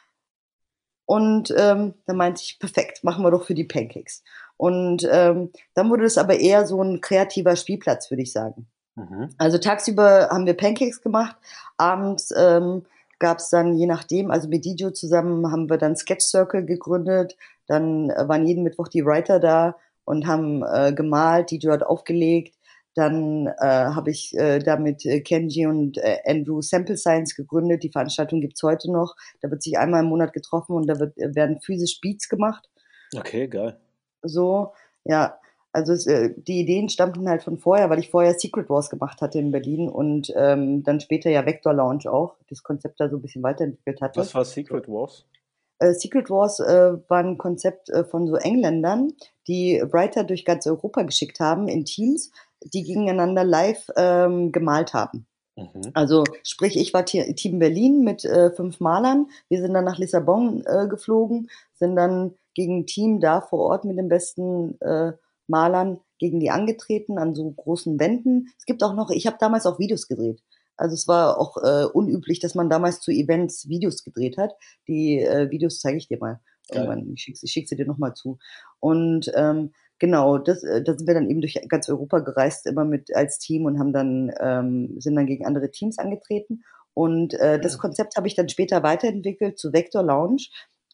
[1.06, 4.22] Und ähm, da meinte ich, perfekt, machen wir doch für die Pancakes.
[4.56, 8.66] Und ähm, dann wurde es aber eher so ein kreativer Spielplatz, würde ich sagen.
[8.96, 9.30] Mhm.
[9.38, 11.36] Also tagsüber haben wir Pancakes gemacht,
[11.76, 12.84] abends ähm,
[13.18, 17.36] gab es dann je nachdem, also mit Dijo zusammen haben wir dann Sketch Circle gegründet,
[17.66, 22.56] dann waren jeden Mittwoch die Writer da und haben äh, gemalt, Dijo hat aufgelegt,
[22.94, 27.82] dann äh, habe ich äh, da mit äh, Kenji und äh, Andrew Sample Science gegründet,
[27.82, 31.18] die Veranstaltung gibt's heute noch, da wird sich einmal im Monat getroffen und da wird,
[31.18, 32.68] äh, werden physisch Beats gemacht
[33.16, 33.78] Okay, geil.
[34.22, 34.72] so,
[35.04, 35.38] ja,
[35.72, 39.20] also es, äh, die Ideen stammten halt von vorher, weil ich vorher Secret Wars gemacht
[39.20, 43.16] hatte in Berlin und ähm, dann später ja Vector Lounge auch, das Konzept da so
[43.16, 44.20] ein bisschen weiterentwickelt hatte.
[44.20, 45.26] Was war Secret Wars?
[45.92, 49.12] Secret Wars äh, war ein Konzept äh, von so Engländern,
[49.48, 52.30] die Writer durch ganz Europa geschickt haben in Teams,
[52.72, 55.26] die gegeneinander live ähm, gemalt haben.
[55.56, 55.90] Mhm.
[55.94, 59.28] Also sprich, ich war Te- Team Berlin mit äh, fünf Malern.
[59.48, 63.84] Wir sind dann nach Lissabon äh, geflogen, sind dann gegen ein Team da vor Ort
[63.84, 65.12] mit den besten äh,
[65.46, 68.48] Malern gegen die angetreten an so großen Wänden.
[68.58, 70.42] Es gibt auch noch, ich habe damals auch Videos gedreht.
[70.76, 74.54] Also es war auch äh, unüblich, dass man damals zu Events Videos gedreht hat.
[74.88, 76.84] Die äh, Videos zeige ich dir mal Geil.
[76.84, 77.12] irgendwann.
[77.12, 78.38] Ich schicke schick sie dir nochmal zu.
[78.80, 82.84] Und ähm, genau, das, äh, da sind wir dann eben durch ganz Europa gereist, immer
[82.84, 86.62] mit als Team und haben dann ähm, sind dann gegen andere Teams angetreten.
[86.94, 90.46] Und äh, das Konzept habe ich dann später weiterentwickelt zu Vector Lounge,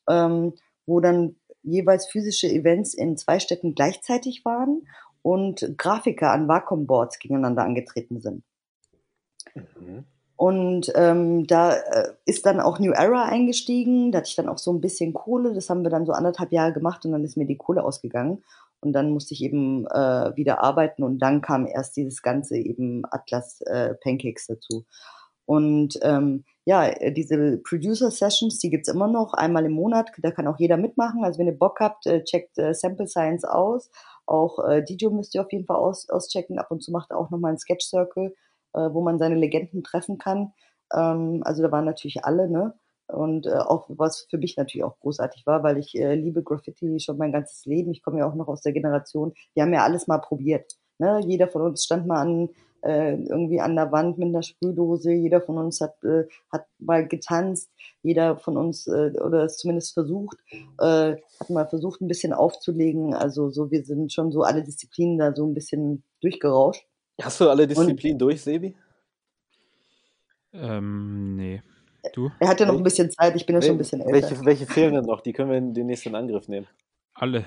[0.08, 0.54] ähm,
[0.86, 4.86] wo dann jeweils physische Events in zwei Städten gleichzeitig waren
[5.22, 8.44] und Grafiker an Wacom-Boards gegeneinander angetreten sind.
[9.54, 10.04] Mhm.
[10.36, 14.10] Und ähm, da äh, ist dann auch New Era eingestiegen.
[14.10, 15.52] Da hatte ich dann auch so ein bisschen Kohle.
[15.52, 18.42] Das haben wir dann so anderthalb Jahre gemacht und dann ist mir die Kohle ausgegangen.
[18.80, 23.02] Und dann musste ich eben äh, wieder arbeiten und dann kam erst dieses ganze eben
[23.10, 24.86] Atlas äh, Pancakes dazu.
[25.50, 30.12] Und ähm, ja, diese Producer Sessions, die gibt's immer noch einmal im Monat.
[30.18, 31.24] Da kann auch jeder mitmachen.
[31.24, 33.90] Also wenn ihr Bock habt, äh, checkt äh, Sample Science aus.
[34.26, 36.60] Auch äh, DJ müsst ihr auf jeden Fall aus, auschecken.
[36.60, 38.32] Ab und zu macht er auch nochmal einen Sketch Circle,
[38.74, 40.52] äh, wo man seine Legenden treffen kann.
[40.94, 42.74] Ähm, also da waren natürlich alle, ne?
[43.12, 47.00] Und äh, auch was für mich natürlich auch großartig war, weil ich äh, liebe Graffiti
[47.00, 47.92] schon mein ganzes Leben.
[47.92, 49.32] Ich komme ja auch noch aus der Generation.
[49.54, 50.78] Wir haben ja alles mal probiert.
[50.98, 51.20] Ne?
[51.26, 52.50] Jeder von uns stand mal an
[52.82, 55.12] äh, irgendwie an der Wand mit einer Sprühdose.
[55.12, 57.70] Jeder von uns hat äh, hat mal getanzt.
[58.02, 60.38] Jeder von uns äh, oder es zumindest versucht,
[60.78, 63.14] äh, hat mal versucht ein bisschen aufzulegen.
[63.14, 66.86] Also so wir sind schon so alle Disziplinen da so ein bisschen durchgerauscht.
[67.20, 68.74] Hast du alle Disziplinen durch, Sebi?
[70.52, 71.62] Ähm, nee.
[72.14, 72.30] Du?
[72.40, 73.34] Er hat ja noch ein bisschen Zeit.
[73.36, 74.12] Ich bin ja schon ein bisschen älter.
[74.30, 75.20] Welche, welche fehlen denn noch?
[75.20, 76.66] Die können wir in den nächsten Angriff nehmen.
[77.14, 77.46] Alle.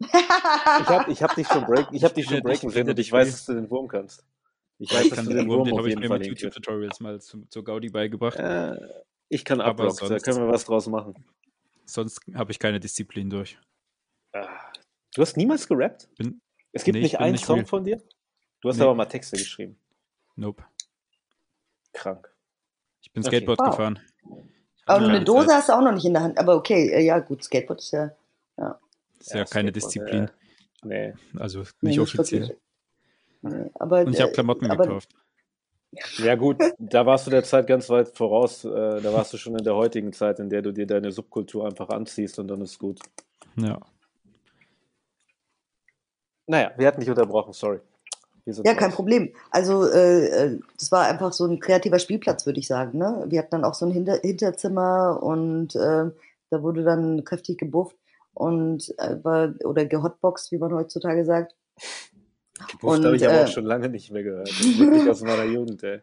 [0.00, 2.88] Ich habe ich hab dich schon, break, ich hab dich Ich schon breaken ich sehen
[2.88, 4.24] und ich weiß, dass du den Wurm kannst.
[4.78, 6.26] Ich weiß, dass kann du den Wurm, den auf habe ich jeden mir Fall mit.
[6.28, 8.36] YouTube-Tutorials mal zu, zur Gaudi beigebracht.
[8.38, 8.76] Äh,
[9.28, 11.14] ich kann Aber Abrock, da können wir was draus machen.
[11.86, 13.58] Sonst habe ich keine Disziplin durch.
[14.32, 14.48] Ah.
[15.14, 16.08] Du hast niemals gerappt?
[16.18, 16.40] Bin,
[16.72, 17.66] Es gibt Nee, ich nicht einen nicht Song real.
[17.66, 18.02] von dir?
[18.60, 18.82] Du hast Nee.
[18.82, 19.78] aber mal Texte geschrieben.
[20.34, 20.64] nope.
[21.92, 22.33] Krank.
[23.04, 23.36] Ich bin Okay.
[23.36, 23.70] Skateboard Wow.
[23.70, 23.98] gefahren.
[24.86, 25.28] Aber Ja, eine Zeit.
[25.28, 26.38] Dose hast du auch noch nicht in der Hand.
[26.38, 28.10] Aber okay, äh, ja gut, Skateboard ist ja
[29.20, 30.24] Ist ja, keine Skateboard, Disziplin.
[30.24, 30.28] äh,
[30.82, 31.14] nee.
[31.38, 32.48] Also nee, nicht offiziell.
[32.48, 32.58] wirklich.
[33.42, 35.10] Nee, aber, Und ich habe äh, Klamotten aber, gekauft.
[36.18, 38.62] Ja gut, da warst du der Zeit ganz weit voraus.
[38.62, 41.88] Da warst du schon in der heutigen Zeit, in der du dir deine Subkultur einfach
[41.90, 42.98] anziehst und dann ist gut.
[43.56, 43.78] Ja.
[46.46, 47.80] Naja, wir hatten dich unterbrochen, sorry.
[48.46, 48.94] Ja, kein raus.
[48.94, 49.32] Problem.
[49.50, 52.98] Also äh, äh, das war einfach so ein kreativer Spielplatz, würde ich sagen.
[52.98, 53.24] Ne?
[53.28, 56.10] Wir hatten dann auch so ein Hinter Hinterzimmer und äh,
[56.50, 57.96] da wurde dann kräftig gebufft
[58.34, 61.54] und äh, war, oder gehotboxt, wie man heutzutage sagt.
[62.70, 64.48] Gebufft habe ich aber äh, auch schon lange nicht mehr gehört.
[64.48, 66.00] Das ist wirklich aus meiner Jugend, ey.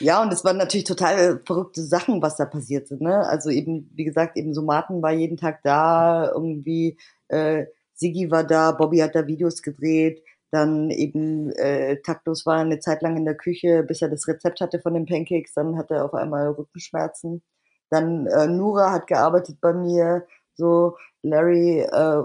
[0.00, 3.00] Ja, und es waren natürlich total äh, verrückte Sachen, was da passiert sind.
[3.00, 3.26] Ne?
[3.26, 6.96] Also eben, wie gesagt, eben so Martin war jeden Tag da, irgendwie
[7.28, 12.80] äh, Sigi war da, Bobby hat da Videos gedreht, dann eben äh, Taktlos war eine
[12.80, 15.90] Zeit lang in der Küche, bis er das Rezept hatte von den Pancakes, dann hat
[15.90, 17.42] er auf einmal Rückenschmerzen.
[17.90, 22.22] Dann äh, Nura hat gearbeitet bei mir, so Larry äh,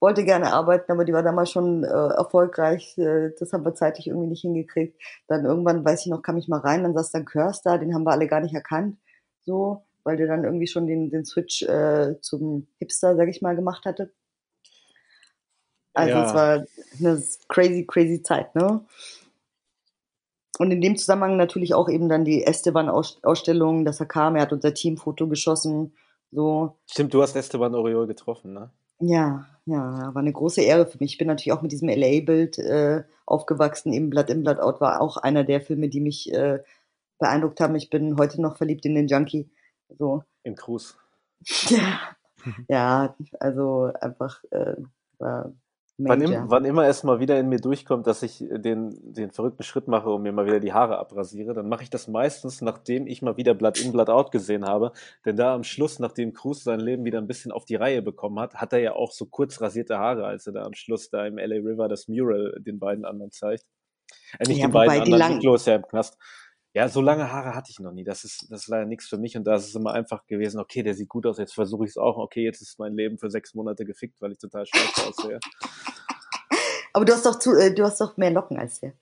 [0.00, 2.96] wollte gerne arbeiten, aber die war damals schon äh, erfolgreich.
[2.98, 5.00] Äh, das haben wir zeitlich irgendwie nicht hingekriegt.
[5.28, 7.94] Dann irgendwann, weiß ich noch, kam ich mal rein, dann saß dann Curse da, den
[7.94, 8.98] haben wir alle gar nicht erkannt,
[9.44, 13.56] so, weil der dann irgendwie schon den, den Switch äh, zum Hipster, sag ich mal,
[13.56, 14.12] gemacht hatte.
[15.94, 16.26] Also Ja.
[16.26, 16.66] es war
[16.98, 18.84] eine crazy, crazy Zeit, ne?
[20.58, 24.52] Und in dem Zusammenhang natürlich auch eben dann die Esteban-Ausstellung, dass er kam, er hat
[24.52, 25.94] unser Teamfoto geschossen,
[26.30, 26.76] so.
[26.90, 28.70] Stimmt, du hast Esteban Oriol getroffen, ne?
[29.00, 31.12] Ja, ja, war eine große Ehre für mich.
[31.12, 33.92] Ich bin natürlich auch mit diesem LA-Bild äh, aufgewachsen.
[33.92, 36.60] Eben Blood in, Blood Out war auch einer der Filme, die mich äh,
[37.18, 37.74] beeindruckt haben.
[37.74, 39.50] Ich bin heute noch verliebt in den Junkie.
[39.98, 40.22] So.
[40.42, 40.96] In Cruz.
[41.70, 42.00] Ja,
[42.68, 44.76] ja also einfach äh,
[45.18, 45.52] war
[45.96, 49.62] Wann, im, wann immer es mal wieder in mir durchkommt, dass ich den, den verrückten
[49.62, 53.06] Schritt mache und mir mal wieder die Haare abrasiere, dann mache ich das meistens, nachdem
[53.06, 54.90] ich mal wieder Blood in, Blood out gesehen habe.
[55.24, 58.40] Denn da am Schluss, nachdem Cruz sein Leben wieder ein bisschen auf die Reihe bekommen
[58.40, 61.26] hat, hat er ja auch so kurz rasierte Haare, als er da am Schluss da
[61.26, 63.64] im LA River das Mural den beiden anderen zeigt.
[64.38, 66.18] Äh, nicht Ja, den beiden anderen, lang- Miklo ist ja im Knast.
[66.74, 68.02] Ja, so lange Haare hatte ich noch nie.
[68.02, 69.36] Das ist, das ist leider nichts für mich.
[69.36, 71.90] Und da ist es immer einfach gewesen, okay, der sieht gut aus, jetzt versuche ich
[71.90, 72.16] es auch.
[72.18, 75.38] Okay, jetzt ist mein Leben für sechs Monate gefickt, weil ich total scheiße aussehe.
[76.92, 78.92] Aber du hast doch zu, äh, du hast doch mehr Locken als der.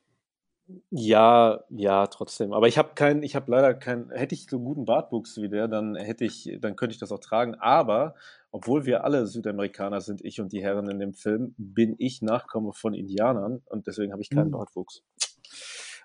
[0.91, 2.53] Ja, ja, trotzdem.
[2.53, 5.49] Aber ich habe keinen, ich habe leider keinen, hätte ich so einen guten Bartwuchs wie
[5.49, 7.55] der, dann hätte ich, dann könnte ich das auch tragen.
[7.57, 8.15] Aber
[8.51, 12.73] obwohl wir alle Südamerikaner sind, ich und die Herren in dem Film, bin ich Nachkomme
[12.73, 14.53] von Indianern und deswegen habe ich keinen Mhm.
[14.53, 15.03] Bartwuchs.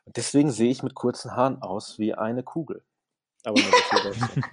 [0.07, 2.81] Und deswegen sehe ich mit kurzen Haaren aus wie eine Kugel.
[3.43, 3.67] Aber nur.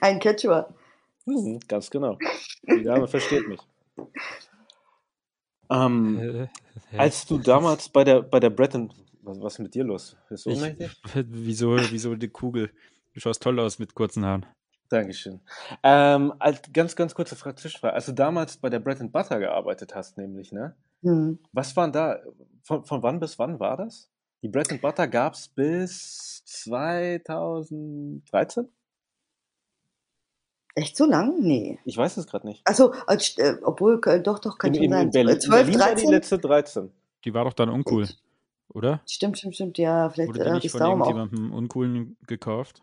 [0.00, 0.74] Ein Quechua.
[1.24, 2.18] Mhm, ganz genau.
[2.62, 3.60] Die Dame versteht mich.
[5.70, 6.48] Ähm,
[6.92, 8.92] Äh, als du damals bei der, bei der Breton,
[9.22, 10.16] was, was ist mit dir los?
[10.28, 11.00] Bist du ich, ohnmächtig?
[11.28, 12.72] wieso, wieso die Kugel?
[13.14, 14.46] Du schaust toll aus mit kurzen Haaren.
[14.88, 15.40] Dankeschön.
[15.84, 17.94] Ähm, als, ganz, ganz kurze Frage, Zwischenfrage.
[17.94, 20.74] Als du damals bei der Bread and Butter gearbeitet hast, nämlich, ne?
[21.02, 21.38] Hm.
[21.52, 22.18] Was waren da,
[22.62, 24.10] von, von wann bis wann war das?
[24.42, 28.68] Die Bread and Butter gab es bis 2013?
[30.74, 31.40] Echt so lang?
[31.40, 31.78] Nee.
[31.84, 32.62] Ich weiß es gerade nicht.
[32.64, 35.02] Also, als, äh, obwohl, äh, doch, doch, kann In, schon in, sein.
[35.06, 36.10] in Berlin, Äh, 12, Berlin war die 13?
[36.10, 36.90] letzte 13.
[37.24, 38.08] Die war doch dann uncool,
[38.68, 39.02] oder?
[39.06, 39.76] Stimmt, stimmt, stimmt.
[39.78, 42.82] Ja, vielleicht Wurde äh, die habe nicht ich von irgendjemandem Uncoolen gekauft?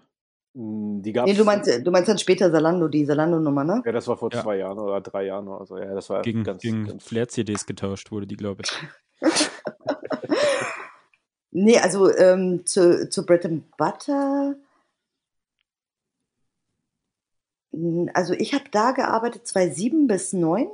[0.59, 3.83] Mm, Die gab's, Nee, du meinst, du meinst dann später Salando, die Salando-Nummer, ne?
[3.85, 4.41] ja, das war vor Ja.
[4.41, 5.77] zwei Jahren oder drei Jahren oder so.
[5.77, 8.71] Ja, das war Gegen, ganz, gegen ganz Flair-CDs getauscht wurde die, glaube ich.
[11.51, 14.55] Nee, also ähm, zu, zu Bread and Butter.
[17.73, 20.67] Hm, Also ich habe da gearbeitet 2007 bis 2009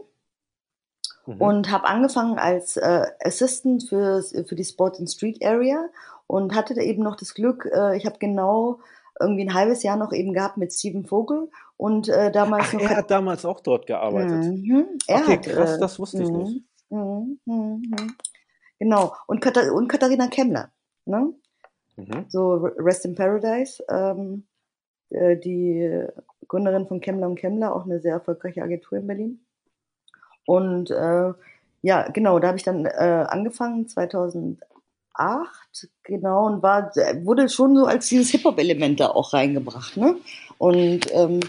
[1.26, 1.42] Mhm.
[1.42, 5.86] und habe angefangen als äh, Assistant für, für die Sport and Street Area
[6.28, 8.80] und hatte da eben noch das Glück, äh, ich habe genau
[9.20, 12.82] irgendwie ein halbes Jahr noch eben gehabt mit Steven Vogel und äh, damals Ach, noch
[12.82, 14.44] er hat damals auch dort gearbeitet.
[14.44, 14.88] Mhm.
[15.08, 16.64] Er Okay, hat, krass, äh, das wusste ich nicht.
[16.90, 18.16] mhm, mhm, mhm.
[18.80, 19.14] Genau.
[19.28, 20.72] Und, Katha und Katharina Kemmler.
[21.06, 21.34] Ne?
[21.96, 22.26] Mhm.
[22.28, 23.84] So Rest in Paradise.
[23.90, 24.46] Ähm,
[25.10, 26.06] äh, die
[26.48, 29.46] Gründerin von Kemmler und Kemmler, auch eine sehr erfolgreiche Agentur in Berlin.
[30.46, 31.34] Und äh,
[31.82, 33.88] ja, genau, da habe ich dann äh, angefangen
[35.16, 36.92] 2008, genau, und war,
[37.24, 40.18] wurde schon so als dieses Hip-Hop-Element da auch reingebracht, ne?
[40.58, 41.40] Und, ähm,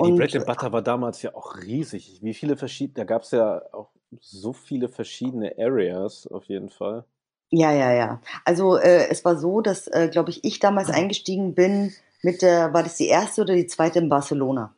[0.00, 2.20] Die und Bread and Butter war damals ja auch riesig.
[2.22, 3.90] Wie viele verschiedene, da gab es ja auch
[4.20, 7.04] so viele verschiedene Areas auf jeden Fall.
[7.50, 8.20] Ja, ja, ja.
[8.44, 12.72] Also äh, es war so, dass, äh, glaube ich, ich damals eingestiegen bin mit der,
[12.74, 14.74] war das die erste oder die zweite in Barcelona?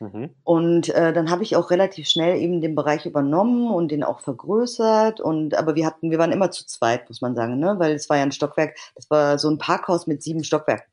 [0.00, 0.30] Mhm.
[0.44, 4.20] Und äh, dann habe ich auch relativ schnell eben den Bereich übernommen und den auch
[4.20, 5.20] vergrößert.
[5.20, 7.78] Und aber wir hatten, wir waren immer zu zweit, muss man sagen, ne?
[7.78, 10.90] Weil es war ja ein Stockwerk, das war so ein Parkhaus mit sieben Stockwerken.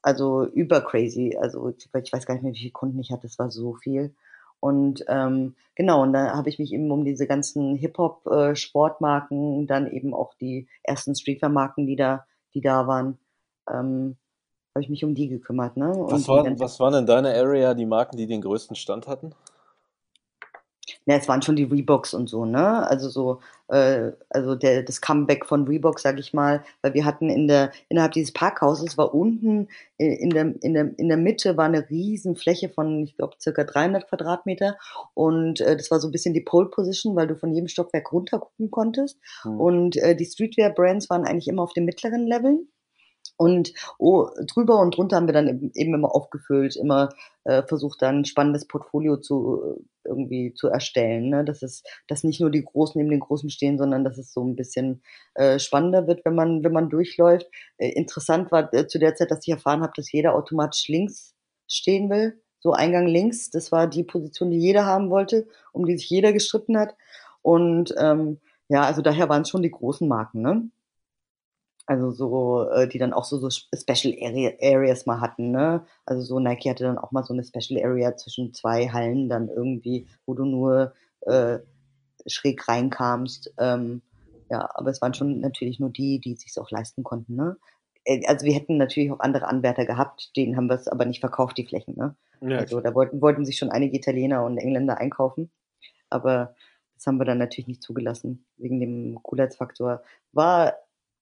[0.00, 1.36] Also über crazy.
[1.40, 4.14] Also ich weiß gar nicht mehr, wie viele Kunden ich hatte, es war so viel.
[4.60, 10.14] Und ähm, genau, und da habe ich mich eben um diese ganzen Hip-Hop-Sportmarken, dann eben
[10.14, 13.18] auch die ersten Streetwear-Marken, die da, die da waren,
[13.70, 14.16] ähm,
[14.78, 15.76] habe ich mich um die gekümmert.
[15.76, 15.90] Ne?
[15.90, 18.76] Und Was, die war, ganzen- was waren in deiner Area die Marken, die den größten
[18.76, 19.32] Stand hatten?
[21.04, 22.86] Ja, es waren schon die Reeboks und so, ne?
[22.88, 27.28] Also so, äh, also der, das Comeback von Reebok, sag ich mal, weil wir hatten
[27.28, 29.68] in der, innerhalb dieses Parkhauses war unten
[29.98, 33.36] äh, in der, in der, in der Mitte war eine riesen Fläche von, ich glaube,
[33.40, 34.78] circa 300 Quadratmeter
[35.14, 38.10] und äh, das war so ein bisschen die Pole Position, weil du von jedem Stockwerk
[38.12, 39.60] runter gucken konntest Hm.
[39.60, 42.60] und äh, die Streetwear-Brands waren eigentlich immer auf dem mittleren Level.
[43.38, 47.10] Und oh, drüber und drunter haben wir dann eben, immer aufgefüllt, immer
[47.44, 51.44] äh, versucht dann ein spannendes Portfolio zu äh, irgendwie zu erstellen, ne?
[51.44, 54.42] dass es, dass nicht nur die Großen neben den Großen stehen, sondern dass es so
[54.42, 55.02] ein bisschen
[55.34, 57.46] äh, spannender wird, wenn man wenn man durchläuft.
[57.76, 61.36] Äh, interessant war äh, zu der Zeit, dass ich erfahren habe, dass jeder automatisch links
[61.68, 63.50] stehen will, so Eingang links.
[63.50, 66.96] Das war die Position, die jeder haben wollte, um die sich jeder gestritten hat.
[67.42, 70.68] Und ähm, ja, also daher waren es schon die großen Marken, ne?
[71.88, 75.86] Also so, äh, die dann auch so, so Special Area, Areas mal hatten, ne?
[76.04, 79.48] Also so Nike hatte dann auch mal so eine Special Area zwischen zwei Hallen dann
[79.48, 80.92] irgendwie, wo du nur
[81.22, 81.60] äh,
[82.26, 83.54] schräg reinkamst.
[83.58, 84.02] Ähm,
[84.50, 87.56] ja, aber es waren schon natürlich nur die, die es sich auch leisten konnten, ne?
[88.04, 91.20] Äh, Also wir hätten natürlich auch andere Anwärter gehabt, denen haben wir es aber nicht
[91.20, 92.14] verkauft, die Flächen, ne?
[92.42, 95.50] Ja, Also da wollten, wollten sich schon einige Italiener und Engländer einkaufen.
[96.10, 96.54] Aber
[96.94, 100.02] das haben wir dann natürlich nicht zugelassen, wegen dem Coolheitsfaktor.
[100.32, 100.74] War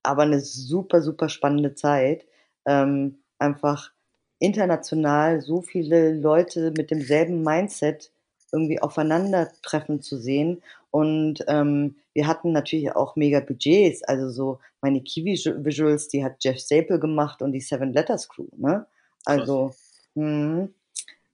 [0.07, 2.27] aber eine super, super spannende Zeit.
[2.65, 3.93] Ähm, einfach
[4.39, 8.11] international so viele Leute mit demselben Mindset
[8.53, 10.63] irgendwie aufeinandertreffen zu sehen.
[10.91, 14.03] Und ähm, wir hatten natürlich auch mega Budgets.
[14.05, 18.47] Also so meine Key-Visuals, die hat Jeff Staple gemacht und die Seven Letters Crew.
[18.57, 18.87] Ne?
[19.25, 19.75] Also,
[20.15, 20.69] mh,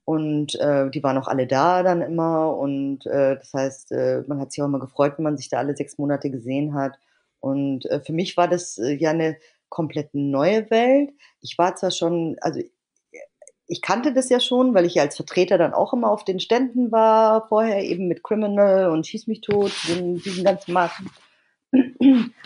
[0.04, 2.56] und äh, die waren auch alle da dann immer.
[2.56, 5.58] Und äh, das heißt, äh, man hat sich auch immer gefreut, wenn man sich da
[5.58, 6.98] alle sechs Monate gesehen hat.
[7.42, 9.36] Und äh, für mich war das äh, ja eine
[9.68, 11.10] komplett neue Welt.
[11.40, 12.60] Ich war zwar schon, also
[13.66, 16.40] ich kannte das ja schon, weil ich ja als Vertreter dann auch immer auf den
[16.40, 21.10] Ständen war, vorher eben mit Criminal und Schieß mich tot, diesen ganzen Marken.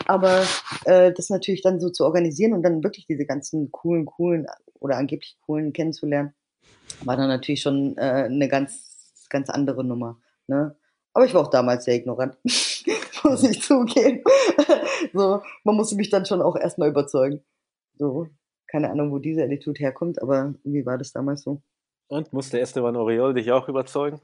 [0.05, 0.43] Aber
[0.85, 4.47] äh, das natürlich dann so zu organisieren und dann wirklich diese ganzen coolen, coolen
[4.79, 6.33] oder angeblich coolen kennenzulernen,
[7.03, 10.17] war dann natürlich schon äh, eine ganz, ganz andere Nummer.
[10.47, 10.75] Ne?
[11.13, 12.37] Aber ich war auch damals sehr ignorant,
[13.23, 14.23] muss ich zugeben.
[15.13, 17.41] So, man musste mich dann schon auch erstmal überzeugen.
[17.97, 18.27] So,
[18.67, 21.61] keine Ahnung, wo diese Attitude herkommt, aber irgendwie war das damals so.
[22.07, 24.21] Und musste Esteban Oriol dich auch überzeugen?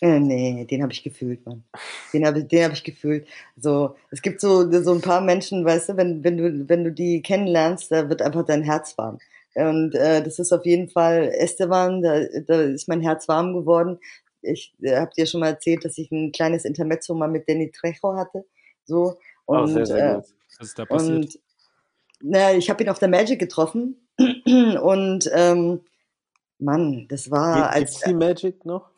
[0.00, 1.64] Äh, nee, den habe ich gefühlt, Mann.
[2.12, 3.26] Den habe den hab ich gefühlt.
[3.56, 6.92] So, es gibt so, so ein paar Menschen, weißt du, wenn, wenn du, wenn du
[6.92, 9.18] die kennenlernst, da wird einfach dein Herz warm.
[9.54, 13.98] Und äh, das ist auf jeden Fall Esteban, da, da ist mein Herz warm geworden.
[14.42, 17.70] Ich äh, habe dir schon mal erzählt, dass ich ein kleines Intermezzo mal mit Danny
[17.70, 18.44] Trejo hatte.
[18.84, 19.16] So.
[19.46, 20.24] Und, oh, sehr, sehr äh, gut.
[20.58, 21.16] Was ist da passiert?
[21.16, 21.38] und
[22.20, 25.80] naja, ich habe ihn auf der Magic getroffen und ähm,
[26.58, 28.88] Mann, das war Gibt- Gibt's als die Magic noch?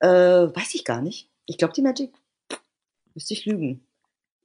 [0.00, 1.30] äh, weiß ich gar nicht.
[1.46, 2.12] Ich glaube die Magic
[3.14, 3.86] müsste ich lügen.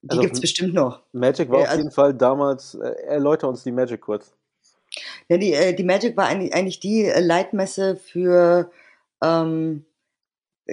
[0.01, 1.01] Die Also- gibt's bestimmt noch.
[1.11, 4.33] Magic war Ja, auf also- jeden Fall damals, äh, erläuter uns die Magic kurz.
[5.27, 8.71] Ja, die, äh, die Magic war eigentlich, eigentlich die äh, Leitmesse für,
[9.21, 9.85] ähm,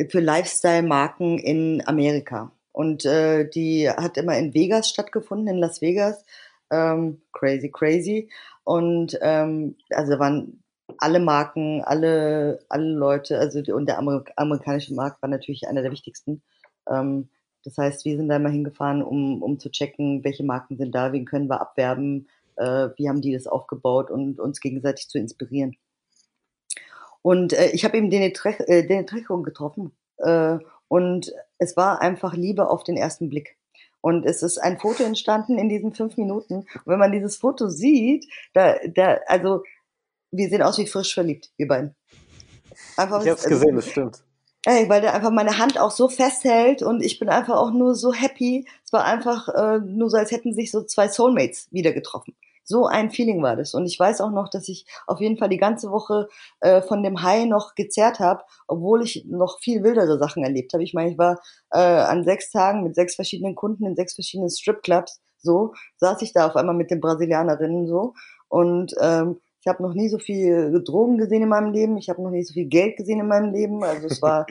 [0.09, 2.51] für Lifestyle-Marken in Amerika.
[2.77, 6.27] Und äh, die hat immer in Vegas stattgefunden, in Las Vegas.
[6.71, 8.31] Ähm, crazy, crazy.
[8.65, 10.63] Und ähm, also waren
[10.99, 15.81] alle Marken, alle, alle Leute, also die, und der Amer amerikanische Markt war natürlich einer
[15.81, 16.43] der wichtigsten.
[16.87, 17.31] Ähm,
[17.65, 21.15] das heißt, wir sind da immer hingefahren, um, um zu checken, welche Marken sind da,
[21.15, 25.77] wen können wir abwerben, äh, wie haben die das aufgebaut und uns gegenseitig zu inspirieren.
[27.23, 28.87] Und äh, ich habe eben den Tre äh,
[29.43, 30.59] getroffen äh,
[30.89, 33.57] und es war einfach Liebe auf den ersten Blick.
[34.01, 36.59] Und es ist ein Foto entstanden in diesen fünf Minuten.
[36.59, 39.65] Und wenn man dieses Foto sieht, da, da, also
[40.31, 41.97] wir sehen aus wie frisch verliebt, wir beiden.
[42.97, 44.23] Einfach, Ich hab's also, gesehen, das stimmt.
[44.65, 47.95] Ey, weil der einfach meine Hand auch so festhält und ich bin einfach auch nur
[47.95, 48.67] so happy.
[48.85, 52.37] Es war einfach äh, nur so, als hätten sich so zwei Soulmates wieder getroffen.
[52.69, 53.75] So ein Feeling war das.
[53.75, 56.29] Und ich weiß auch noch, dass ich auf jeden Fall die ganze Woche
[56.61, 60.83] äh, von dem High noch gezerrt habe, obwohl ich noch viel wildere Sachen erlebt habe.
[60.83, 61.41] Ich meine, ich war
[61.71, 65.21] äh, an sechs Tagen mit sechs verschiedenen Kunden in sechs verschiedenen Stripclubs.
[65.39, 68.15] So saß ich da auf einmal mit den Brasilianerinnen so
[68.49, 71.97] und ähm, ich habe noch nie so viel Drogen gesehen in meinem Leben.
[71.97, 73.83] Ich habe noch nie so viel Geld gesehen in meinem Leben.
[73.83, 74.47] Also es war,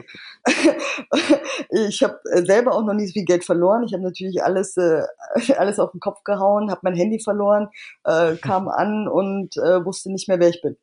[1.70, 3.84] ich habe selber auch noch nie so viel Geld verloren.
[3.86, 5.04] Ich habe natürlich alles, äh,
[5.58, 7.70] alles auf den Kopf gehauen, habe mein Handy verloren,
[8.04, 10.76] äh, kam an und äh, wusste nicht mehr, wer ich bin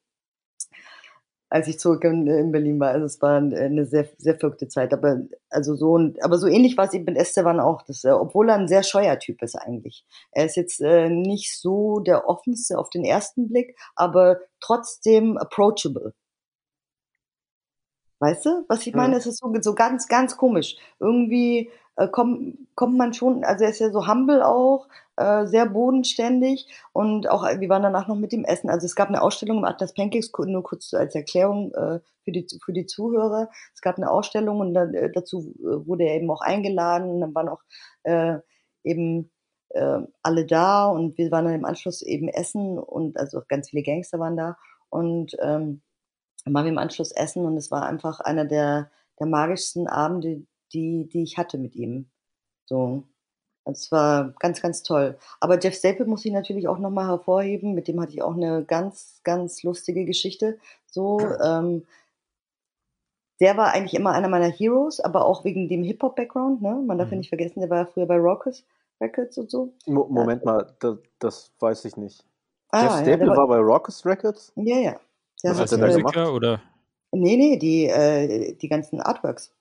[1.52, 2.92] als ich zurück in, in, Berlin war.
[2.92, 4.94] Also es war eine sehr, sehr verrückte Zeit.
[4.94, 5.20] Aber
[5.50, 8.54] also so aber so ähnlich war es eben mit Esteban auch, dass, äh, obwohl er
[8.54, 10.06] ein sehr scheuer Typ ist eigentlich.
[10.30, 16.14] Er ist jetzt äh, nicht so der offenste auf den ersten Blick, aber trotzdem approachable.
[18.20, 19.16] Weißt du, was ich meine?
[19.16, 20.76] Es ist so, so ganz, ganz komisch.
[21.00, 25.66] Irgendwie äh, kommt, kommt man schon, also er ist ja so humble auch, äh, sehr
[25.66, 28.70] bodenständig und auch, wir waren danach noch mit dem Essen.
[28.70, 32.46] Also es gab eine Ausstellung im Atlas Pancakes, nur kurz als Erklärung äh, für, die,
[32.64, 33.48] für die Zuhörer.
[33.74, 37.20] Es gab eine Ausstellung und dann, äh, dazu äh, wurde er eben auch eingeladen und
[37.20, 37.62] dann waren auch
[38.04, 38.38] äh,
[38.84, 39.30] eben
[39.70, 43.82] äh, alle da und wir waren dann im Anschluss eben essen und also ganz viele
[43.82, 44.56] Gangster waren da
[44.88, 45.82] und ähm,
[46.44, 48.90] dann waren wir im Anschluss essen und es war einfach einer der,
[49.20, 50.42] der magischsten Abende,
[50.72, 52.06] die, die ich hatte mit ihm.
[52.66, 53.04] So.
[53.64, 55.16] Es war ganz, ganz toll.
[55.38, 57.74] Aber Jeff Staple muss ich natürlich auch nochmal hervorheben.
[57.74, 60.58] Mit dem hatte ich auch eine ganz, ganz lustige Geschichte.
[60.86, 61.86] So, ähm,
[63.40, 66.62] der war eigentlich immer einer meiner Heroes, aber auch wegen dem Hip-Hop-Background.
[66.62, 66.82] Ne?
[66.86, 67.20] Man darf ja mhm.
[67.20, 68.64] nicht vergessen, der war früher bei Rockers
[69.00, 69.72] Records und so.
[69.86, 72.24] Mo Moment mal, das, das, weiß ich nicht.
[72.70, 74.52] Ah, Jeff Staple ja, war, war, bei Rockers Records?
[74.56, 74.96] Ja, ja.
[75.42, 76.16] Der Was hat er da gemacht?
[76.16, 76.62] Oder?
[77.10, 79.52] Nee, nee, die, äh, die ganzen Artworks.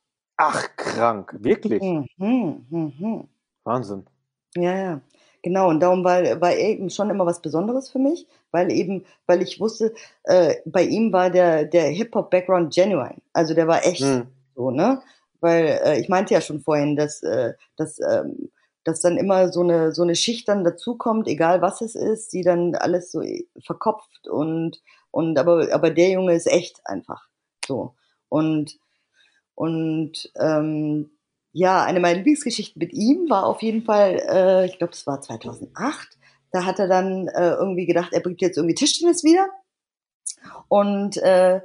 [0.44, 1.36] Ach, krank.
[1.40, 1.84] Wirklich?
[1.84, 3.28] Mhm, mhm, mhm.
[3.64, 4.08] Wahnsinn.
[4.56, 5.02] Ja, ja.
[5.44, 9.06] Genau, und darum war, war er eben schon immer was Besonderes für mich, weil eben,
[9.28, 9.94] weil ich wusste,
[10.24, 13.22] äh, bei ihm war der, der Hip-Hop-Background genuine.
[13.34, 14.28] Also der war echt mhm.
[14.56, 15.04] so, ne?
[15.42, 18.50] Weil äh, ich meinte ja schon vorhin, dass, äh, dass, ähm,
[18.84, 22.42] dass dann immer so eine, so eine Schicht dann dazukommt, egal was es ist, die
[22.42, 23.22] dann alles so
[23.64, 24.82] verkopft und,
[25.12, 27.28] und aber, aber der Junge ist echt einfach
[27.64, 27.94] so.
[28.28, 28.80] Und,
[29.56, 31.12] und ähm,
[31.54, 35.22] ja, eine meiner Lieblingsgeschichten mit ihm war auf jeden Fall, äh, ich glaube, das war
[35.22, 36.18] 2008.
[36.52, 39.48] Da hat er dann äh, irgendwie gedacht, er bringt jetzt irgendwie Tischtennis wieder.
[40.70, 41.62] Und äh,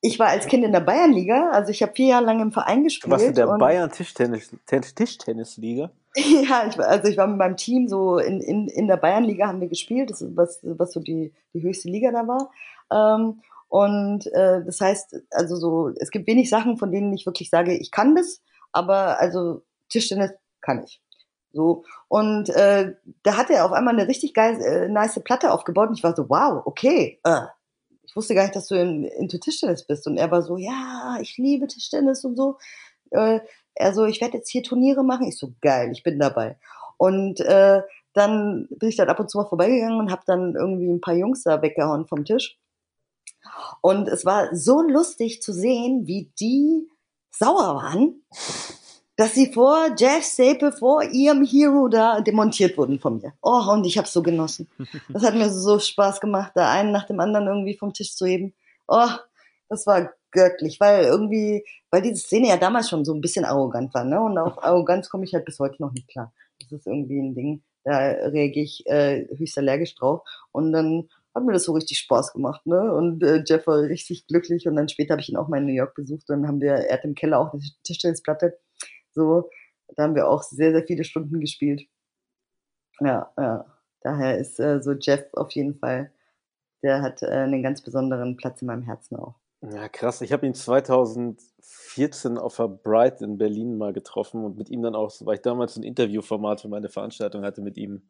[0.00, 2.82] ich war als Kind in der Bayernliga, also ich habe vier Jahre lang im Verein
[2.82, 3.12] gespielt.
[3.12, 5.90] Was in der Bayern Tischtennis, Tischtennisliga?
[6.16, 9.60] ja, ich, also ich war mit meinem Team so in, in, in der Bayernliga haben
[9.60, 12.50] wir gespielt, das ist was, was so die, die höchste Liga da war.
[12.90, 13.40] Ähm,
[13.72, 17.74] und äh, das heißt, also so, es gibt wenig Sachen, von denen ich wirklich sage,
[17.74, 21.00] ich kann das aber also Tischtennis kann ich.
[21.54, 21.84] So.
[22.08, 25.98] Und äh, da hat er auf einmal eine richtig geil, äh, nice Platte aufgebaut und
[25.98, 27.18] ich war so, wow, okay.
[27.24, 27.46] Äh,
[28.02, 30.06] ich wusste gar nicht, dass du in, into Tischtennis bist.
[30.06, 32.58] Und er war so, ja, ich liebe Tischtennis und so.
[33.10, 33.40] Äh,
[33.74, 35.28] er so, ich werde jetzt hier Turniere machen.
[35.28, 36.58] Ich so, geil, ich bin dabei.
[36.98, 37.80] Und äh,
[38.12, 41.14] dann bin ich dann ab und zu mal vorbeigegangen und habe dann irgendwie ein paar
[41.14, 42.58] Jungs da weggehauen vom Tisch.
[43.80, 46.88] Und es war so lustig zu sehen, wie die
[47.30, 48.22] sauer waren,
[49.16, 53.32] dass sie vor Jeff Staple, vor ihrem Hero da demontiert wurden von mir.
[53.42, 54.68] Oh, und ich habe so genossen.
[55.08, 58.26] Das hat mir so Spaß gemacht, da einen nach dem anderen irgendwie vom Tisch zu
[58.26, 58.54] heben.
[58.88, 59.08] Oh,
[59.68, 63.92] das war göttlich, weil irgendwie, weil diese Szene ja damals schon so ein bisschen arrogant
[63.94, 64.20] war, ne?
[64.20, 66.32] Und auf Arroganz komme ich halt bis heute noch nicht klar.
[66.60, 70.22] Das ist irgendwie ein Ding, da reagiere ich äh, höchst allergisch drauf.
[70.52, 72.92] Und dann hat mir das so richtig Spaß gemacht, ne?
[72.94, 75.66] Und äh, Jeff war richtig glücklich und dann später habe ich ihn auch mal in
[75.66, 78.58] New York besucht und dann haben wir, er hat im Keller auch eine Tischtennisplatte,
[79.12, 79.50] so,
[79.96, 81.82] da haben wir auch sehr, sehr viele Stunden gespielt.
[83.00, 83.66] Ja, ja.
[84.00, 86.12] Daher ist äh, so Jeff auf jeden Fall,
[86.82, 89.41] der hat äh, einen ganz besonderen Platz in meinem Herzen auch.
[89.62, 90.20] Ja, krass.
[90.22, 94.96] Ich habe ihn 2014 auf der Bright in Berlin mal getroffen und mit ihm dann
[94.96, 98.02] auch, weil ich damals ein Interviewformat für meine Veranstaltung hatte, mit ihm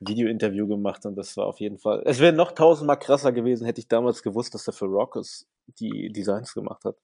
[0.00, 2.02] ein Video-Interview gemacht und das war auf jeden Fall.
[2.04, 5.46] Es wäre noch tausendmal krasser gewesen, hätte ich damals gewusst, dass er für Rockers
[5.78, 6.96] die Designs gemacht hat.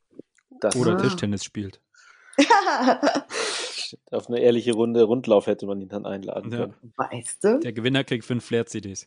[0.60, 1.80] Das Oder Tischtennis spielt.
[4.10, 6.58] auf eine ehrliche Runde Rundlauf hätte man ihn dann einladen ja.
[6.58, 6.74] können.
[6.96, 7.60] Weißt du?
[7.60, 9.06] Der Gewinner kriegt fünf Flair-CDs.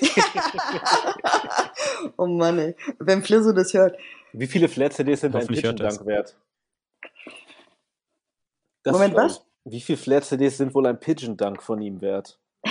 [2.16, 2.76] oh Mann, ey.
[2.98, 3.96] Wenn Flizzo das hört.
[4.32, 6.36] Wie viele Flat-CDs sind ein Pigeon-Dunk wert?
[8.82, 9.46] Das Moment, was?
[9.64, 12.38] Wie viele Flat-CDs sind wohl ein Pigeon-Dunk von ihm wert?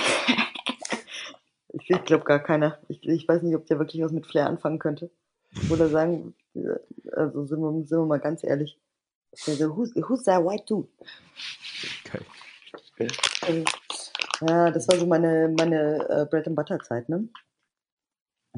[1.73, 2.79] ich ich glaube gar keiner.
[2.87, 5.09] Ich, ich, weiß nicht, ob der wirklich was mit Flair anfangen könnte.
[5.69, 6.35] Oder sagen,
[7.11, 8.77] also sind wir, sind wir mal ganz ehrlich.
[9.47, 10.87] Also, who's, who's that white dude?
[12.93, 13.07] Okay.
[13.47, 13.65] Ähm,
[14.47, 17.27] Ja, das war so meine, meine äh, Bread and Butter Zeit, ne?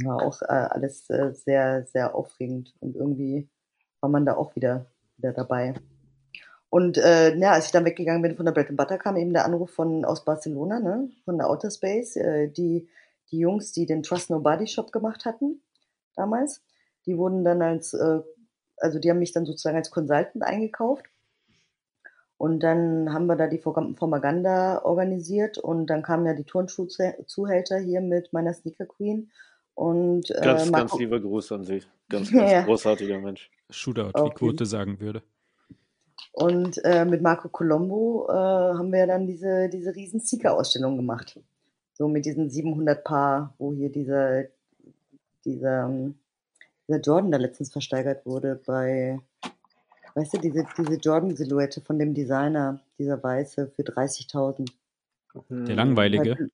[0.03, 3.49] War auch äh, alles äh, sehr, sehr aufregend und irgendwie
[4.01, 5.73] war man da auch wieder, wieder dabei.
[6.69, 9.31] Und äh, ja, als ich dann weggegangen bin von der Bread and Butter, kam eben
[9.33, 12.89] der Anruf von aus Barcelona, ne, von der Outer Space, äh, die
[13.31, 15.61] die Jungs, die den Trust Nobody Shop gemacht hatten
[16.15, 16.61] damals,
[17.05, 18.21] die wurden dann als, äh,
[18.77, 21.05] also die haben mich dann sozusagen als Consultant eingekauft.
[22.37, 28.01] Und dann haben wir da die Formaganda organisiert und dann kamen ja die Turnschuhzuhälter hier
[28.01, 29.31] mit meiner Sneaker Queen.
[29.75, 31.83] Und, äh, ganz, Marco ganz lieber Gruß an Sie.
[32.09, 32.63] Ganz, ganz ja.
[32.63, 33.51] großartiger Mensch.
[33.69, 35.21] Shootout, wie Quote sagen würde.
[36.31, 41.39] Und äh, mit Marco Colombo äh, haben wir dann diese, diese riesen Sneaker-Ausstellung gemacht.
[41.93, 44.43] So mit diesen 700 Paar, wo hier dieser,
[45.45, 46.15] dieser, ähm,
[46.87, 49.19] dieser Jordan da letztens versteigert wurde bei,
[50.15, 54.69] weißt du, diese, diese Jordan-Silhouette von dem Designer, dieser Weiße für 30.000.
[55.49, 56.49] Der langweilige?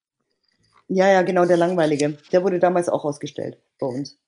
[0.93, 2.17] Ja, ja, genau, der langweilige.
[2.33, 4.19] Der wurde damals auch ausgestellt bei uns.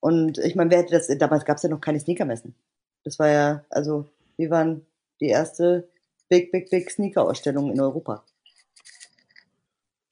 [0.00, 2.56] Und ich meine, wer hätte das, damals gab es ja noch keine Sneakermessen.
[3.04, 4.04] Das war ja, also,
[4.36, 4.84] wir waren
[5.20, 5.88] die erste
[6.28, 8.24] Big, Big, Big Sneaker-Ausstellung in Europa.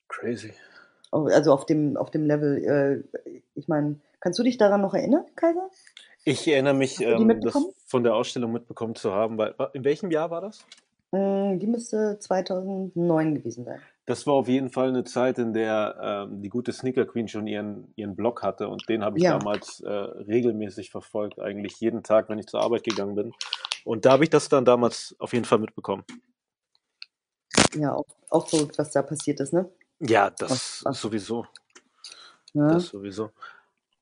[0.06, 0.52] Crazy.
[1.10, 5.26] Also auf dem, auf dem Level, äh, ich meine, kannst du dich daran noch erinnern,
[5.34, 5.68] Kaiser?
[6.24, 9.38] Ich erinnere mich, ähm, das von der Ausstellung mitbekommen zu haben.
[9.38, 10.64] Weil, in welchem Jahr war das?
[11.10, 13.80] Mm, die müsste 2009 gewesen sein.
[14.06, 17.46] Das war auf jeden Fall eine Zeit, in der ähm, die gute Sneaker Queen schon
[17.46, 19.38] ihren, ihren Blog hatte und den habe ich ja.
[19.38, 23.32] damals äh, regelmäßig verfolgt, eigentlich jeden Tag, wenn ich zur Arbeit gegangen bin.
[23.84, 26.04] Und da habe ich das dann damals auf jeden Fall mitbekommen.
[27.74, 29.70] Ja, auch, auch verrückt, was da passiert ist, ne?
[30.00, 30.94] Ja, das ach, ach.
[30.94, 31.46] sowieso.
[32.52, 32.68] Ja.
[32.68, 33.30] Das sowieso.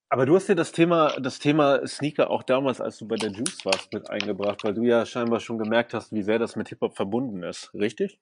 [0.08, 3.30] Aber du hast ja das Thema, das Thema Sneaker auch damals, als du bei der
[3.30, 6.68] Juice warst, mit eingebracht, weil du ja scheinbar schon gemerkt hast, wie sehr das mit
[6.68, 8.20] Hip-Hop verbunden ist, richtig?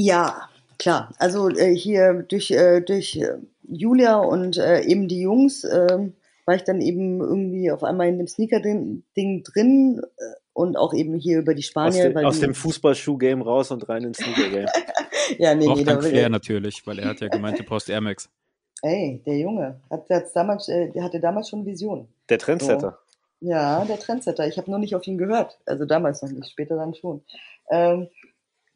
[0.00, 0.48] Ja,
[0.78, 1.12] klar.
[1.18, 3.34] Also äh, hier durch, äh, durch äh,
[3.68, 6.12] Julia und äh, eben die Jungs ähm,
[6.46, 9.02] war ich dann eben irgendwie auf einmal in dem Sneaker-Ding
[9.42, 10.22] drin äh,
[10.52, 12.06] und auch eben hier über die Spanier.
[12.06, 14.68] Aus, dem, aus dem Fußballschuh-Game raus und rein ins Sneaker-Game.
[15.38, 15.84] ja, nee, Braucht nee.
[15.84, 18.30] Dank Flair natürlich, weil er hat ja gemeint, du brauchst Air Max.
[18.82, 22.06] Ey, der Junge, hat, hat damals, äh, der hatte damals schon Vision.
[22.28, 23.00] Der Trendsetter.
[23.40, 23.48] So.
[23.48, 24.46] Ja, der Trendsetter.
[24.46, 25.58] Ich habe nur nicht auf ihn gehört.
[25.66, 27.22] Also damals noch nicht, später dann schon.
[27.70, 28.08] Ähm,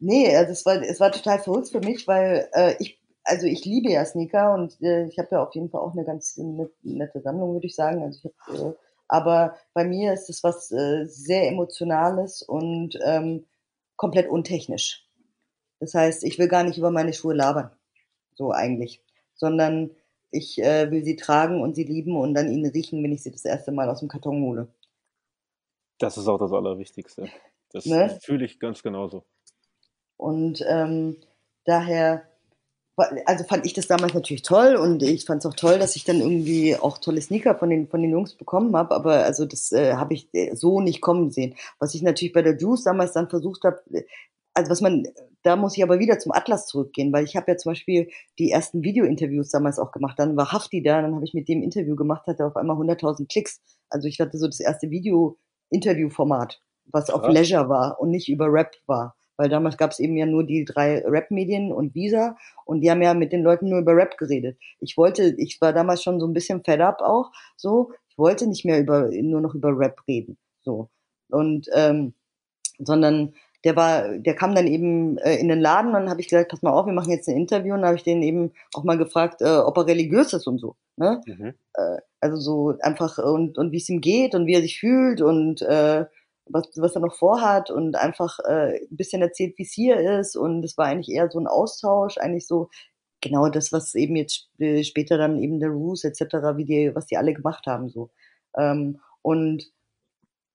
[0.02, 3.64] nee, also es war, es war total verrückt für mich, weil äh, ich, also ich
[3.64, 6.38] liebe ja Sneaker und äh, ich habe ja auf jeden Fall auch eine ganz
[6.82, 8.02] nette Sammlung, würde ich sagen.
[8.02, 8.74] Also ich hab, äh,
[9.08, 13.46] aber bei mir ist es was äh, sehr Emotionales und ähm,
[13.96, 15.08] komplett untechnisch.
[15.80, 17.70] Das heißt, ich will gar nicht über meine Schuhe labern.
[18.34, 19.02] So eigentlich
[19.42, 19.90] sondern
[20.30, 23.32] ich äh, will sie tragen und sie lieben und dann ihnen riechen, wenn ich sie
[23.32, 24.68] das erste Mal aus dem Karton hole.
[25.98, 27.28] Das ist auch das Allerwichtigste.
[27.72, 28.18] Das ne?
[28.22, 29.24] fühle ich ganz genauso.
[30.22, 31.16] Und ähm,
[31.64, 32.22] daher,
[33.26, 36.04] also fand ich das damals natürlich toll und ich fand es auch toll, dass ich
[36.04, 39.72] dann irgendwie auch tolle Sneaker von den, von den Jungs bekommen habe, aber also das
[39.72, 41.56] äh, habe ich äh, so nicht kommen sehen.
[41.80, 43.82] Was ich natürlich bei der Juice damals dann versucht habe,
[44.54, 45.08] also was man,
[45.42, 48.08] da muss ich aber wieder zum Atlas zurückgehen, weil ich habe ja zum Beispiel
[48.38, 50.18] die ersten Video-Interviews damals auch gemacht.
[50.18, 53.26] Dann war Hafti da, dann habe ich mit dem Interview gemacht, hatte auf einmal 100.000
[53.28, 53.60] Klicks.
[53.88, 58.76] Also ich hatte so das erste Video-Interview-Format, was auf Leisure war und nicht über Rap
[58.86, 59.16] war.
[59.42, 63.02] Weil damals gab es eben ja nur die drei Rap-Medien und Visa und die haben
[63.02, 64.56] ja mit den Leuten nur über Rap geredet.
[64.78, 67.90] Ich wollte, ich war damals schon so ein bisschen fed up auch, so.
[68.08, 70.90] Ich wollte nicht mehr über, nur noch über Rap reden, so.
[71.28, 72.14] Und, ähm,
[72.78, 76.28] sondern der war, der kam dann eben äh, in den Laden und dann habe ich
[76.28, 78.84] gesagt, pass mal auf, wir machen jetzt ein Interview und habe ich den eben auch
[78.84, 80.76] mal gefragt, äh, ob er religiös ist und so.
[80.96, 81.20] Ne?
[81.26, 81.54] Mhm.
[81.74, 85.20] Äh, also so einfach und, und wie es ihm geht und wie er sich fühlt
[85.20, 86.04] und äh,
[86.52, 90.36] was, was er noch vorhat und einfach äh, ein bisschen erzählt, wie es hier ist.
[90.36, 92.68] Und es war eigentlich eher so ein Austausch, eigentlich so
[93.20, 97.06] genau das, was eben jetzt äh, später dann eben der Roos etc., wie die, was
[97.06, 97.88] die alle gemacht haben.
[97.88, 98.10] so.
[98.56, 99.72] Ähm, und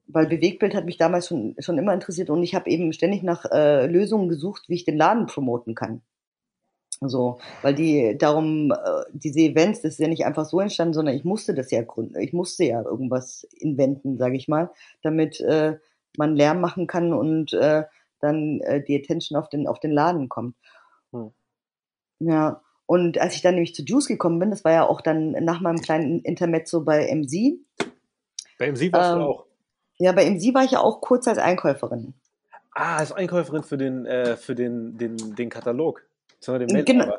[0.08, 3.46] weil Bewegtbild hat mich damals schon, schon immer interessiert und ich habe eben ständig nach
[3.52, 6.02] äh, Lösungen gesucht, wie ich den Laden promoten kann.
[7.02, 11.16] So, weil die darum, äh, diese Events, das ist ja nicht einfach so entstanden, sondern
[11.16, 14.72] ich musste das ja gründen, ich musste ja irgendwas inventen, sage ich mal,
[15.04, 15.78] damit äh,
[16.18, 17.84] man Lärm machen kann und äh,
[18.20, 20.56] dann äh, die Attention auf den, auf den Laden kommt.
[21.12, 21.32] Hm.
[22.20, 25.32] Ja, und als ich dann nämlich zu Juice gekommen bin, das war ja auch dann
[25.32, 27.60] nach meinem kleinen Intermezzo bei MC.
[28.58, 29.46] Bei MC warst ähm, du auch?
[30.00, 32.14] Ja, bei MC war ich ja auch kurz als Einkäuferin.
[32.72, 36.04] Ah, als Einkäuferin für den, äh, für den, den, den Katalog.
[36.46, 37.14] Den genau.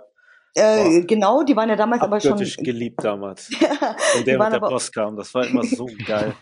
[0.55, 2.39] Äh, genau, die waren ja damals aber schon.
[2.39, 3.51] geliebt damals.
[4.15, 5.17] Wenn der mit der Post kam.
[5.17, 6.35] Das war immer so geil.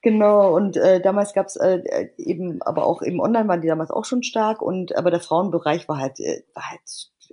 [0.00, 3.90] Genau, und äh, damals gab's äh, äh, eben, aber auch eben online waren die damals
[3.90, 6.80] auch schon stark und aber der Frauenbereich war halt, äh, war halt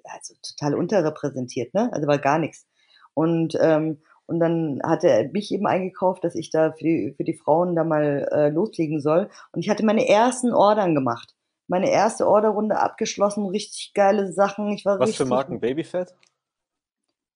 [0.04, 1.90] also total unterrepräsentiert, ne?
[1.92, 2.68] Also war gar nichts.
[3.14, 4.00] Und ähm,
[4.30, 7.76] und dann hatte er mich eben eingekauft, dass ich da für die, für die Frauen
[7.76, 9.28] da mal äh, loslegen soll.
[9.52, 11.34] Und ich hatte meine ersten Ordern gemacht.
[11.68, 14.70] Meine erste Orderrunde abgeschlossen, richtig geile Sachen.
[14.70, 15.60] Ich war Was richtig, für Marken?
[15.60, 16.14] Babyfett?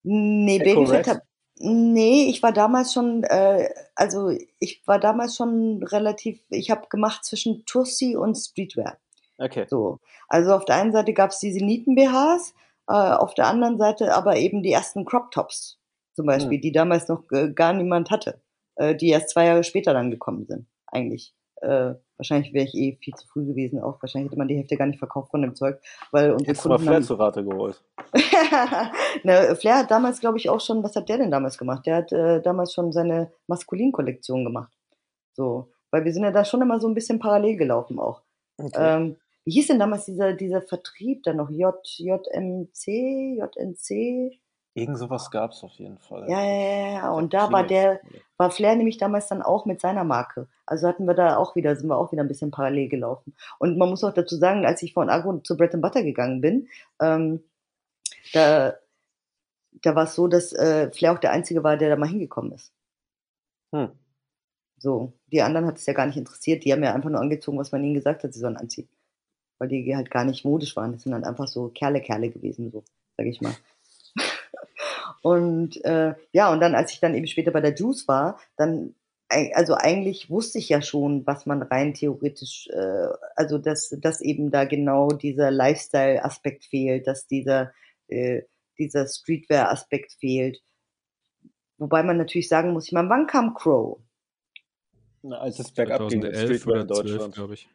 [0.03, 1.19] Nee, Echo Babyfett Rex?
[1.58, 7.24] Nee, ich war damals schon, äh, also ich war damals schon relativ, ich habe gemacht
[7.26, 8.98] zwischen Tussi und Streetwear.
[9.38, 9.66] Okay.
[9.70, 10.00] So.
[10.28, 12.54] Also auf der einen Seite gab's diese Nieten-BHs,
[12.88, 15.80] äh, auf der anderen Seite aber eben die ersten Crop-Tops
[16.14, 16.62] zum Beispiel, Hm.
[16.62, 18.42] die damals noch äh, gar niemand hatte,
[18.76, 21.34] äh, die erst zwei Jahre später dann gekommen sind, eigentlich.
[21.64, 24.76] Äh, wahrscheinlich wäre ich eh viel zu früh gewesen, auch wahrscheinlich hätte man die Hälfte
[24.76, 25.80] gar nicht verkauft von dem Zeug,
[26.11, 27.84] weil unsere du mal Kunden Flair haben, zu Rate geholt.
[29.23, 31.85] ne, Flair hat damals, glaube ich, auch schon, was hat der denn damals gemacht?
[31.85, 34.72] Der hat äh, damals schon seine Maskulin-Kollektion gemacht.
[35.34, 38.22] So, weil wir sind ja da schon immer so ein bisschen parallel gelaufen auch.
[38.57, 38.72] Okay.
[38.76, 41.49] Ähm, wie hieß denn damals dieser, dieser Vertrieb dann noch?
[41.49, 44.40] J, JMC, JNC?
[44.76, 46.28] Irgend sowas gab's auf jeden Fall.
[46.28, 47.12] Ja, ja, ja, ja.
[47.12, 48.02] Und da war der,
[48.38, 50.48] war Flair nämlich damals dann auch mit seiner Marke.
[50.66, 53.36] Also hatten wir da auch wieder, sind wir auch wieder ein bisschen parallel gelaufen.
[53.60, 56.41] Und man muss auch dazu sagen, als ich von Agro zu Bread and Butter gegangen
[56.41, 56.68] bin,
[57.00, 57.44] ähm,
[58.34, 58.74] da,
[59.84, 62.54] da war es so, dass äh, Flair auch der Einzige war, der da mal hingekommen
[62.54, 62.74] ist.
[63.76, 63.91] Hm.
[64.78, 66.66] So, die anderen hat es ja gar nicht interessiert.
[66.66, 68.90] Die haben ja einfach nur angezogen, was man ihnen gesagt hat, sie sollen anziehen.
[69.60, 70.94] Weil die halt gar nicht modisch waren.
[70.94, 72.84] Das sind dann einfach so Kerle, Kerle gewesen, so,
[73.18, 73.54] sag ich mal.
[75.24, 78.94] Und äh, ja, und dann, als ich dann eben später bei der Juice war, dann,
[79.30, 84.52] also eigentlich wusste ich ja schon, was man rein theoretisch, äh, also dass, dass eben
[84.52, 87.72] da genau dieser Lifestyle-Aspekt fehlt, dass dieser,
[88.10, 88.41] äh,
[88.78, 90.62] dieser Streetwear-Aspekt fehlt.
[91.78, 94.00] Wobei man natürlich sagen muss, ich meine, wann kam Crow?
[95.22, 97.36] Na, als es bergab ging mit 2011 Streetwear in oder 12, Deutschland.
[97.36, 97.70] glaube ich.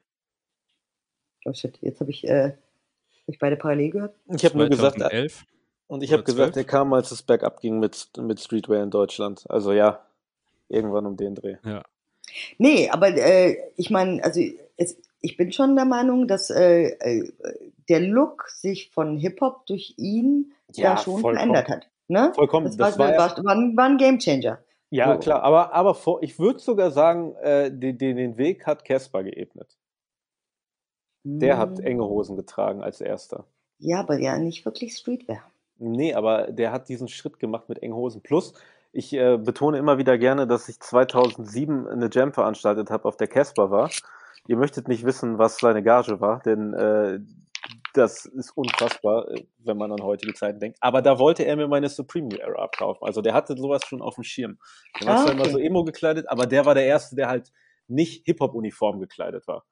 [1.47, 4.17] Oh shit, jetzt habe ich, äh, hab ich beide parallel gehört.
[4.35, 5.47] Ich habe nur gesagt, äh, 2011.
[5.89, 6.57] und ich habe gesagt, 12?
[6.57, 9.45] er kam, als es bergab ging mit, mit Streetwear in Deutschland.
[9.51, 10.07] Also ja,
[10.69, 11.57] irgendwann um den Dreh.
[11.65, 11.83] Ja.
[12.59, 14.41] Nee, aber äh, ich meine, also
[14.77, 17.33] es, ich bin schon der Meinung, dass äh, äh,
[17.89, 21.35] der Look sich von Hip-Hop durch ihn Ja, da schon vollkommen.
[21.55, 21.89] verändert hat.
[22.07, 22.33] Ne?
[22.35, 22.67] Vollkommen.
[22.67, 24.59] Das, war, Das war ja- war, war, ein- war ein Gamechanger.
[24.91, 25.19] Ja, So.
[25.19, 29.23] klar, aber, aber vor, ich würde sogar sagen, äh, den, den, den Weg hat Casper
[29.23, 29.77] geebnet.
[31.25, 31.85] Der hat Hm.
[31.85, 33.45] enge Hosen getragen als erster.
[33.79, 35.43] Ja, aber ja nicht wirklich Streetwear.
[35.79, 38.23] Nee, aber der hat diesen Schritt gemacht mit engen Hosen.
[38.23, 38.53] Plus,
[38.93, 43.29] ich äh, betone immer wieder gerne, dass ich 2007 eine Jam veranstaltet habe, auf der
[43.29, 43.91] Casper war.
[44.47, 47.21] Ihr möchtet nicht wissen, was seine Gage war, denn äh,
[47.95, 50.79] das ist unfassbar, äh, wenn man an heutige Zeiten denkt.
[50.81, 53.07] Aber da wollte er mir meine Supreme New Era abkaufen.
[53.07, 54.59] Also der hatte sowas schon auf dem Schirm.
[55.01, 55.53] Der war Ah, zwar immer okay.
[55.53, 57.53] so Emo gekleidet, aber der war der Erste, der halt
[57.89, 59.65] nicht Hip-Hop-Uniform gekleidet war.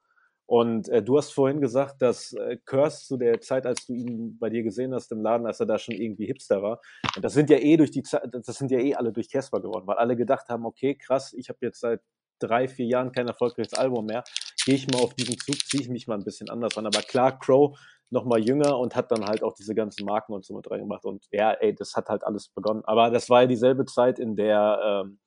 [0.47, 4.39] Und äh, du hast vorhin gesagt, dass äh, Curse zu der Zeit, als du ihn
[4.39, 6.79] bei dir gesehen hast im Laden, als er da schon irgendwie Hipster war,
[7.15, 9.61] und das sind ja eh durch die Zeit, das sind ja eh alle durch Casper
[9.61, 11.99] geworden, weil alle gedacht haben, okay, krass, ich habe jetzt seit
[12.39, 14.23] drei, vier Jahren kein erfolgreiches Album mehr,
[14.63, 16.85] gehe ich mal auf diesen Zug, ziehe ich mich mal ein bisschen anders an.
[16.85, 17.77] Aber klar, Crow
[18.09, 21.03] noch mal jünger und hat dann halt auch diese ganzen Marken und so mit reingemacht.
[21.03, 22.83] Und ja, ey, das hat halt alles begonnen.
[22.85, 25.19] Aber das war ja dieselbe Zeit, in der ähm,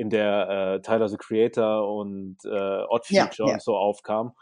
[0.00, 3.54] in der äh, Tyler the Creator und äh, Odd Ja, Future ja.
[3.54, 4.32] und so aufkam.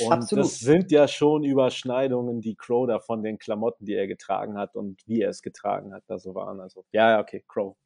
[0.00, 0.44] Und Absolut.
[0.44, 4.74] das sind ja schon Überschneidungen, die Crow da von den Klamotten, die er getragen hat
[4.74, 6.60] und wie er es getragen hat, da so waren.
[6.60, 7.76] Also, ja, ja, okay, Crow.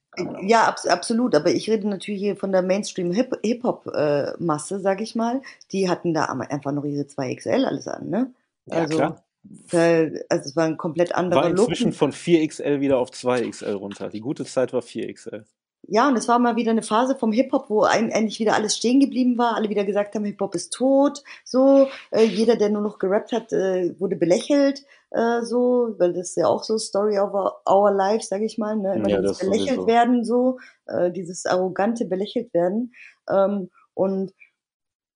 [0.40, 1.34] Ja, abs absolut.
[1.34, 5.42] Aber ich rede natürlich hier von der Mainstream-Hip-Hop-Masse, sag ich mal.
[5.70, 8.32] Die hatten da einfach noch ihre 2XL alles an, ne?
[8.64, 9.22] Ja, also, klar.
[9.70, 11.68] Weil, also es war ein komplett anderer War Look.
[11.68, 14.08] inzwischen von 4XL wieder auf 2XL runter.
[14.08, 15.44] Die gute Zeit war 4XL.
[15.86, 18.76] Ja, und es war mal wieder eine Phase vom Hip-Hop, wo ein, endlich wieder alles
[18.76, 19.54] stehen geblieben war.
[19.56, 21.22] Alle wieder gesagt haben, Hip-Hop ist tot.
[21.44, 24.84] So, äh, jeder, der nur noch gerappt hat, äh, wurde belächelt.
[25.10, 28.58] Äh, so, weil das ist ja auch so Story of our, our life, sag ich
[28.58, 28.76] mal.
[28.76, 28.96] Ne?
[28.96, 29.86] Immer Ja, dieses belächelt sowieso.
[29.86, 32.92] werden, so, äh, dieses arrogante belächelt werden.
[33.30, 34.34] Ähm, und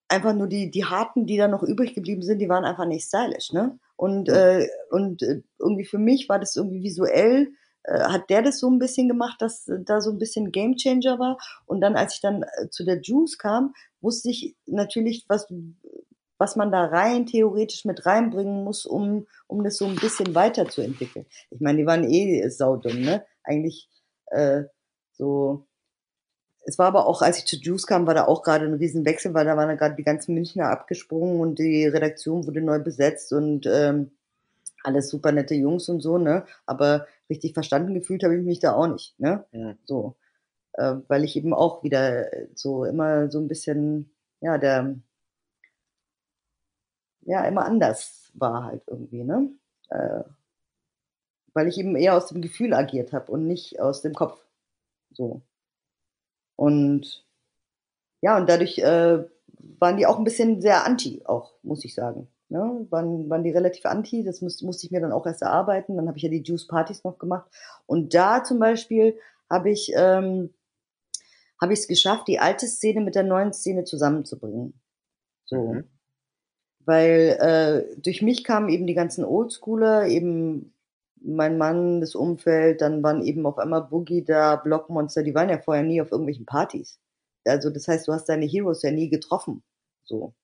[0.09, 3.05] einfach nur die, die Harten, die da noch übrig geblieben sind, die waren einfach nicht
[3.07, 3.79] stylisch, ne?
[3.97, 7.53] Und, äh, und äh, irgendwie für mich war das irgendwie visuell,
[7.85, 11.39] hat der das so ein bisschen gemacht, dass äh, da so ein bisschen Gamechanger war.
[11.67, 15.49] Und dann, als ich dann äh, zu der Juice kam, wusste ich natürlich, was,
[16.39, 21.27] was man da rein theoretisch mit reinbringen muss, um, um das so ein bisschen weiterzuentwickeln.
[21.51, 23.25] Ich meine, die waren eh saudumm, ne?
[23.43, 23.89] Eigentlich
[24.27, 24.65] äh,
[25.13, 25.67] so.
[26.65, 29.35] Es war aber auch, als ich zu Juice kam, war da auch gerade ein Riesenwechsel,
[29.35, 33.33] weil da waren da gerade die ganzen Münchner abgesprungen und die Redaktion wurde neu besetzt
[33.33, 34.13] und ähm,
[34.85, 36.45] alles super nette Jungs und so, ne?
[36.67, 39.45] Aber richtig verstanden gefühlt habe ich mich da auch nicht, ne?
[39.53, 39.79] Mhm.
[39.85, 40.17] So.
[40.75, 44.11] äh, weil ich eben auch wieder so immer so ein bisschen,
[44.41, 44.97] ja, der,
[47.23, 49.51] ja, immer anders war halt irgendwie, ne?
[49.91, 50.23] Äh,
[51.55, 54.45] weil ich eben eher aus dem Gefühl agiert habe und nicht aus dem Kopf.
[55.13, 55.43] So.
[56.57, 57.25] Und
[58.23, 59.25] ja, und dadurch äh,
[59.79, 62.29] waren die auch ein bisschen sehr anti, auch, muss ich sagen.
[62.53, 62.87] Ne?
[62.91, 65.97] Waren, waren die relativ anti, das muss, musste ich mir dann auch erst erarbeiten.
[65.97, 67.51] Dann habe ich ja die Juice-Partys noch gemacht.
[67.87, 69.19] Und da zum Beispiel
[69.51, 70.51] habe ich ähm,
[71.63, 74.75] habe ich es geschafft, die alte Szene mit der neuen Szene zusammenzubringen.
[75.45, 75.75] So.
[75.75, 75.85] Mhm.
[76.85, 80.75] Weil äh, durch mich kamen eben die ganzen Oldschooler, eben
[81.21, 85.59] mein Mann, das Umfeld, dann waren eben auf einmal Boogie da, Blockmonster, die waren ja
[85.59, 86.99] vorher nie auf irgendwelchen Partys.
[87.45, 89.63] Also das heißt, du hast deine Heroes ja nie getroffen.
[90.03, 90.35] So.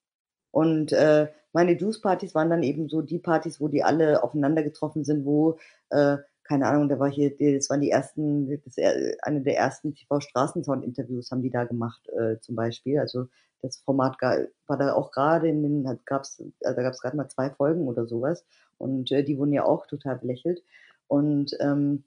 [0.51, 5.05] Und äh, meine Juice-Partys waren dann eben so die Partys, wo die alle aufeinander getroffen
[5.05, 5.59] sind, wo,
[5.91, 8.77] äh, keine Ahnung, da war hier, das waren die ersten, das,
[9.23, 12.99] eine der ersten TV-Straßensound-Interviews haben die da gemacht, äh, zum Beispiel.
[12.99, 13.29] Also
[13.61, 17.29] das Format war da auch gerade in den, gab's, also da gab es gerade mal
[17.29, 18.45] zwei Folgen oder sowas.
[18.79, 20.63] Und äh, die wurden ja auch total belächelt.
[21.09, 22.05] Und, ähm,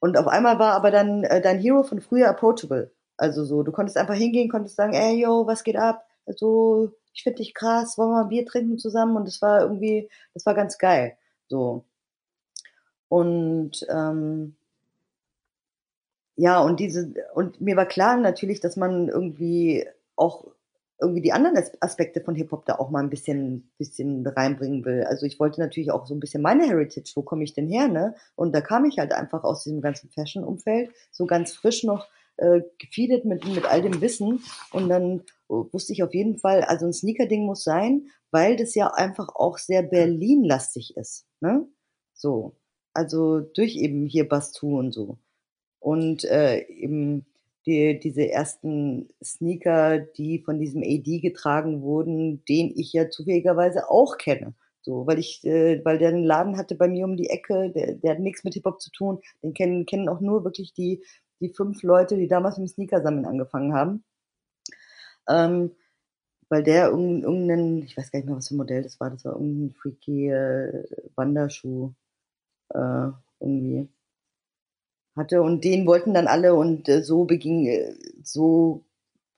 [0.00, 2.90] und auf einmal war aber dann äh, dein Hero von früher approachable.
[3.16, 6.04] Also so, du konntest einfach hingehen, konntest sagen, ey, yo, was geht ab?
[6.26, 9.16] Also, ich finde dich krass, wollen wir ein Bier trinken zusammen?
[9.16, 11.16] Und das war irgendwie, das war ganz geil.
[11.48, 11.84] So.
[13.08, 14.56] Und ähm,
[16.36, 19.86] ja, und diese, und mir war klar natürlich, dass man irgendwie
[20.16, 20.46] auch
[21.00, 25.04] irgendwie die anderen Aspekte von Hip-Hop da auch mal ein bisschen, bisschen reinbringen will.
[25.04, 27.88] Also ich wollte natürlich auch so ein bisschen meine Heritage, wo komme ich denn her,
[27.88, 28.14] ne?
[28.36, 32.62] Und da kam ich halt einfach aus diesem ganzen Fashion-Umfeld, so ganz frisch noch äh,
[32.78, 34.42] gefeedet mit, mit all dem Wissen.
[34.72, 38.88] Und dann wusste ich auf jeden Fall, also ein Sneaker-Ding muss sein, weil das ja
[38.88, 41.66] einfach auch sehr Berlin-lastig ist, ne?
[42.14, 42.56] So.
[42.92, 45.18] Also durch eben hier Bastu und so.
[45.80, 47.26] Und äh, eben
[47.66, 54.16] die, diese ersten Sneaker, die von diesem AD getragen wurden, den ich ja zufälligerweise auch
[54.16, 54.54] kenne.
[54.80, 57.94] So, weil ich, äh, weil der einen Laden hatte bei mir um die Ecke, der,
[57.94, 59.18] der hat nichts mit Hip-Hop zu tun.
[59.42, 61.02] Den kennen, kennen auch nur wirklich die,
[61.48, 64.04] die fünf Leute, die damals mit dem Sneaker-Sammeln angefangen haben.
[65.28, 65.72] Ähm,
[66.48, 69.24] weil der irgendeinen, ich weiß gar nicht mehr, was für ein Modell das war, das
[69.24, 70.84] war irgendein freaky äh,
[71.16, 71.92] Wanderschuh
[72.70, 73.08] äh,
[73.40, 73.88] irgendwie
[75.16, 78.84] hatte und den wollten dann alle und äh, so beging, äh, so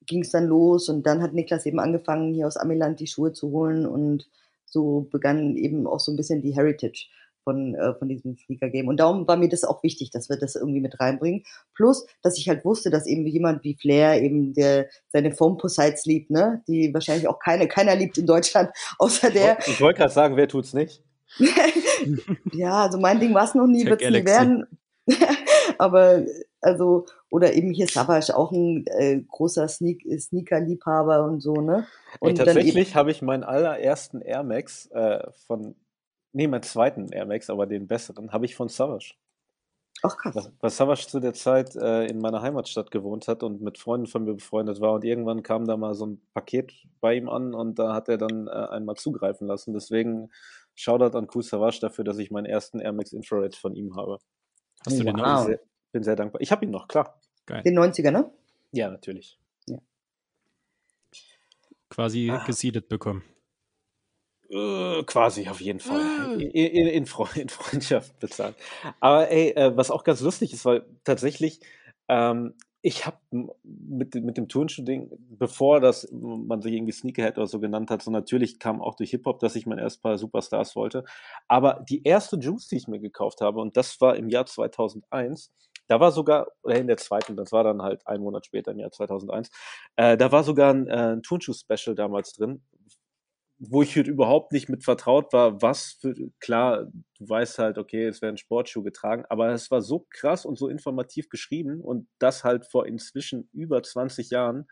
[0.07, 3.33] ging es dann los und dann hat Niklas eben angefangen, hier aus Amiland die Schuhe
[3.33, 4.28] zu holen und
[4.65, 7.09] so begann eben auch so ein bisschen die Heritage
[7.47, 8.89] von, äh, von diesem Sneaker-Game.
[8.89, 11.44] Und darum war mir das auch wichtig, dass wir das irgendwie mit reinbringen.
[11.74, 16.31] Plus, dass ich halt wusste, dass eben jemand wie Flair eben der seine Foam-Posites liebt,
[16.31, 16.64] ne?
[16.66, 19.59] Die wahrscheinlich auch keine, keiner liebt in Deutschland, außer der.
[19.60, 21.05] Ich wollte gerade sagen, wer tut's nicht?
[22.52, 24.66] ja, also mein Ding war es noch nie, wird es nie werden.
[25.78, 26.24] Aber
[26.60, 31.86] also, oder eben hier Savage, auch ein äh, großer Sneak Sneaker-Liebhaber und so, ne?
[32.18, 35.77] Und Ey, tatsächlich habe ich meinen allerersten Air Max äh, von,
[36.37, 39.15] nee, meinen zweiten Air Max, aber den besseren, habe ich von Savage.
[40.03, 40.53] Ach krass.
[40.61, 44.25] Weil Savage zu der Zeit äh, in meiner Heimatstadt gewohnt hat und mit Freunden von
[44.25, 47.79] mir befreundet war und irgendwann kam da mal so ein Paket bei ihm an und
[47.79, 49.73] da hat er dann äh, einmal zugreifen lassen.
[49.73, 50.31] Deswegen
[50.75, 54.19] Shoutout an Cool Savage dafür, dass ich meinen ersten Air Max Infrared von ihm habe.
[54.85, 55.15] Hast du wow.
[55.15, 55.47] den noch?
[55.47, 55.61] Sehr,
[55.93, 56.43] bin sehr dankbar.
[56.43, 57.19] Ich habe ihn noch, klar.
[57.47, 57.63] Geil.
[57.63, 58.31] Den 90er, ne?
[58.73, 59.39] Ja, natürlich.
[59.67, 59.79] Ja.
[61.89, 62.45] Quasi ah.
[62.45, 63.23] gesiedet bekommen.
[64.48, 66.01] Uh, quasi, auf jeden Fall.
[66.01, 66.32] Uh.
[66.35, 68.55] In, in, in, Freundschaft bezahlt.
[69.01, 71.60] Aber ey, äh, was auch ganz lustig ist, weil tatsächlich
[72.09, 72.55] ähm,
[72.86, 73.16] ich habe
[73.64, 78.12] mit, mit dem Turnschuh-Ding, bevor das man sich irgendwie Sneakerhead oder so genannt hat, so
[78.12, 81.05] natürlich kam auch durch Hip-Hop, dass ich mein erstes paar Superstars wollte.
[81.48, 85.51] Aber die erste Juice, die ich mir gekauft habe, und das war im Jahr 2001,
[85.89, 88.78] da war sogar, oder in der zweiten, das war dann halt ein Monat später im
[88.78, 89.51] Jahr 2001,
[89.97, 92.62] äh, da war sogar ein, äh, ein Turnschuh-Special damals drin,
[93.59, 96.87] wo ich halt überhaupt nicht mit vertraut war, was für, klar,
[97.19, 100.69] du weißt halt, okay, es werden Sportschuhe getragen, aber es war so krass und so
[100.69, 104.66] informativ geschrieben und das halt vor inzwischen über 20 Jahren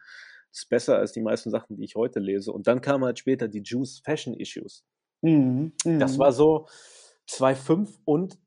[0.53, 2.53] ist besser als die meisten Sachen, die ich heute lese.
[2.53, 4.85] Und dann kamen halt später die Juice Fashion Issues.
[5.23, 6.19] Mhm, das mhm.
[6.19, 6.67] war so
[7.31, 8.39] 2,5 und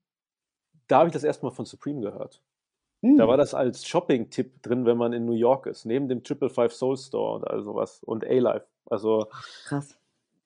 [0.88, 2.44] da habe ich das erstmal von Supreme gehört.
[3.02, 3.18] Mhm.
[3.18, 6.50] Da war das als Shopping-Tipp drin, wenn man in New York ist, neben dem Triple
[6.50, 8.68] Five Soul Store und all sowas und A-Life.
[8.86, 9.28] Also
[9.66, 9.98] krass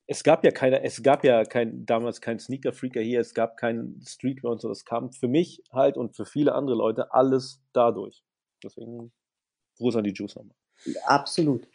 [0.07, 4.01] es gab ja keine, es gab ja kein, damals kein Sneaker-Freaker hier, es gab keinen
[4.05, 4.67] Streetwear und so.
[4.67, 8.23] Das kam für mich halt und für viele andere Leute alles dadurch.
[8.63, 9.11] Deswegen
[9.77, 10.55] Gruß an die Juice nochmal.
[11.05, 11.67] Absolut.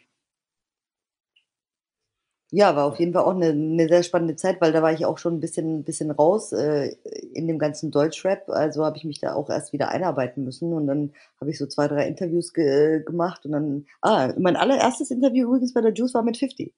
[2.51, 5.05] Ja, war auf jeden Fall auch eine, eine sehr spannende Zeit, weil da war ich
[5.05, 6.95] auch schon ein bisschen, ein bisschen raus äh,
[7.33, 8.47] in dem ganzen Deutschrap.
[8.49, 11.65] Also habe ich mich da auch erst wieder einarbeiten müssen und dann habe ich so
[11.67, 16.13] zwei, drei Interviews ge gemacht und dann, ah, mein allererstes Interview übrigens bei der Juice
[16.13, 16.73] war mit 50.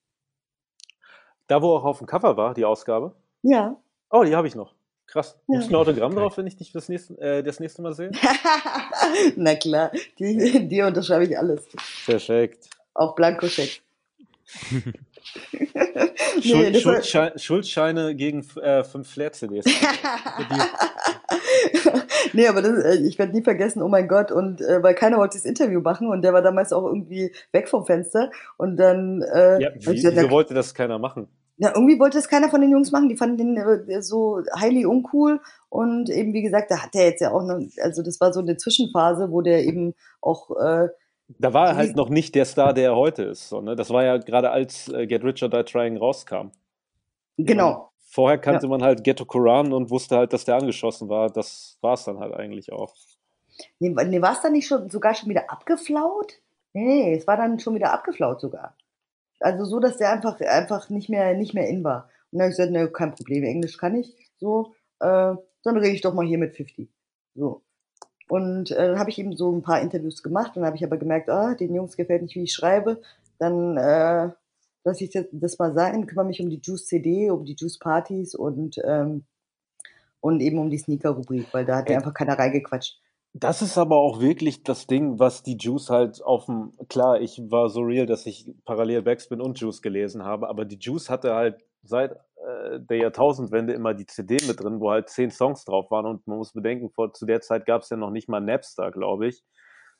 [1.50, 3.16] Da, wo auch auf dem Cover war, die Ausgabe?
[3.42, 3.76] Ja.
[4.12, 4.76] Oh, die habe ich noch.
[5.08, 5.36] Krass.
[5.48, 5.56] Ja.
[5.56, 8.12] Gibt's ein Autogramm drauf, wenn ich dich das nächste, äh, das nächste Mal sehe?
[9.36, 11.68] Na klar, die, dir unterschreibe ich alles.
[12.06, 12.70] Perfekt.
[12.94, 13.82] Auch Blankoscheck.
[16.42, 19.66] Schuld, das war- Schuldschein, Schuldscheine gegen äh, fünf Flair-CDs.
[22.34, 25.18] nee, aber das, äh, ich werde nie vergessen, oh mein Gott, und äh, weil keiner
[25.18, 29.22] wollte das Interview machen und der war damals auch irgendwie weg vom Fenster und dann
[29.22, 31.28] äh, ja, wie, gesagt, wieso na, wollte das keiner machen?
[31.60, 34.86] ja, irgendwie wollte es keiner von den Jungs machen, die fanden den äh, so highly
[34.86, 38.32] uncool und eben wie gesagt, da hat er jetzt ja auch noch, also das war
[38.32, 40.88] so eine Zwischenphase, wo der eben auch äh,
[41.38, 43.50] Da war er halt noch nicht der Star, der er heute ist.
[43.50, 43.76] So, ne?
[43.76, 46.52] Das war ja gerade als äh, Get Rich or Die Trying rauskam.
[47.38, 51.30] genau, Vorher kannte man halt Ghetto Koran und wusste halt, dass der angeschossen war.
[51.30, 52.96] Das war es dann halt eigentlich auch.
[53.78, 56.42] Nee, nee war es dann nicht schon sogar schon wieder abgeflaut?
[56.74, 58.76] Nee, nee, es war dann schon wieder abgeflaut sogar.
[59.40, 62.10] Also so, dass der einfach, einfach nicht mehr, nicht mehr in war.
[62.32, 64.16] Und dann habe ich gesagt, ne, kein Problem, Englisch kann ich.
[64.38, 66.90] So, äh, dann rede ich doch mal hier mit 50.
[67.36, 67.62] So.
[68.30, 70.98] Und äh, dann habe ich eben so ein paar Interviews gemacht und habe ich aber
[70.98, 73.02] gemerkt, ah, den Jungs gefällt nicht, wie ich schreibe.
[73.40, 74.30] Dann äh,
[74.84, 78.36] lasse ich das, mal sein, kümmere mich um die Juice CD, um die Juice Partys
[78.36, 79.26] und ähm,
[80.22, 81.98] und eben um die Sneaker-Rubrik, weil da hat mir Ey.
[81.98, 83.00] einfach keiner reingequatscht.
[83.34, 86.74] Das ist aber auch wirklich das Ding, was die Juice halt auf dem.
[86.90, 90.80] Klar, ich war so real, dass ich parallel Backspin und Juice gelesen habe, aber die
[90.80, 92.18] Juice hatte halt seit äh,
[92.80, 96.38] der Jahrtausendwende immer die CD mit drin, wo halt zehn Songs drauf waren und man
[96.38, 99.44] muss bedenken, vor, zu der Zeit gab es ja noch nicht mal Napster, glaube ich.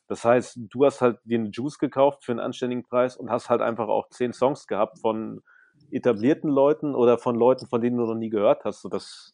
[0.08, 3.50] Das heißt, du hast halt dir eine Juice gekauft für einen anständigen Preis und hast
[3.50, 5.42] halt einfach auch zehn Songs gehabt von
[5.92, 8.82] etablierten Leuten oder von Leuten, von denen du noch nie gehört hast.
[8.82, 9.34] So, das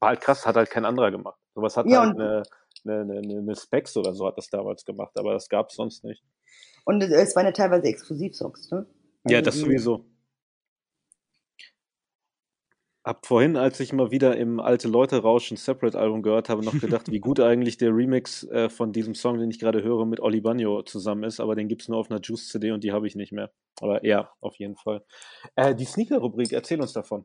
[0.00, 1.38] war halt krass, hat halt kein anderer gemacht.
[1.54, 2.42] Sowas hat Ja, halt eine,
[2.86, 6.04] eine, eine, eine Specs oder so hat das damals gemacht, aber das gab es sonst
[6.04, 6.22] nicht.
[6.84, 8.86] Und es- waren ja teilweise Exklusivsongs, ne?
[9.26, 10.04] Ja, Also das die- sowieso.
[13.08, 16.78] Hab vorhin, als ich mal wieder im Alte Leute Rauschen Separate Album gehört habe, noch
[16.78, 20.20] gedacht, wie gut eigentlich der Remix äh, von diesem Song, den ich gerade höre, mit
[20.20, 23.06] Oli Bagno zusammen ist, aber den gibt's nur auf einer Juice CD und die habe
[23.06, 23.50] ich nicht mehr.
[23.80, 25.06] Aber ja, auf jeden Fall.
[25.56, 27.24] Äh, die Sneaker-Rubrik, erzähl uns davon.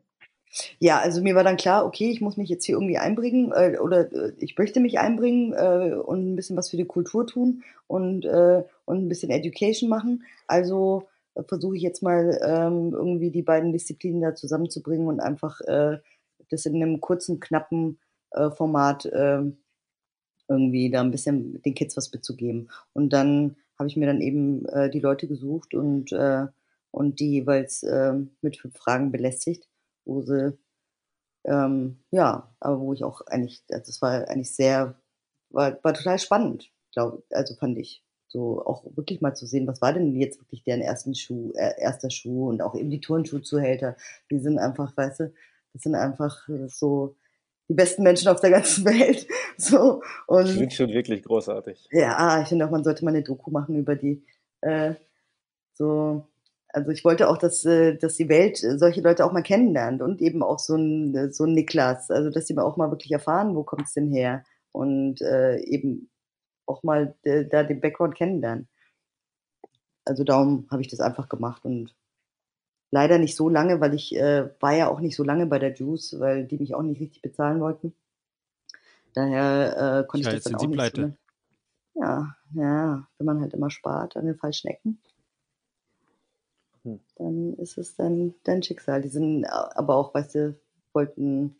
[0.78, 3.76] Ja, also mir war dann klar, okay, ich muss mich jetzt hier irgendwie einbringen äh,
[3.78, 7.62] oder äh, ich möchte mich einbringen äh, und ein bisschen was für die Kultur tun
[7.88, 10.24] und, äh, und ein bisschen Education machen.
[10.46, 11.08] Also
[11.48, 15.98] versuche ich jetzt mal ähm, irgendwie die beiden Disziplinen da zusammenzubringen und einfach äh,
[16.50, 17.98] das in einem kurzen, knappen
[18.32, 19.42] äh, Format äh,
[20.48, 22.70] irgendwie da ein bisschen den Kids was mitzugeben.
[22.92, 26.46] Und dann habe ich mir dann eben äh, die Leute gesucht und, äh,
[26.90, 29.68] und die jeweils äh, mit fünf Fragen belästigt
[30.04, 30.56] wo sie,
[31.44, 35.00] ähm, ja, aber wo ich auch eigentlich, also es war eigentlich sehr,
[35.50, 38.04] war, war total spannend, glaube also fand ich.
[38.28, 41.80] So auch wirklich mal zu sehen, was war denn jetzt wirklich deren ersten Schuh, äh,
[41.80, 43.96] erster Schuh und auch eben die Turnschuhzuhälter,
[44.30, 45.32] die sind einfach, weißt du,
[45.72, 47.16] das sind einfach äh, so
[47.68, 49.26] die besten Menschen auf der ganzen Welt.
[49.56, 51.88] So, und sind schon wirklich großartig.
[51.92, 54.24] ja, ich finde auch, man sollte mal eine Doku machen über die.
[54.60, 54.94] Äh,
[55.74, 56.26] so,
[56.68, 60.02] also ich wollte auch, dass, äh, dass die Welt äh, solche Leute auch mal kennenlernt
[60.02, 62.10] und eben auch so ein, so ein Niklas.
[62.10, 64.44] Also dass die mal auch mal wirklich erfahren, wo kommt's denn her?
[64.72, 66.10] Und äh, eben
[66.66, 68.68] auch mal äh, da den Background kennenlernen.
[70.06, 71.94] Also darum habe ich das einfach gemacht und
[72.90, 75.74] leider nicht so lange, weil ich äh, war ja auch nicht so lange bei der
[75.74, 77.94] Juice, weil die mich auch nicht richtig bezahlen wollten.
[79.14, 80.96] Daher äh, konnte Ja, ich das dann sind auch sie nicht pleite.
[80.96, 81.16] so lange.
[81.94, 85.00] Ja, ja, wenn man halt immer spart an den falschen Ecken,
[86.84, 86.98] Hm.
[87.16, 89.02] dann ist es dein, dein Schicksal.
[89.02, 90.58] Die sind aber auch, weißt du,
[90.92, 91.56] wollten,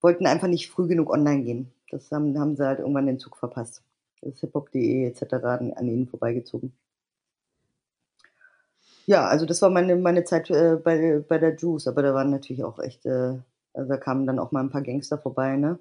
[0.00, 1.72] wollten einfach nicht früh genug online gehen.
[1.92, 3.82] Das haben, haben sie halt irgendwann den Zug verpasst.
[4.22, 5.34] Das hiphop.de etc.
[5.44, 6.72] An, ihnen vorbeigezogen.
[9.06, 12.30] Ja, also das war meine, meine Zeit äh, bei, bei der Juice, aber da waren
[12.30, 13.38] natürlich auch echt, äh,
[13.74, 15.78] also da kamen dann auch mal ein paar Gangster vorbei, ne?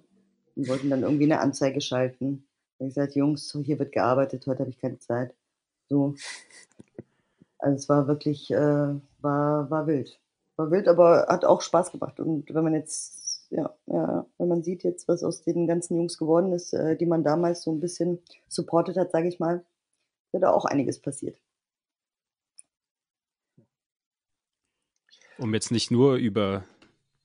[0.55, 2.43] Und wollten dann irgendwie eine Anzeige schalten.
[2.77, 5.33] Da ich gesagt, Jungs, hier wird gearbeitet, heute habe ich keine Zeit.
[5.87, 6.15] So.
[7.59, 10.19] Also es war wirklich, äh, war, war wild.
[10.57, 12.19] War wild, aber hat auch Spaß gemacht.
[12.19, 16.17] Und wenn man jetzt, ja, ja, wenn man sieht jetzt, was aus den ganzen Jungs
[16.17, 19.65] geworden ist, äh, die man damals so ein bisschen supportet hat, sage ich mal,
[20.31, 21.37] ist da auch einiges passiert.
[25.37, 26.63] Um jetzt nicht nur über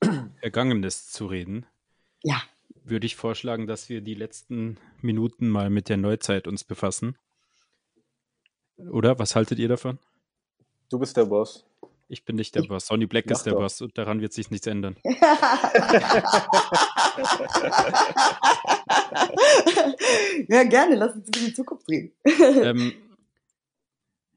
[0.41, 1.65] Vergangenes zu reden,
[2.23, 2.43] Ja,
[2.83, 7.17] würde ich vorschlagen, dass wir die letzten Minuten mal mit der Neuzeit uns befassen.
[8.79, 9.99] Oder was haltet ihr davon?
[10.89, 11.65] Du bist der Boss.
[12.09, 12.87] Ich bin nicht der Boss.
[12.87, 13.61] Sonny Black ist der doch.
[13.61, 14.97] Boss und daran wird sich nichts ändern.
[20.49, 22.13] ja, gerne, lass uns ein bisschen Zukunft reden.
[22.25, 22.93] ähm,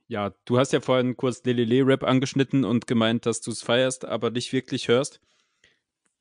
[0.07, 4.31] ja, du hast ja vorhin kurz Lelele-Rap angeschnitten und gemeint, dass du es feierst, aber
[4.31, 5.21] nicht wirklich hörst.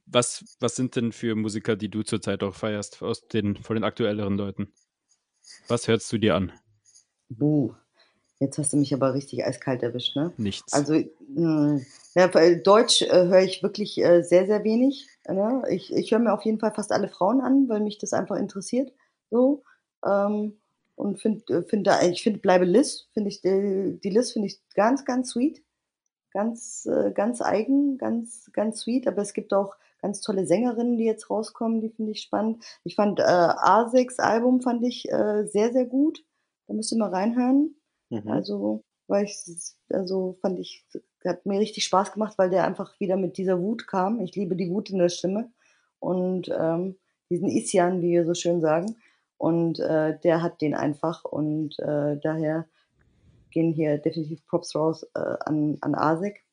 [0.05, 3.85] Was, was sind denn für Musiker, die du zurzeit auch feierst, aus den, von den
[3.85, 4.73] aktuelleren Leuten?
[5.69, 6.53] Was hörst du dir an?
[7.31, 7.75] Buh,
[8.41, 10.33] jetzt hast du mich aber richtig eiskalt erwischt, ne?
[10.37, 10.73] Nichts.
[10.73, 10.95] Also,
[11.29, 11.81] mh,
[12.15, 15.09] ja, Deutsch äh, höre ich wirklich äh, sehr, sehr wenig.
[15.29, 15.63] Ne?
[15.71, 18.37] Ich, ich höre mir auf jeden Fall fast alle Frauen an, weil mich das einfach
[18.37, 18.93] interessiert.
[19.31, 19.63] So.
[20.05, 20.59] Ähm,
[20.97, 24.61] und finde, find, da- ich finde, bleibe Liz, finde ich, die, die Liz finde ich
[24.75, 25.63] ganz, ganz sweet.
[26.33, 29.07] Ganz, äh, ganz eigen, ganz, ganz sweet.
[29.07, 32.65] Aber es gibt auch ganz tolle Sängerinnen, die jetzt rauskommen, die finde ich spannend.
[32.85, 36.25] Ich fand äh, A6 Album fand ich äh, sehr, sehr gut.
[36.67, 37.75] Da müsst ihr mal reinhören.
[38.11, 38.29] Mhm.
[38.29, 39.45] Also, weil ich,
[39.91, 40.85] also fand ich,
[41.25, 44.21] hat mir richtig Spaß gemacht, weil der einfach wieder mit dieser Wut kam.
[44.21, 45.51] Ich liebe die Wut in der Stimme
[45.99, 46.97] und ähm,
[47.31, 48.97] diesen Isyan, wie wir so schön sagen.
[49.37, 52.67] Und äh, der hat den einfach und äh, daher
[53.51, 56.45] gehen hier definitiv Props raus äh, an, an Asik.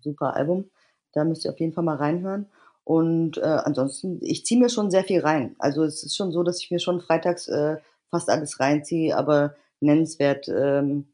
[0.00, 0.70] Super Album.
[1.12, 2.46] Da müsst ihr auf jeden Fall mal reinhören.
[2.84, 5.56] Und äh, ansonsten, ich ziehe mir schon sehr viel rein.
[5.58, 7.78] Also es ist schon so, dass ich mir schon freitags äh,
[8.10, 11.06] fast alles reinziehe, aber nennenswert ähm,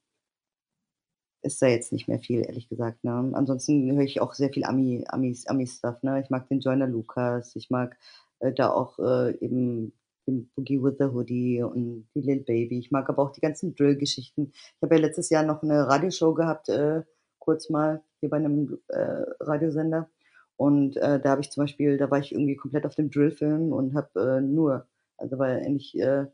[1.42, 3.02] ist da jetzt nicht mehr viel, ehrlich gesagt.
[3.04, 3.32] Ne?
[3.34, 6.02] Ansonsten höre ich auch sehr viel Ami, Amis, Ami-Stuff.
[6.02, 6.20] Ne?
[6.20, 7.96] Ich mag den Joyner Lucas, ich mag
[8.38, 9.92] äh, da auch äh, eben
[10.26, 12.78] den Boogie with the Hoodie und die Lil Baby.
[12.78, 14.52] Ich mag aber auch die ganzen Drill-Geschichten.
[14.52, 17.02] Ich habe ja letztes Jahr noch eine Radioshow gehabt, äh,
[17.38, 20.08] kurz mal hier bei einem äh, Radiosender.
[20.56, 23.72] Und äh, da habe ich zum Beispiel, da war ich irgendwie komplett auf dem Drill-Film
[23.72, 24.86] und habe äh, nur,
[25.16, 26.26] also war eigentlich äh,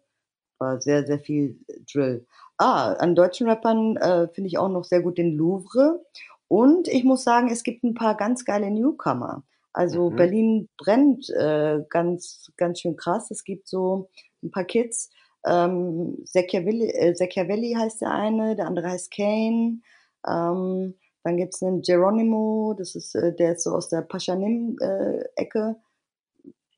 [0.59, 1.59] war sehr, sehr viel
[1.93, 2.27] Drill.
[2.57, 6.05] Ah, an deutschen Rappern äh, finde ich auch noch sehr gut den Louvre.
[6.49, 9.45] Und ich muss sagen, es gibt ein paar ganz geile Newcomer.
[9.73, 10.17] Also Mhm.
[10.17, 13.31] Berlin brennt äh, ganz, ganz schön krass.
[13.31, 14.09] Es gibt so
[14.43, 15.11] ein paar Kids.
[15.47, 19.81] Ähm, Sechiavelli, äh, Sechiavelli heißt der eine, der andere heißt Kane.
[20.27, 25.77] Ähm, dann gibt es einen Geronimo, das ist, äh, der ist so aus der Paschanim-Ecke.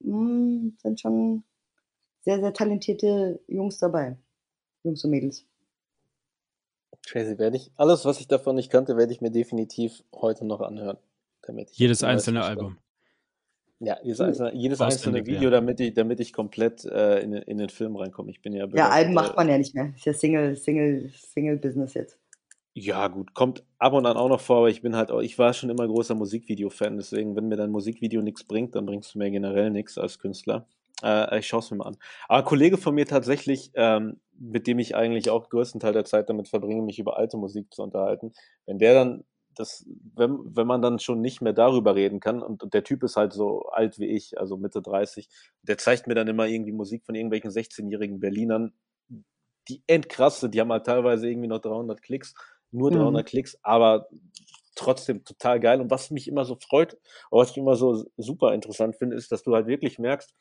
[0.02, 1.44] Hm, sind schon
[2.22, 4.16] sehr, sehr talentierte Jungs dabei.
[4.82, 5.44] Jungs und Mädels.
[7.06, 7.72] Crazy werde ich.
[7.76, 10.98] Alles, was ich davon nicht kannte, werde ich mir definitiv heute noch anhören.
[11.42, 12.78] Damit ich Jedes einzelne Album.
[13.82, 15.66] Ja, jedes einzelne, jedes einzelne Video, lernen.
[15.66, 18.30] damit ich, damit ich komplett äh, in, den- in den Film reinkomme.
[18.30, 19.94] Ich bin ja Ja, Alben macht man ja nicht mehr.
[19.97, 22.18] Ist ja Single, Single, Single-Business jetzt.
[22.74, 25.38] Ja, gut, kommt ab und an auch noch vor, aber ich bin halt auch, ich
[25.38, 29.18] war schon immer großer Musikvideo-Fan, deswegen, wenn mir dein Musikvideo nichts bringt, dann bringst du
[29.18, 30.68] mir generell nichts als Künstler.
[31.02, 31.97] Äh, ich schaue es mir mal an.
[32.28, 36.05] Aber ein Kollege von mir tatsächlich, ähm, mit dem ich eigentlich auch größten Teil der
[36.05, 38.32] Zeit damit verbringe, mich über alte Musik zu unterhalten,
[38.66, 39.24] wenn der dann
[39.56, 43.16] das, wenn, wenn man dann schon nicht mehr darüber reden kann und, der Typ ist
[43.16, 45.28] halt so alt wie ich, also Mitte 30,
[45.62, 48.72] der zeigt mir dann immer irgendwie Musik von irgendwelchen 16-jährigen Berlinern,
[49.68, 52.35] die endkrasse, die haben halt teilweise irgendwie noch 300 Klicks,
[52.70, 52.90] nur Mhm.
[52.90, 54.09] 300 Klicks, aber
[54.74, 55.81] trotzdem total geil.
[55.81, 56.98] Und was mich immer so freut,
[57.31, 60.35] was ich immer so super interessant finde, ist, dass du halt wirklich merkst,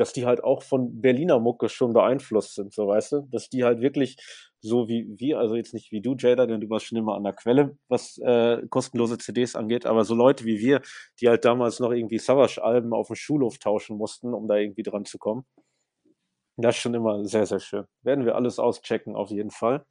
[0.00, 3.64] dass die halt auch von Berliner Mucke schon beeinflusst sind, so weißt du, dass die
[3.64, 4.16] halt wirklich
[4.62, 7.24] so wie wir, also jetzt nicht wie du, Jada, denn du warst schon immer an
[7.24, 10.80] der Quelle, was äh, kostenlose CDs angeht, aber so Leute wie wir,
[11.20, 15.04] die halt damals noch irgendwie Savage-Alben auf dem Schulhof tauschen mussten, um da irgendwie dran
[15.04, 15.44] zu kommen.
[16.56, 17.84] Das ist schon immer sehr, sehr schön.
[18.02, 19.84] Werden wir alles auschecken, auf jeden Fall.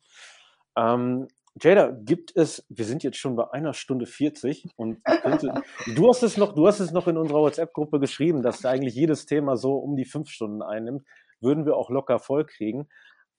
[0.76, 1.28] Ähm,
[1.62, 5.54] Jada, gibt es, wir sind jetzt schon bei einer Stunde 40 und könnte,
[5.96, 9.26] du hast es noch, du hast es noch in unserer WhatsApp-Gruppe geschrieben, dass eigentlich jedes
[9.26, 11.04] Thema so um die fünf Stunden einnimmt.
[11.42, 12.88] Würden wir auch locker voll kriegen.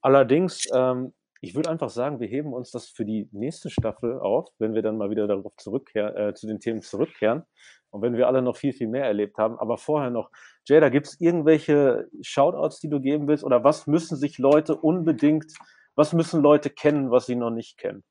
[0.00, 4.48] Allerdings, ähm, ich würde einfach sagen, wir heben uns das für die nächste Staffel auf,
[4.58, 7.44] wenn wir dann mal wieder darauf zurückkehren, äh, zu den Themen zurückkehren
[7.90, 9.58] und wenn wir alle noch viel, viel mehr erlebt haben.
[9.58, 10.30] Aber vorher noch,
[10.66, 15.52] Jada, gibt es irgendwelche Shoutouts, die du geben willst oder was müssen sich Leute unbedingt,
[15.94, 18.04] was müssen Leute kennen, was sie noch nicht kennen?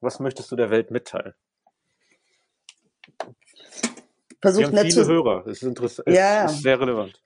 [0.00, 1.34] Was möchtest du der Welt mitteilen?
[3.18, 5.10] Wir Versucht haben nett viele zu.
[5.10, 6.44] Hörer, das ist, interessant, Ja.
[6.44, 7.20] ist sehr relevant.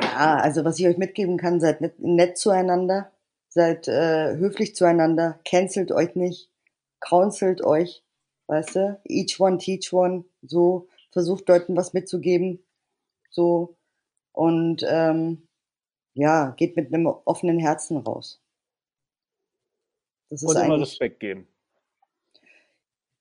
[0.00, 3.10] Ja, also was ich euch mitgeben kann, seid nett, nett zueinander,
[3.48, 6.50] seid äh, höflich zueinander, cancelt euch nicht,
[7.00, 8.02] counselt euch,
[8.48, 12.62] weißt du, each one teach one, so, versucht Leuten was mitzugeben,
[13.30, 13.76] so,
[14.32, 15.46] und ähm,
[16.14, 18.41] ja, geht mit einem offenen Herzen raus.
[20.40, 21.46] Und immer Respekt geben.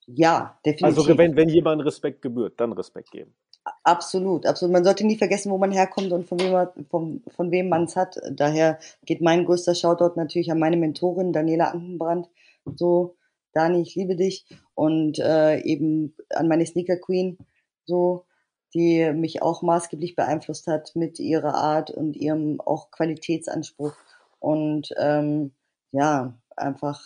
[0.07, 0.97] ja, definitiv.
[0.97, 3.35] Also wenn, wenn jemand Respekt gebührt, dann Respekt geben.
[3.83, 4.73] Absolut, absolut.
[4.73, 7.83] Man sollte nie vergessen, wo man herkommt und von wem, man- von, von wem man
[7.83, 8.17] es hat.
[8.31, 12.27] Daher geht mein größter Shoutout natürlich an meine Mentorin Daniela Ankenbrand.
[12.75, 13.17] So,
[13.53, 17.37] Dani, ich liebe dich und äh, eben an meine Sneaker Queen,
[17.85, 18.25] so,
[18.73, 23.93] die mich auch maßgeblich beeinflusst hat mit ihrer Art und ihrem auch Qualitätsanspruch
[24.39, 25.51] und ähm,
[25.91, 27.01] ja, einfach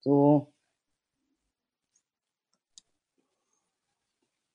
[0.00, 0.54] so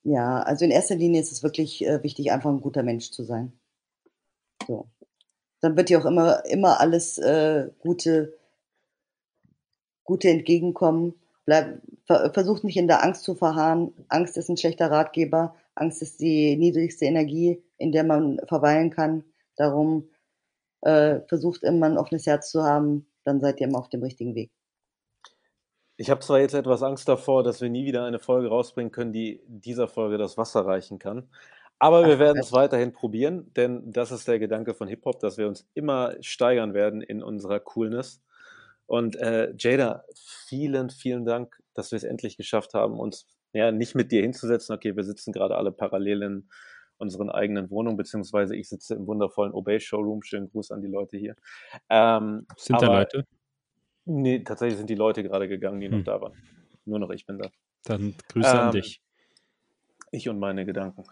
[0.03, 3.23] Ja, also in erster Linie ist es wirklich äh, wichtig, einfach ein guter Mensch zu
[3.23, 3.53] sein.
[4.65, 4.90] So.
[5.61, 8.38] Dann wird dir auch immer, immer alles äh, Gute,
[10.03, 11.14] Gute entgegenkommen.
[11.45, 13.94] Bleib, ver, versucht nicht in der Angst zu verharren.
[14.07, 15.56] Angst ist ein schlechter Ratgeber.
[15.76, 19.23] Angst ist die niedrigste Energie, in der man verweilen kann.
[19.57, 20.10] Darum
[20.81, 24.35] äh, versucht immer ein offenes Herz zu haben, dann seid ihr immer auf dem richtigen
[24.35, 24.51] Weg.
[25.97, 29.14] Ich habe zwar jetzt etwas Angst davor, dass wir nie wieder eine Folge rausbringen können,
[29.14, 31.30] die dieser Folge das Wasser reichen kann.
[31.77, 35.47] Aber wir werden es weiterhin probieren, denn das ist der Gedanke von Hip-Hop, dass wir
[35.47, 38.22] uns immer steigern werden in unserer Coolness.
[38.85, 40.03] Und äh, Jada,
[40.47, 44.76] vielen, vielen Dank, dass wir es endlich geschafft haben, uns ja nicht mit dir hinzusetzen.
[44.76, 46.49] Okay, wir sitzen gerade alle parallel in
[46.99, 50.21] unseren eigenen Wohnungen, beziehungsweise ich sitze im wundervollen Obey Showroom.
[50.21, 51.35] Schönen Gruß an die Leute hier.
[51.89, 53.26] Ähm, Sind da Leute?
[54.05, 55.99] Nee, tatsächlich sind die Leute gerade gegangen, die hm.
[55.99, 56.34] noch da waren.
[56.85, 57.49] Nur noch ich bin da.
[57.84, 59.01] Dann Grüße ähm, an dich.
[60.11, 61.03] Ich und meine Gedanken.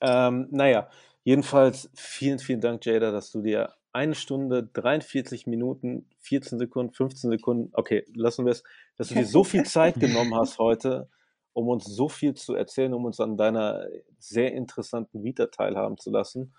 [0.00, 0.88] Ähm, naja,
[1.24, 7.30] jedenfalls vielen, vielen Dank, Jada, dass du dir eine Stunde, 43 Minuten, 14 Sekunden, 15
[7.30, 8.64] Sekunden, okay, lassen wir es,
[8.96, 11.08] dass du dir so viel Zeit genommen hast heute,
[11.52, 13.86] um uns so viel zu erzählen, um uns an deiner
[14.18, 16.54] sehr interessanten Vita teilhaben zu lassen.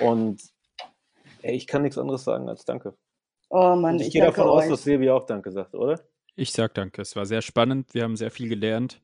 [0.00, 0.42] Und
[1.42, 2.96] ey, ich kann nichts anderes sagen als Danke.
[3.50, 6.00] Oh Mann, ich, ich gehe davon aus, dass Sebi auch Danke sagt, oder?
[6.36, 7.02] Ich sag Danke.
[7.02, 7.94] Es war sehr spannend.
[7.94, 9.00] Wir haben sehr viel gelernt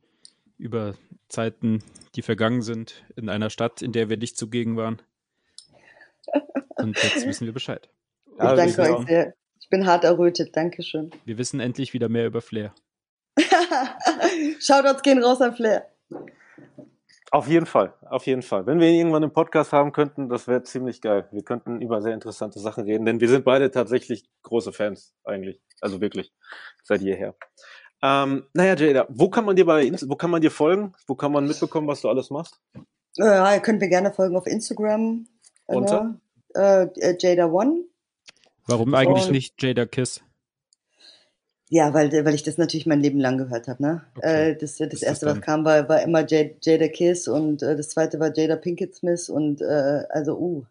[0.56, 0.94] über
[1.28, 1.82] Zeiten,
[2.14, 5.02] die vergangen sind, in einer Stadt, in der wir nicht zugegen waren.
[6.76, 7.88] Und jetzt wissen wir Bescheid.
[8.26, 9.34] Ich ja, danke euch sehr.
[9.60, 10.54] Ich bin hart errötet.
[10.54, 11.10] Dankeschön.
[11.24, 12.74] Wir wissen endlich wieder mehr über Flair.
[14.60, 15.90] Shoutouts gehen raus an Flair.
[17.30, 18.64] Auf jeden Fall, auf jeden Fall.
[18.66, 21.26] Wenn wir irgendwann einen Podcast haben könnten, das wäre ziemlich geil.
[21.32, 25.60] Wir könnten über sehr interessante Sachen reden, denn wir sind beide tatsächlich große Fans eigentlich.
[25.80, 26.32] Also wirklich,
[26.84, 27.34] seit jeher.
[28.02, 30.92] Ähm, naja, Jada, wo kann man dir bei wo kann man dir folgen?
[31.08, 32.60] Wo kann man mitbekommen, was du alles machst?
[33.16, 35.26] Ja, ihr könnt mir gerne folgen auf Instagram.
[35.66, 36.20] Unter?
[36.54, 37.84] Äh, äh, Jada One.
[38.66, 40.22] Warum eigentlich Und, nicht Jada Kiss?
[41.70, 43.82] Ja, weil, weil ich das natürlich mein Leben lang gehört habe.
[43.82, 44.02] Ne?
[44.16, 44.50] Okay.
[44.50, 47.88] Äh, das, das, das erste, was kam, war, war immer Jada, Kiss und äh, das
[47.88, 50.64] zweite war Jada Pinkett Smith und äh, also, uh,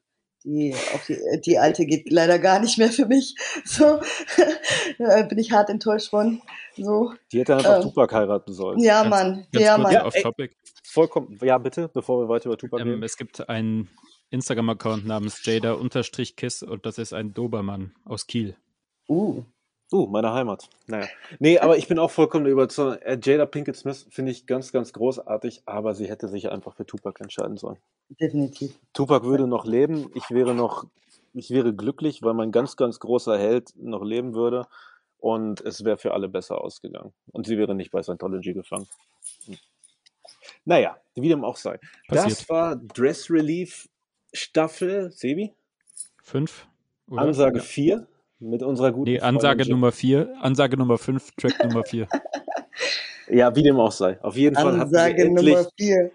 [0.44, 3.36] die, auch die, die alte geht leider gar nicht mehr für mich.
[3.66, 4.00] So
[4.98, 6.42] da bin ich hart enttäuscht von.
[6.76, 7.14] So.
[7.32, 8.80] Die hätte einfach ähm, Tupac heiraten sollen.
[8.80, 9.48] Ja, ganz, Mann.
[9.52, 9.94] Ganz ja, Mann.
[9.94, 10.50] Ja, ey,
[10.84, 11.40] vollkommen.
[11.42, 13.04] Ja, bitte, bevor wir weiter über Tupac ähm, reden.
[13.04, 13.90] Es gibt einen
[14.32, 18.56] Instagram-Account namens Jada-Kiss und das ist ein Dobermann aus Kiel.
[19.08, 19.44] Uh.
[19.94, 20.68] Uh, meine Heimat.
[20.88, 21.08] Naja.
[21.38, 23.04] Nee, aber ich bin auch vollkommen überzeugt.
[23.04, 26.84] Äh, Jada Pinkett Smith finde ich ganz, ganz großartig, aber sie hätte sich einfach für
[26.84, 27.78] Tupac entscheiden sollen.
[28.20, 28.74] Definitiv.
[28.94, 30.10] Tupac würde noch leben.
[30.16, 30.88] Ich wäre noch,
[31.36, 34.66] ich wäre glücklich, weil mein ganz, ganz großer Held noch leben würde.
[35.20, 37.14] Und es wäre für alle besser ausgegangen.
[37.32, 38.88] Und sie wäre nicht bei Scientology gefangen.
[40.66, 41.80] Naja, wie dem auch sei.
[42.08, 42.32] Passiert.
[42.32, 43.88] Das war Dress Relief
[44.34, 45.54] Staffel, Sebi?
[46.24, 46.66] Fünf.
[47.12, 48.08] Ansage 4
[48.44, 52.08] mit unserer guten Nee, Ansage Nummer 4, Ansage Nummer 5, Track Nummer 4.
[53.30, 54.22] Ja, wie dem auch sei.
[54.22, 56.12] Auf jeden Fall Ansage hatten wir Nummer 4.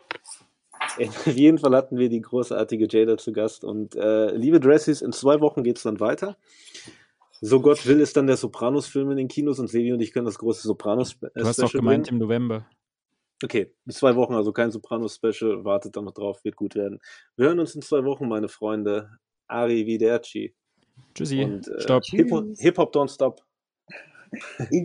[0.98, 3.64] Auf jeden Fall hatten wir die großartige Jada zu Gast.
[3.64, 6.36] Und äh, liebe Dressies, in zwei Wochen geht es dann weiter.
[7.40, 10.26] So Gott will, ist dann der Sopranos-Film in den Kinos und Sevi und ich können
[10.26, 12.20] das große Sopranos-Special Du hast doch gemeint bringen.
[12.20, 12.66] im November.
[13.42, 16.98] Okay, in zwei Wochen, also kein Sopranos-Special, wartet dann noch drauf, wird gut werden.
[17.36, 19.10] Wir hören uns in zwei Wochen, meine Freunde.
[19.46, 20.54] Arrivederci.
[21.18, 21.42] Tschüssi.
[21.42, 22.04] Und, äh, Stopp.
[22.04, 23.42] Hip-Hop don't stop.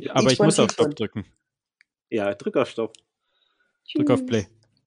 [0.09, 1.25] Aber ich muss auf Stopp drücken.
[2.09, 2.93] Ja, drück auf Stopp.
[3.95, 4.47] Drück auf Play.